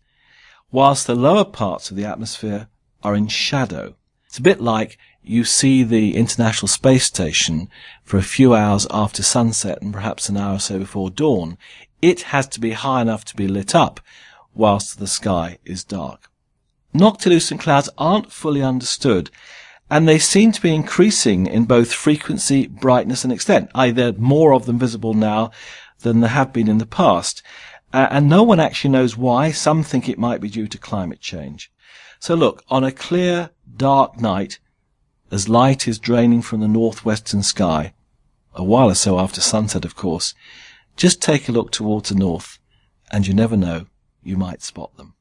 whilst 0.72 1.06
the 1.06 1.14
lower 1.14 1.46
parts 1.46 1.92
of 1.92 1.96
the 1.96 2.06
atmosphere 2.06 2.70
are 3.04 3.14
in 3.14 3.28
shadow. 3.28 3.94
It's 4.26 4.40
a 4.40 4.42
bit 4.42 4.62
like 4.62 4.98
you 5.24 5.44
see 5.44 5.84
the 5.84 6.16
International 6.16 6.68
Space 6.68 7.06
Station 7.06 7.70
for 8.04 8.18
a 8.18 8.24
few 8.24 8.54
hours 8.54 8.88
after 8.92 9.24
sunset 9.24 9.82
and 9.82 9.94
perhaps 9.94 10.30
an 10.30 10.38
hour 10.38 10.56
or 10.56 10.60
so 10.60 10.80
before 10.80 11.10
dawn. 11.10 11.58
It 12.02 12.24
has 12.24 12.48
to 12.48 12.60
be 12.60 12.72
high 12.72 13.02
enough 13.02 13.26
to 13.26 13.36
be 13.36 13.48
lit 13.48 13.76
up 13.76 14.00
whilst 14.54 15.00
the 15.00 15.08
sky 15.08 15.60
is 15.64 15.84
dark. 15.84 16.30
Noctilucent 16.94 17.60
clouds 17.60 17.90
aren't 17.98 18.32
fully 18.32 18.62
understood 18.62 19.30
and 19.90 20.08
they 20.08 20.18
seem 20.20 20.52
to 20.54 20.62
be 20.62 20.74
increasing 20.74 21.46
in 21.46 21.66
both 21.66 21.94
frequency, 21.94 22.66
brightness 22.66 23.24
and 23.24 23.34
extent. 23.34 23.70
Either 23.76 24.14
more 24.14 24.54
of 24.54 24.66
them 24.66 24.80
visible 24.80 25.14
now 25.14 25.52
than 26.00 26.22
there 26.22 26.30
have 26.30 26.54
been 26.54 26.70
in 26.70 26.78
the 26.78 26.86
past. 26.86 27.44
Uh, 27.94 28.08
and 28.10 28.30
no 28.30 28.42
one 28.42 28.60
actually 28.60 28.90
knows 28.90 29.18
why. 29.18 29.52
Some 29.52 29.84
think 29.84 30.08
it 30.08 30.18
might 30.18 30.40
be 30.40 30.50
due 30.50 30.68
to 30.68 30.78
climate 30.78 31.20
change. 31.20 31.72
So 32.20 32.36
look, 32.36 32.64
on 32.70 32.86
a 32.86 32.92
clear, 32.92 33.50
dark 33.76 34.20
night, 34.20 34.60
as 35.32 35.50
light 35.50 35.88
is 35.88 35.98
draining 35.98 36.42
from 36.42 36.60
the 36.60 36.68
northwestern 36.68 37.42
sky, 37.42 37.94
a 38.54 38.64
while 38.64 38.92
or 38.92 38.96
so 38.96 39.18
after 39.18 39.42
sunset, 39.42 39.86
of 39.86 39.96
course, 39.96 40.36
just 40.98 41.22
take 41.22 41.48
a 41.48 41.52
look 41.52 41.72
towards 41.72 42.10
the 42.10 42.16
north, 42.16 42.60
and 43.12 43.26
you 43.26 43.34
never 43.34 43.56
know, 43.56 43.88
you 44.22 44.38
might 44.38 44.62
spot 44.62 44.96
them. 44.98 45.14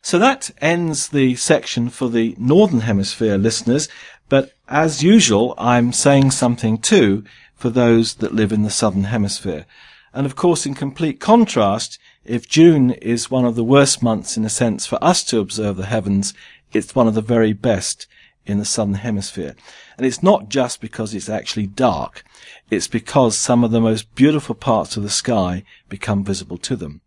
So 0.00 0.18
that 0.20 0.50
ends 0.60 1.08
the 1.08 1.34
section 1.34 1.90
for 1.90 2.08
the 2.08 2.34
Northern 2.38 2.80
Hemisphere 2.80 3.36
listeners, 3.36 3.88
but 4.28 4.52
as 4.68 5.02
usual, 5.02 5.54
I'm 5.58 5.92
saying 5.92 6.30
something 6.30 6.78
too 6.78 7.24
for 7.54 7.70
those 7.70 8.14
that 8.14 8.34
live 8.34 8.52
in 8.52 8.62
the 8.62 8.70
Southern 8.70 9.04
Hemisphere. 9.04 9.66
And 10.14 10.24
of 10.24 10.36
course, 10.36 10.64
in 10.64 10.74
complete 10.74 11.20
contrast, 11.20 11.98
if 12.24 12.48
June 12.48 12.92
is 12.92 13.30
one 13.30 13.44
of 13.44 13.56
the 13.56 13.64
worst 13.64 14.02
months 14.02 14.36
in 14.36 14.44
a 14.44 14.50
sense 14.50 14.86
for 14.86 15.02
us 15.02 15.24
to 15.24 15.40
observe 15.40 15.76
the 15.76 15.86
heavens, 15.86 16.34
it's 16.72 16.94
one 16.94 17.08
of 17.08 17.14
the 17.14 17.20
very 17.20 17.52
best 17.52 18.06
in 18.48 18.58
the 18.58 18.64
Southern 18.64 18.94
Hemisphere. 18.94 19.54
And 19.96 20.06
it's 20.06 20.22
not 20.22 20.48
just 20.48 20.80
because 20.80 21.14
it's 21.14 21.28
actually 21.28 21.66
dark, 21.66 22.24
it's 22.70 22.88
because 22.88 23.36
some 23.36 23.64
of 23.64 23.70
the 23.70 23.80
most 23.80 24.14
beautiful 24.14 24.54
parts 24.54 24.96
of 24.96 25.02
the 25.02 25.10
sky 25.10 25.64
become 25.88 26.24
visible 26.24 26.58
to 26.58 26.76
them. 26.76 27.00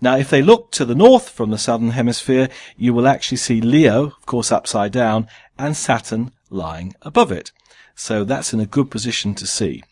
Now, 0.00 0.16
if 0.16 0.30
they 0.30 0.42
look 0.42 0.72
to 0.72 0.84
the 0.84 0.96
north 0.96 1.28
from 1.28 1.50
the 1.50 1.58
Southern 1.58 1.90
Hemisphere, 1.90 2.48
you 2.76 2.92
will 2.92 3.06
actually 3.06 3.36
see 3.36 3.60
Leo, 3.60 4.06
of 4.06 4.26
course 4.26 4.50
upside 4.50 4.90
down, 4.90 5.28
and 5.58 5.76
Saturn 5.76 6.32
lying 6.50 6.94
above 7.02 7.30
it. 7.30 7.52
So 7.94 8.24
that's 8.24 8.52
in 8.52 8.60
a 8.60 8.66
good 8.66 8.90
position 8.90 9.34
to 9.36 9.46
see. 9.46 9.84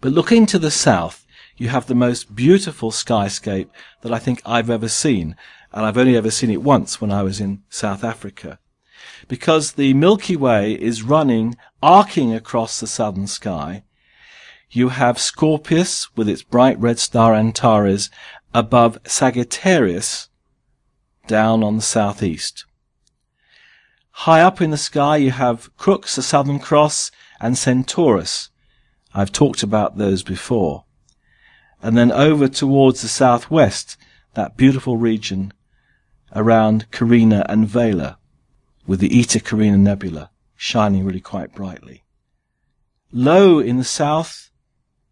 But 0.00 0.12
looking 0.12 0.46
to 0.46 0.58
the 0.58 0.70
south, 0.70 1.26
you 1.58 1.68
have 1.68 1.86
the 1.86 1.94
most 1.94 2.34
beautiful 2.34 2.90
skyscape 2.90 3.68
that 4.00 4.12
I 4.14 4.18
think 4.18 4.40
I've 4.46 4.70
ever 4.70 4.88
seen, 4.88 5.36
and 5.72 5.84
I've 5.84 5.98
only 5.98 6.16
ever 6.16 6.30
seen 6.30 6.50
it 6.50 6.62
once 6.62 7.00
when 7.00 7.12
I 7.12 7.22
was 7.22 7.38
in 7.38 7.62
South 7.68 8.02
Africa. 8.02 8.58
Because 9.30 9.72
the 9.72 9.94
Milky 9.94 10.34
Way 10.34 10.72
is 10.72 11.04
running, 11.04 11.56
arcing 11.80 12.34
across 12.34 12.80
the 12.80 12.88
southern 12.88 13.28
sky. 13.28 13.84
You 14.70 14.88
have 14.88 15.20
Scorpius 15.20 16.14
with 16.16 16.28
its 16.28 16.42
bright 16.42 16.76
red 16.80 16.98
star 16.98 17.34
Antares 17.34 18.10
above 18.52 18.98
Sagittarius 19.06 20.28
down 21.28 21.62
on 21.62 21.76
the 21.76 21.82
southeast. 21.82 22.64
High 24.10 24.42
up 24.42 24.60
in 24.60 24.72
the 24.72 24.76
sky 24.76 25.18
you 25.18 25.30
have 25.30 25.74
Crux, 25.76 26.16
the 26.16 26.22
Southern 26.22 26.58
Cross, 26.58 27.12
and 27.40 27.56
Centaurus. 27.56 28.50
I've 29.14 29.30
talked 29.30 29.62
about 29.62 29.96
those 29.96 30.24
before 30.24 30.84
and 31.82 31.96
then 31.96 32.12
over 32.12 32.48
towards 32.48 33.02
the 33.02 33.08
southwest, 33.08 33.96
that 34.34 34.56
beautiful 34.56 34.96
region 34.96 35.52
around 36.34 36.90
Carina 36.90 37.44
and 37.48 37.66
Vela, 37.66 38.18
with 38.90 38.98
the 38.98 39.20
Eta 39.20 39.38
Carina 39.38 39.78
Nebula 39.78 40.30
shining 40.56 41.04
really 41.04 41.20
quite 41.20 41.54
brightly. 41.54 42.02
Low 43.12 43.60
in 43.60 43.76
the 43.76 43.84
south, 43.84 44.50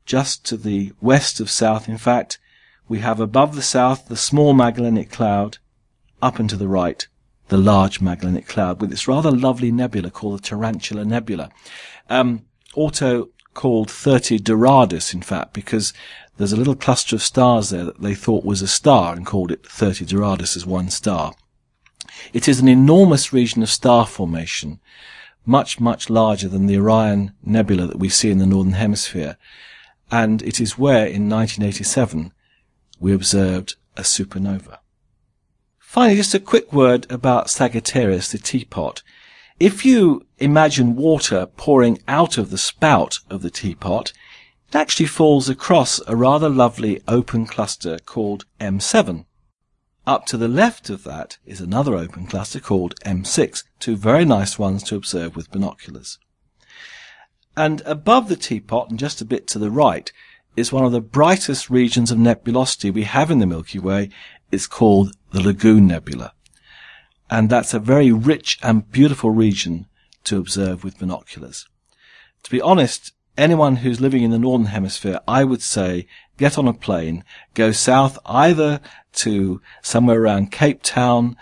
just 0.04 0.44
to 0.46 0.56
the 0.56 0.90
west 1.00 1.38
of 1.38 1.48
south, 1.48 1.88
in 1.88 1.96
fact, 1.96 2.40
we 2.88 2.98
have 2.98 3.20
above 3.20 3.54
the 3.54 3.62
south 3.62 4.08
the 4.08 4.16
small 4.16 4.52
Magellanic 4.52 5.12
Cloud, 5.12 5.58
up 6.20 6.40
and 6.40 6.50
to 6.50 6.56
the 6.56 6.66
right, 6.66 7.06
the 7.50 7.56
large 7.56 8.00
Magellanic 8.00 8.48
Cloud, 8.48 8.80
with 8.80 8.90
its 8.90 9.06
rather 9.06 9.30
lovely 9.30 9.70
nebula 9.70 10.10
called 10.10 10.40
the 10.40 10.42
Tarantula 10.42 11.04
Nebula. 11.04 11.48
Um, 12.10 12.46
auto 12.74 13.28
called 13.54 13.92
30 13.92 14.40
Doradus, 14.40 15.14
in 15.14 15.22
fact, 15.22 15.52
because 15.52 15.92
there's 16.36 16.52
a 16.52 16.56
little 16.56 16.74
cluster 16.74 17.14
of 17.14 17.22
stars 17.22 17.70
there 17.70 17.84
that 17.84 18.00
they 18.00 18.16
thought 18.16 18.44
was 18.44 18.60
a 18.60 18.66
star 18.66 19.14
and 19.14 19.24
called 19.24 19.52
it 19.52 19.64
30 19.64 20.04
Doradus 20.04 20.56
as 20.56 20.66
one 20.66 20.90
star. 20.90 21.32
It 22.32 22.48
is 22.48 22.60
an 22.60 22.68
enormous 22.68 23.32
region 23.32 23.62
of 23.62 23.70
star 23.70 24.06
formation, 24.06 24.80
much, 25.46 25.80
much 25.80 26.10
larger 26.10 26.48
than 26.48 26.66
the 26.66 26.78
Orion 26.78 27.32
Nebula 27.42 27.86
that 27.86 27.98
we 27.98 28.08
see 28.08 28.30
in 28.30 28.38
the 28.38 28.46
Northern 28.46 28.74
Hemisphere. 28.74 29.36
And 30.10 30.42
it 30.42 30.60
is 30.60 30.78
where, 30.78 31.06
in 31.06 31.28
1987, 31.28 32.32
we 33.00 33.12
observed 33.12 33.76
a 33.96 34.02
supernova. 34.02 34.78
Finally, 35.78 36.16
just 36.16 36.34
a 36.34 36.40
quick 36.40 36.72
word 36.72 37.10
about 37.10 37.50
Sagittarius, 37.50 38.30
the 38.30 38.38
teapot. 38.38 39.02
If 39.58 39.84
you 39.84 40.26
imagine 40.38 40.96
water 40.96 41.46
pouring 41.56 41.98
out 42.06 42.38
of 42.38 42.50
the 42.50 42.58
spout 42.58 43.20
of 43.30 43.42
the 43.42 43.50
teapot, 43.50 44.12
it 44.68 44.76
actually 44.76 45.06
falls 45.06 45.48
across 45.48 46.00
a 46.06 46.14
rather 46.14 46.50
lovely 46.50 47.00
open 47.08 47.46
cluster 47.46 47.98
called 47.98 48.44
M7. 48.60 49.24
Up 50.08 50.24
to 50.24 50.38
the 50.38 50.48
left 50.48 50.88
of 50.88 51.04
that 51.04 51.36
is 51.44 51.60
another 51.60 51.94
open 51.94 52.26
cluster 52.26 52.60
called 52.60 52.98
M6, 53.04 53.64
two 53.78 53.94
very 53.94 54.24
nice 54.24 54.58
ones 54.58 54.82
to 54.84 54.96
observe 54.96 55.36
with 55.36 55.50
binoculars. 55.50 56.18
And 57.54 57.82
above 57.84 58.30
the 58.30 58.36
teapot 58.36 58.88
and 58.88 58.98
just 58.98 59.20
a 59.20 59.26
bit 59.26 59.46
to 59.48 59.58
the 59.58 59.70
right 59.70 60.10
is 60.56 60.72
one 60.72 60.86
of 60.86 60.92
the 60.92 61.02
brightest 61.02 61.68
regions 61.68 62.10
of 62.10 62.16
nebulosity 62.16 62.90
we 62.90 63.02
have 63.02 63.30
in 63.30 63.38
the 63.38 63.46
Milky 63.46 63.78
Way. 63.78 64.08
It's 64.50 64.66
called 64.66 65.14
the 65.32 65.42
Lagoon 65.42 65.86
Nebula. 65.86 66.32
and 67.28 67.50
that's 67.50 67.74
a 67.74 67.78
very 67.78 68.10
rich 68.10 68.58
and 68.62 68.90
beautiful 68.90 69.30
region 69.30 69.88
to 70.24 70.38
observe 70.38 70.84
with 70.84 70.98
binoculars. 70.98 71.66
To 72.44 72.50
be 72.50 72.62
honest, 72.62 73.12
anyone 73.36 73.76
who's 73.76 74.00
living 74.00 74.22
in 74.22 74.30
the 74.30 74.38
Northern 74.38 74.68
Hemisphere, 74.68 75.20
I 75.28 75.44
would 75.44 75.60
say 75.60 76.06
get 76.38 76.56
on 76.56 76.66
a 76.66 76.72
plane, 76.72 77.24
go 77.52 77.72
south 77.72 78.18
either 78.24 78.80
to 79.12 79.60
somewhere 79.82 80.22
around 80.22 80.52
Cape 80.52 80.82
Town 80.82 81.36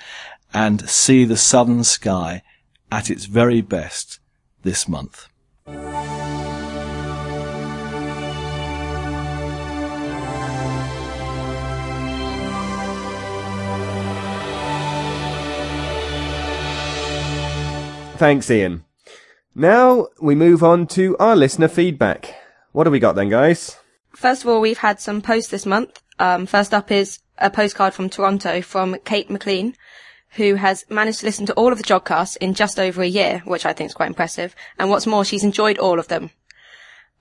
and 0.53 0.89
see 0.89 1.25
the 1.25 1.37
southern 1.37 1.85
sky 1.85 2.43
at 2.91 3.11
its 3.11 3.27
very 3.27 3.61
best 3.61 4.19
this 4.63 4.89
month. 4.89 5.29
Thanks, 18.17 18.51
Ian. 18.51 18.83
Now 19.55 20.09
we 20.23 20.35
move 20.35 20.65
on 20.65 20.87
to 20.89 21.19
our 21.19 21.37
listener 21.37 21.69
feedback. 21.69 22.35
What 22.73 22.87
have 22.87 22.93
we 22.93 22.99
got 22.99 23.15
then, 23.15 23.29
guys? 23.29 23.77
First 24.17 24.45
of 24.45 24.49
all, 24.49 24.63
we've 24.63 24.79
had 24.79 24.99
some 24.99 25.21
posts 25.21 25.51
this 25.51 25.67
month. 25.67 26.03
Um, 26.19 26.47
first 26.47 26.73
up 26.73 26.91
is 26.91 27.19
a 27.37 27.51
postcard 27.51 27.93
from 27.93 28.09
Toronto 28.09 28.63
from 28.63 28.97
Kate 29.05 29.29
McLean, 29.29 29.77
who 30.31 30.55
has 30.55 30.87
managed 30.89 31.21
to 31.21 31.27
listen 31.27 31.45
to 31.45 31.53
all 31.53 31.71
of 31.71 31.77
the 31.77 31.85
Jodcasts 31.85 32.39
in 32.39 32.55
just 32.55 32.81
over 32.81 33.03
a 33.03 33.07
year, 33.07 33.43
which 33.45 33.67
I 33.67 33.75
think 33.75 33.91
is 33.91 33.95
quite 33.95 34.09
impressive. 34.09 34.57
And 34.79 34.89
what's 34.89 35.07
more, 35.07 35.23
she's 35.23 35.45
enjoyed 35.45 35.77
all 35.77 35.99
of 35.99 36.09
them. 36.09 36.31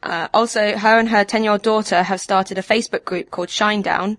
Uh, 0.02 0.30
also, 0.34 0.78
her 0.78 0.98
and 0.98 1.10
her 1.10 1.26
10-year-old 1.26 1.64
daughter 1.64 2.02
have 2.02 2.22
started 2.22 2.58
a 2.58 2.64
Facebook 2.64 3.04
group 3.04 3.30
called 3.30 3.50
Shinedown, 3.50 4.16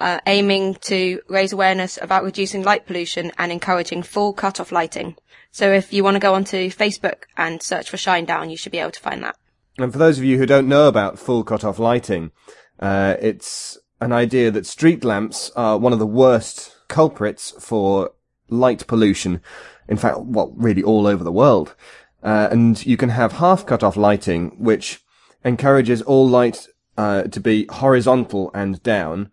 uh, 0.00 0.20
aiming 0.26 0.76
to 0.76 1.20
raise 1.28 1.52
awareness 1.52 1.98
about 2.00 2.24
reducing 2.24 2.62
light 2.62 2.86
pollution 2.86 3.32
and 3.36 3.52
encouraging 3.52 4.02
full 4.02 4.32
cut-off 4.32 4.72
lighting. 4.72 5.16
So 5.50 5.72
if 5.72 5.92
you 5.92 6.02
want 6.02 6.14
to 6.14 6.20
go 6.20 6.32
onto 6.32 6.70
Facebook 6.70 7.24
and 7.36 7.62
search 7.62 7.90
for 7.90 7.98
Shinedown, 7.98 8.50
you 8.50 8.56
should 8.56 8.72
be 8.72 8.78
able 8.78 8.92
to 8.92 9.00
find 9.00 9.22
that. 9.24 9.36
And 9.78 9.92
for 9.92 9.98
those 9.98 10.18
of 10.18 10.24
you 10.24 10.38
who 10.38 10.46
don't 10.46 10.68
know 10.68 10.86
about 10.86 11.18
full 11.18 11.42
cut-off 11.42 11.78
lighting, 11.78 12.30
uh, 12.78 13.16
it's 13.20 13.76
an 14.00 14.12
idea 14.12 14.50
that 14.50 14.66
street 14.66 15.04
lamps 15.04 15.50
are 15.56 15.78
one 15.78 15.92
of 15.92 15.98
the 15.98 16.06
worst 16.06 16.76
culprits 16.88 17.52
for 17.58 18.12
light 18.48 18.86
pollution. 18.86 19.40
In 19.88 19.96
fact, 19.96 20.18
well, 20.20 20.52
really 20.56 20.82
all 20.82 21.06
over 21.06 21.24
the 21.24 21.32
world. 21.32 21.74
Uh, 22.22 22.48
and 22.50 22.84
you 22.86 22.96
can 22.96 23.10
have 23.10 23.32
half 23.32 23.66
cut-off 23.66 23.96
lighting, 23.96 24.56
which 24.58 25.02
encourages 25.44 26.02
all 26.02 26.28
light 26.28 26.68
uh, 26.96 27.24
to 27.24 27.40
be 27.40 27.66
horizontal 27.70 28.50
and 28.54 28.82
down. 28.82 29.30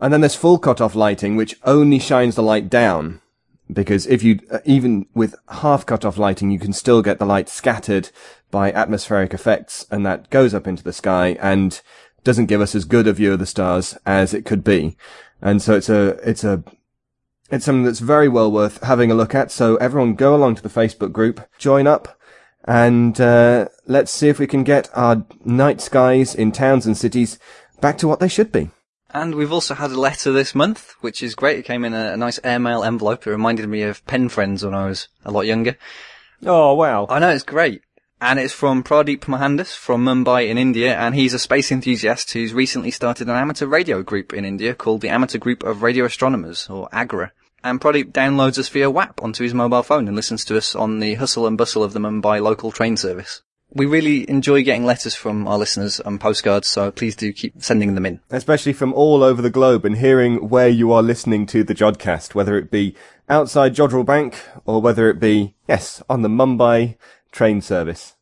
And 0.00 0.12
then 0.12 0.20
there's 0.20 0.34
full 0.34 0.58
cut-off 0.58 0.94
lighting, 0.94 1.36
which 1.36 1.56
only 1.64 1.98
shines 1.98 2.34
the 2.34 2.42
light 2.42 2.68
down 2.68 3.20
because 3.72 4.06
if 4.06 4.22
you 4.22 4.40
uh, 4.50 4.58
even 4.64 5.06
with 5.14 5.34
half 5.48 5.84
cut 5.86 6.04
off 6.04 6.18
lighting 6.18 6.50
you 6.50 6.58
can 6.58 6.72
still 6.72 7.02
get 7.02 7.18
the 7.18 7.26
light 7.26 7.48
scattered 7.48 8.10
by 8.50 8.72
atmospheric 8.72 9.34
effects 9.34 9.86
and 9.90 10.04
that 10.06 10.30
goes 10.30 10.54
up 10.54 10.66
into 10.66 10.82
the 10.82 10.92
sky 10.92 11.36
and 11.40 11.80
doesn't 12.24 12.46
give 12.46 12.60
us 12.60 12.74
as 12.74 12.84
good 12.84 13.06
a 13.06 13.12
view 13.12 13.32
of 13.32 13.38
the 13.38 13.46
stars 13.46 13.96
as 14.04 14.34
it 14.34 14.44
could 14.44 14.64
be 14.64 14.96
and 15.40 15.62
so 15.62 15.74
it's 15.74 15.88
a 15.88 16.08
it's 16.28 16.44
a 16.44 16.62
it's 17.50 17.64
something 17.64 17.84
that's 17.84 18.00
very 18.00 18.28
well 18.28 18.50
worth 18.50 18.82
having 18.82 19.10
a 19.10 19.14
look 19.14 19.34
at 19.34 19.50
so 19.50 19.76
everyone 19.76 20.14
go 20.14 20.34
along 20.34 20.54
to 20.54 20.62
the 20.62 20.68
facebook 20.68 21.12
group 21.12 21.40
join 21.58 21.86
up 21.86 22.18
and 22.68 23.20
uh, 23.20 23.68
let's 23.86 24.10
see 24.10 24.28
if 24.28 24.40
we 24.40 24.46
can 24.46 24.64
get 24.64 24.90
our 24.92 25.24
night 25.44 25.80
skies 25.80 26.34
in 26.34 26.50
towns 26.50 26.84
and 26.84 26.96
cities 26.96 27.38
back 27.80 27.96
to 27.96 28.08
what 28.08 28.18
they 28.18 28.28
should 28.28 28.50
be 28.50 28.70
and 29.10 29.34
we've 29.34 29.52
also 29.52 29.74
had 29.74 29.92
a 29.92 30.00
letter 30.00 30.30
this 30.30 30.54
month, 30.54 30.94
which 31.00 31.22
is 31.22 31.34
great. 31.34 31.58
It 31.58 31.64
came 31.64 31.86
in 31.86 31.94
a, 31.94 32.12
a, 32.12 32.16
nice 32.18 32.38
airmail 32.44 32.84
envelope. 32.84 33.26
It 33.26 33.30
reminded 33.30 33.66
me 33.66 33.80
of 33.82 34.04
pen 34.06 34.28
friends 34.28 34.62
when 34.62 34.74
I 34.74 34.86
was 34.86 35.08
a 35.24 35.30
lot 35.30 35.46
younger. 35.46 35.78
Oh, 36.44 36.74
wow. 36.74 37.06
I 37.08 37.18
know, 37.18 37.30
it's 37.30 37.42
great. 37.42 37.80
And 38.20 38.38
it's 38.38 38.54
from 38.54 38.82
Pradeep 38.82 39.28
Mohandas 39.28 39.74
from 39.74 40.04
Mumbai 40.04 40.48
in 40.48 40.56
India, 40.56 40.96
and 40.96 41.14
he's 41.14 41.34
a 41.34 41.38
space 41.38 41.70
enthusiast 41.70 42.32
who's 42.32 42.54
recently 42.54 42.90
started 42.90 43.28
an 43.28 43.36
amateur 43.36 43.66
radio 43.66 44.02
group 44.02 44.32
in 44.32 44.44
India 44.44 44.74
called 44.74 45.02
the 45.02 45.10
Amateur 45.10 45.38
Group 45.38 45.62
of 45.62 45.82
Radio 45.82 46.06
Astronomers, 46.06 46.66
or 46.70 46.88
AGRA. 46.92 47.32
And 47.62 47.80
Pradeep 47.80 48.12
downloads 48.12 48.58
us 48.58 48.70
via 48.70 48.90
WAP 48.90 49.22
onto 49.22 49.42
his 49.44 49.52
mobile 49.52 49.82
phone 49.82 50.08
and 50.08 50.16
listens 50.16 50.46
to 50.46 50.56
us 50.56 50.74
on 50.74 51.00
the 51.00 51.14
hustle 51.14 51.46
and 51.46 51.58
bustle 51.58 51.84
of 51.84 51.92
the 51.92 52.00
Mumbai 52.00 52.40
local 52.40 52.72
train 52.72 52.96
service 52.96 53.42
we 53.72 53.86
really 53.86 54.28
enjoy 54.30 54.62
getting 54.62 54.84
letters 54.84 55.14
from 55.14 55.46
our 55.46 55.58
listeners 55.58 56.00
and 56.04 56.20
postcards, 56.20 56.68
so 56.68 56.90
please 56.90 57.16
do 57.16 57.32
keep 57.32 57.62
sending 57.62 57.94
them 57.94 58.06
in. 58.06 58.20
Especially 58.30 58.72
from 58.72 58.92
all 58.94 59.22
over 59.22 59.42
the 59.42 59.50
globe 59.50 59.84
and 59.84 59.98
hearing 59.98 60.48
where 60.48 60.68
you 60.68 60.92
are 60.92 61.02
listening 61.02 61.46
to 61.46 61.64
the 61.64 61.74
Jodcast, 61.74 62.34
whether 62.34 62.56
it 62.56 62.70
be 62.70 62.94
outside 63.28 63.74
Jodrell 63.74 64.06
Bank 64.06 64.40
or 64.64 64.80
whether 64.80 65.10
it 65.10 65.20
be, 65.20 65.54
yes, 65.68 66.02
on 66.08 66.22
the 66.22 66.28
Mumbai 66.28 66.96
train 67.36 67.60
service. 67.60 68.16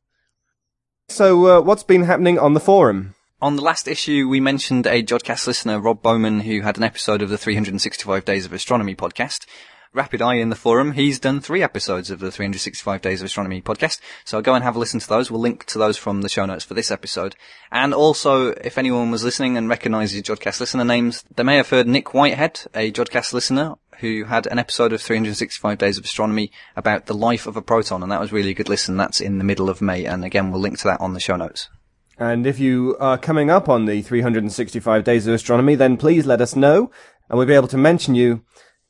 So, 1.09 1.47
uh, 1.47 1.61
what's 1.61 1.85
been 1.85 2.05
happening 2.05 2.39
on 2.39 2.55
the 2.55 2.61
forum? 2.61 3.15
On 3.41 3.55
the 3.55 3.62
last 3.62 3.86
issue, 3.86 4.28
we 4.28 4.41
mentioned 4.41 4.86
a 4.86 5.03
Jodcast 5.03 5.47
listener, 5.47 5.78
Rob 5.78 6.03
Bowman, 6.03 6.41
who 6.41 6.62
had 6.62 6.77
an 6.77 6.82
episode 6.82 7.23
of 7.23 7.28
the 7.28 7.39
365 7.39 8.24
Days 8.24 8.45
of 8.45 8.53
Astronomy 8.53 8.97
podcast. 8.97 9.47
Rapid 9.93 10.20
Eye 10.20 10.35
in 10.35 10.49
the 10.49 10.57
forum, 10.57 10.93
he's 10.93 11.20
done 11.20 11.41
three 11.41 11.62
episodes 11.62 12.11
of 12.11 12.19
the 12.19 12.32
365 12.32 13.01
Days 13.01 13.20
of 13.20 13.27
Astronomy 13.27 13.62
podcast. 13.62 14.01
So 14.24 14.43
go 14.43 14.55
and 14.55 14.65
have 14.65 14.74
a 14.74 14.78
listen 14.81 14.99
to 14.99 15.09
those. 15.09 15.31
We'll 15.31 15.41
link 15.41 15.65
to 15.66 15.78
those 15.78 15.97
from 15.97 16.23
the 16.23 16.28
show 16.28 16.45
notes 16.47 16.65
for 16.65 16.74
this 16.74 16.91
episode. 16.91 17.36
And 17.70 17.95
also, 17.95 18.49
if 18.49 18.77
anyone 18.77 19.12
was 19.12 19.23
listening 19.23 19.57
and 19.57 19.69
recognises 19.69 20.20
Jodcast 20.23 20.59
listener 20.59 20.85
names, 20.85 21.23
they 21.36 21.45
may 21.45 21.57
have 21.57 21.69
heard 21.69 21.86
Nick 21.86 22.12
Whitehead, 22.12 22.62
a 22.74 22.91
Jodcast 22.91 23.32
listener, 23.32 23.74
who 24.05 24.25
had 24.25 24.47
an 24.47 24.59
episode 24.59 24.93
of 24.93 25.01
365 25.01 25.79
Days 25.79 25.97
of 25.97 26.05
Astronomy 26.05 26.53
about 26.77 27.07
the 27.07 27.15
life 27.15 27.47
of 27.47 27.57
a 27.57 27.63
proton, 27.63 28.03
and 28.03 28.13
that 28.13 28.21
was 28.21 28.33
really 28.33 28.51
a 28.51 28.55
good 28.55 28.69
listen. 28.69 28.99
That's 28.99 29.19
in 29.19 29.39
the 29.39 29.45
middle 29.45 29.71
of 29.71 29.81
May, 29.81 30.05
and 30.05 30.27
again, 30.27 30.51
we'll 30.51 30.61
link 30.61 30.77
to 30.81 30.89
that 30.89 31.01
on 31.01 31.15
the 31.15 31.21
show 31.21 31.37
notes. 31.37 31.71
And 32.19 32.47
if 32.47 32.59
you 32.59 32.99
are 33.01 33.17
coming 33.17 33.49
up 33.49 33.67
on 33.67 33.87
the 33.87 34.03
365 34.03 35.05
Days 35.05 35.27
of 35.27 35.33
Astronomy, 35.33 35.75
then 35.75 35.97
please 35.97 36.27
let 36.27 36.43
us 36.43 36.55
know, 36.55 36.91
and 37.31 37.39
we'll 37.39 37.47
be 37.47 37.55
able 37.55 37.69
to 37.69 37.79
mention 37.79 38.15
you 38.15 38.43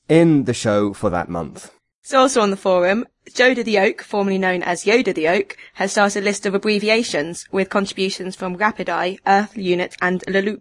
in 0.08 0.46
the 0.46 0.52
show 0.52 0.92
for 0.92 1.10
that 1.10 1.28
month. 1.28 1.70
So 2.02 2.18
also 2.18 2.40
on 2.40 2.50
the 2.50 2.56
forum, 2.56 3.06
Joda 3.30 3.64
the 3.64 3.78
Oak, 3.78 4.02
formerly 4.02 4.38
known 4.38 4.64
as 4.64 4.84
Yoda 4.84 5.14
the 5.14 5.28
Oak, 5.28 5.56
has 5.74 5.92
started 5.92 6.24
a 6.24 6.26
list 6.26 6.44
of 6.44 6.56
abbreviations 6.56 7.46
with 7.52 7.70
contributions 7.70 8.34
from 8.34 8.56
Rapid 8.56 8.90
Eye, 8.90 9.18
Earth 9.28 9.56
Unit, 9.56 9.94
and 10.02 10.24
Lalu. 10.26 10.58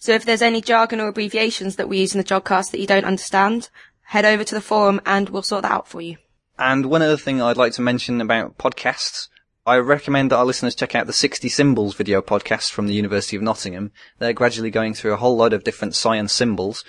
So 0.00 0.12
if 0.12 0.24
there's 0.24 0.42
any 0.42 0.60
jargon 0.60 0.98
or 0.98 1.06
abbreviations 1.06 1.76
that 1.76 1.88
we 1.88 2.00
use 2.00 2.12
in 2.12 2.18
the 2.18 2.24
Jodcast 2.24 2.72
that 2.72 2.80
you 2.80 2.88
don't 2.88 3.04
understand, 3.04 3.70
head 4.02 4.24
over 4.24 4.42
to 4.42 4.54
the 4.56 4.60
forum 4.60 5.00
and 5.06 5.28
we'll 5.28 5.42
sort 5.42 5.62
that 5.62 5.70
out 5.70 5.86
for 5.86 6.00
you. 6.00 6.16
And 6.58 6.86
one 6.86 7.02
other 7.02 7.16
thing 7.16 7.40
I'd 7.40 7.56
like 7.56 7.74
to 7.74 7.82
mention 7.82 8.20
about 8.20 8.58
podcasts, 8.58 9.28
I 9.64 9.76
recommend 9.76 10.32
that 10.32 10.38
our 10.38 10.44
listeners 10.44 10.74
check 10.74 10.96
out 10.96 11.06
the 11.06 11.12
60 11.12 11.48
Symbols 11.48 11.94
video 11.94 12.20
podcast 12.20 12.72
from 12.72 12.88
the 12.88 12.94
University 12.94 13.36
of 13.36 13.42
Nottingham. 13.42 13.92
They're 14.18 14.32
gradually 14.32 14.72
going 14.72 14.94
through 14.94 15.12
a 15.12 15.18
whole 15.18 15.36
load 15.36 15.52
of 15.52 15.62
different 15.62 15.94
science 15.94 16.32
symbols 16.32 16.84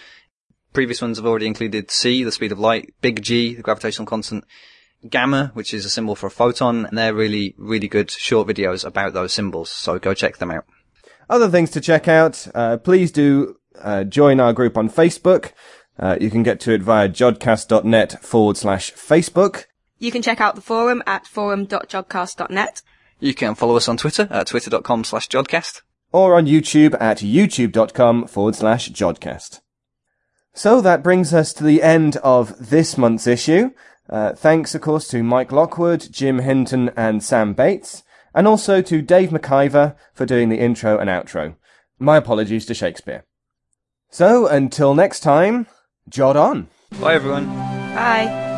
Previous 0.73 1.01
ones 1.01 1.17
have 1.17 1.25
already 1.25 1.47
included 1.47 1.91
c, 1.91 2.23
the 2.23 2.31
speed 2.31 2.53
of 2.53 2.59
light, 2.59 2.93
big 3.01 3.21
G, 3.21 3.55
the 3.55 3.61
gravitational 3.61 4.05
constant, 4.05 4.45
gamma, 5.09 5.51
which 5.53 5.73
is 5.73 5.83
a 5.83 5.89
symbol 5.89 6.15
for 6.15 6.27
a 6.27 6.31
photon, 6.31 6.85
and 6.85 6.97
they're 6.97 7.13
really, 7.13 7.55
really 7.57 7.89
good 7.89 8.09
short 8.09 8.47
videos 8.47 8.85
about 8.85 9.11
those 9.11 9.33
symbols. 9.33 9.69
So 9.69 9.99
go 9.99 10.13
check 10.13 10.37
them 10.37 10.49
out. 10.49 10.65
Other 11.31 11.47
things 11.47 11.71
to 11.71 11.79
check 11.79 12.09
out, 12.09 12.45
uh, 12.53 12.75
please 12.75 13.09
do 13.09 13.55
uh, 13.79 14.03
join 14.03 14.41
our 14.41 14.51
group 14.51 14.77
on 14.77 14.89
Facebook. 14.89 15.53
Uh, 15.97 16.17
you 16.19 16.29
can 16.29 16.43
get 16.43 16.59
to 16.59 16.73
it 16.73 16.81
via 16.81 17.07
jodcast.net 17.07 18.21
forward 18.21 18.57
slash 18.57 18.91
Facebook. 18.91 19.67
You 19.97 20.11
can 20.11 20.21
check 20.21 20.41
out 20.41 20.55
the 20.55 20.61
forum 20.61 21.01
at 21.07 21.25
forum.jodcast.net. 21.25 22.81
You 23.21 23.33
can 23.33 23.55
follow 23.55 23.77
us 23.77 23.87
on 23.87 23.95
Twitter 23.95 24.27
at 24.29 24.47
twitter.com 24.47 25.05
slash 25.05 25.29
jodcast. 25.29 25.83
Or 26.11 26.35
on 26.35 26.47
YouTube 26.47 26.99
at 26.99 27.19
youtube.com 27.19 28.27
forward 28.27 28.55
slash 28.55 28.89
jodcast. 28.89 29.61
So 30.53 30.81
that 30.81 31.01
brings 31.01 31.33
us 31.33 31.53
to 31.53 31.63
the 31.63 31.81
end 31.81 32.17
of 32.17 32.69
this 32.71 32.97
month's 32.97 33.25
issue. 33.25 33.71
Uh, 34.09 34.33
thanks, 34.33 34.75
of 34.75 34.81
course, 34.81 35.07
to 35.07 35.23
Mike 35.23 35.53
Lockwood, 35.53 36.09
Jim 36.11 36.39
Hinton, 36.39 36.89
and 36.97 37.23
Sam 37.23 37.53
Bates, 37.53 38.03
and 38.33 38.47
also 38.47 38.81
to 38.81 39.01
Dave 39.01 39.29
McIver 39.29 39.95
for 40.13 40.25
doing 40.25 40.49
the 40.49 40.59
intro 40.59 40.97
and 40.97 41.09
outro. 41.09 41.55
My 41.99 42.17
apologies 42.17 42.65
to 42.67 42.73
Shakespeare. 42.73 43.25
So, 44.09 44.47
until 44.47 44.93
next 44.93 45.21
time, 45.21 45.67
Jod 46.09 46.35
on. 46.35 46.67
Bye, 46.99 47.15
everyone. 47.15 47.47
Bye. 47.47 48.49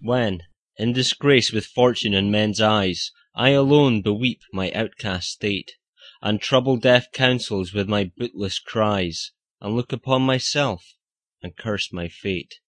When, 0.00 0.40
in 0.76 0.92
disgrace 0.92 1.52
with 1.52 1.64
fortune 1.64 2.12
in 2.12 2.30
men's 2.30 2.60
eyes, 2.60 3.12
I 3.36 3.50
alone 3.50 4.02
beweep 4.02 4.40
my 4.52 4.72
outcast 4.72 5.28
state, 5.28 5.72
And 6.20 6.40
trouble 6.40 6.76
deaf 6.76 7.12
councils 7.12 7.72
with 7.72 7.88
my 7.88 8.10
bootless 8.16 8.58
cries, 8.58 9.30
And 9.60 9.76
look 9.76 9.92
upon 9.92 10.22
myself, 10.22 10.94
and 11.42 11.56
curse 11.56 11.92
my 11.92 12.08
fate, 12.08 12.60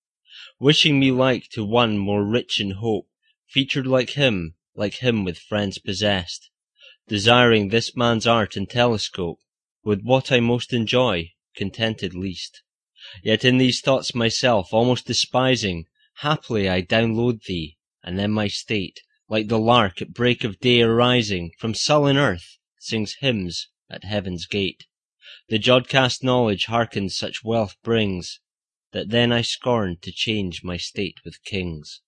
Wishing 0.59 0.99
me 0.99 1.13
like 1.13 1.49
to 1.51 1.65
one 1.65 1.97
more 1.97 2.25
rich 2.25 2.61
in 2.61 2.73
hope, 2.73 3.09
Featured 3.47 3.87
like 3.87 4.11
him, 4.11 4.57
like 4.75 4.95
him 4.95 5.23
with 5.23 5.39
friends 5.39 5.79
possessed, 5.79 6.51
Desiring 7.07 7.69
this 7.69 7.95
man's 7.95 8.27
art 8.27 8.57
and 8.57 8.69
telescope, 8.69 9.39
with 9.85 10.03
what 10.03 10.33
I 10.33 10.41
most 10.41 10.73
enjoy, 10.73 11.35
contented 11.55 12.15
least. 12.15 12.63
Yet 13.23 13.45
in 13.45 13.59
these 13.59 13.81
thoughts 13.81 14.13
myself 14.13 14.73
almost 14.73 15.07
despising, 15.07 15.87
haply 16.15 16.69
I 16.69 16.83
download 16.83 17.45
thee, 17.45 17.77
and 18.03 18.19
then 18.19 18.33
my 18.33 18.49
state, 18.49 19.03
like 19.29 19.47
the 19.47 19.59
lark 19.59 20.03
at 20.03 20.13
break 20.13 20.43
of 20.43 20.59
day 20.59 20.83
arising 20.83 21.53
from 21.59 21.75
sullen 21.75 22.17
earth, 22.17 22.59
sings 22.81 23.15
hymns 23.21 23.69
at 23.89 24.03
heaven's 24.03 24.47
gate. 24.47 24.87
The 25.49 25.59
jodcast 25.59 26.25
knowledge 26.25 26.65
hearkens 26.65 27.17
such 27.17 27.45
wealth 27.45 27.77
brings, 27.85 28.41
that 28.95 29.11
then 29.11 29.33
I 29.33 29.43
scorn 29.43 29.99
to 30.03 30.13
change 30.13 30.65
my 30.65 30.79
state 30.79 31.19
with 31.25 31.45
kings. 31.45 32.01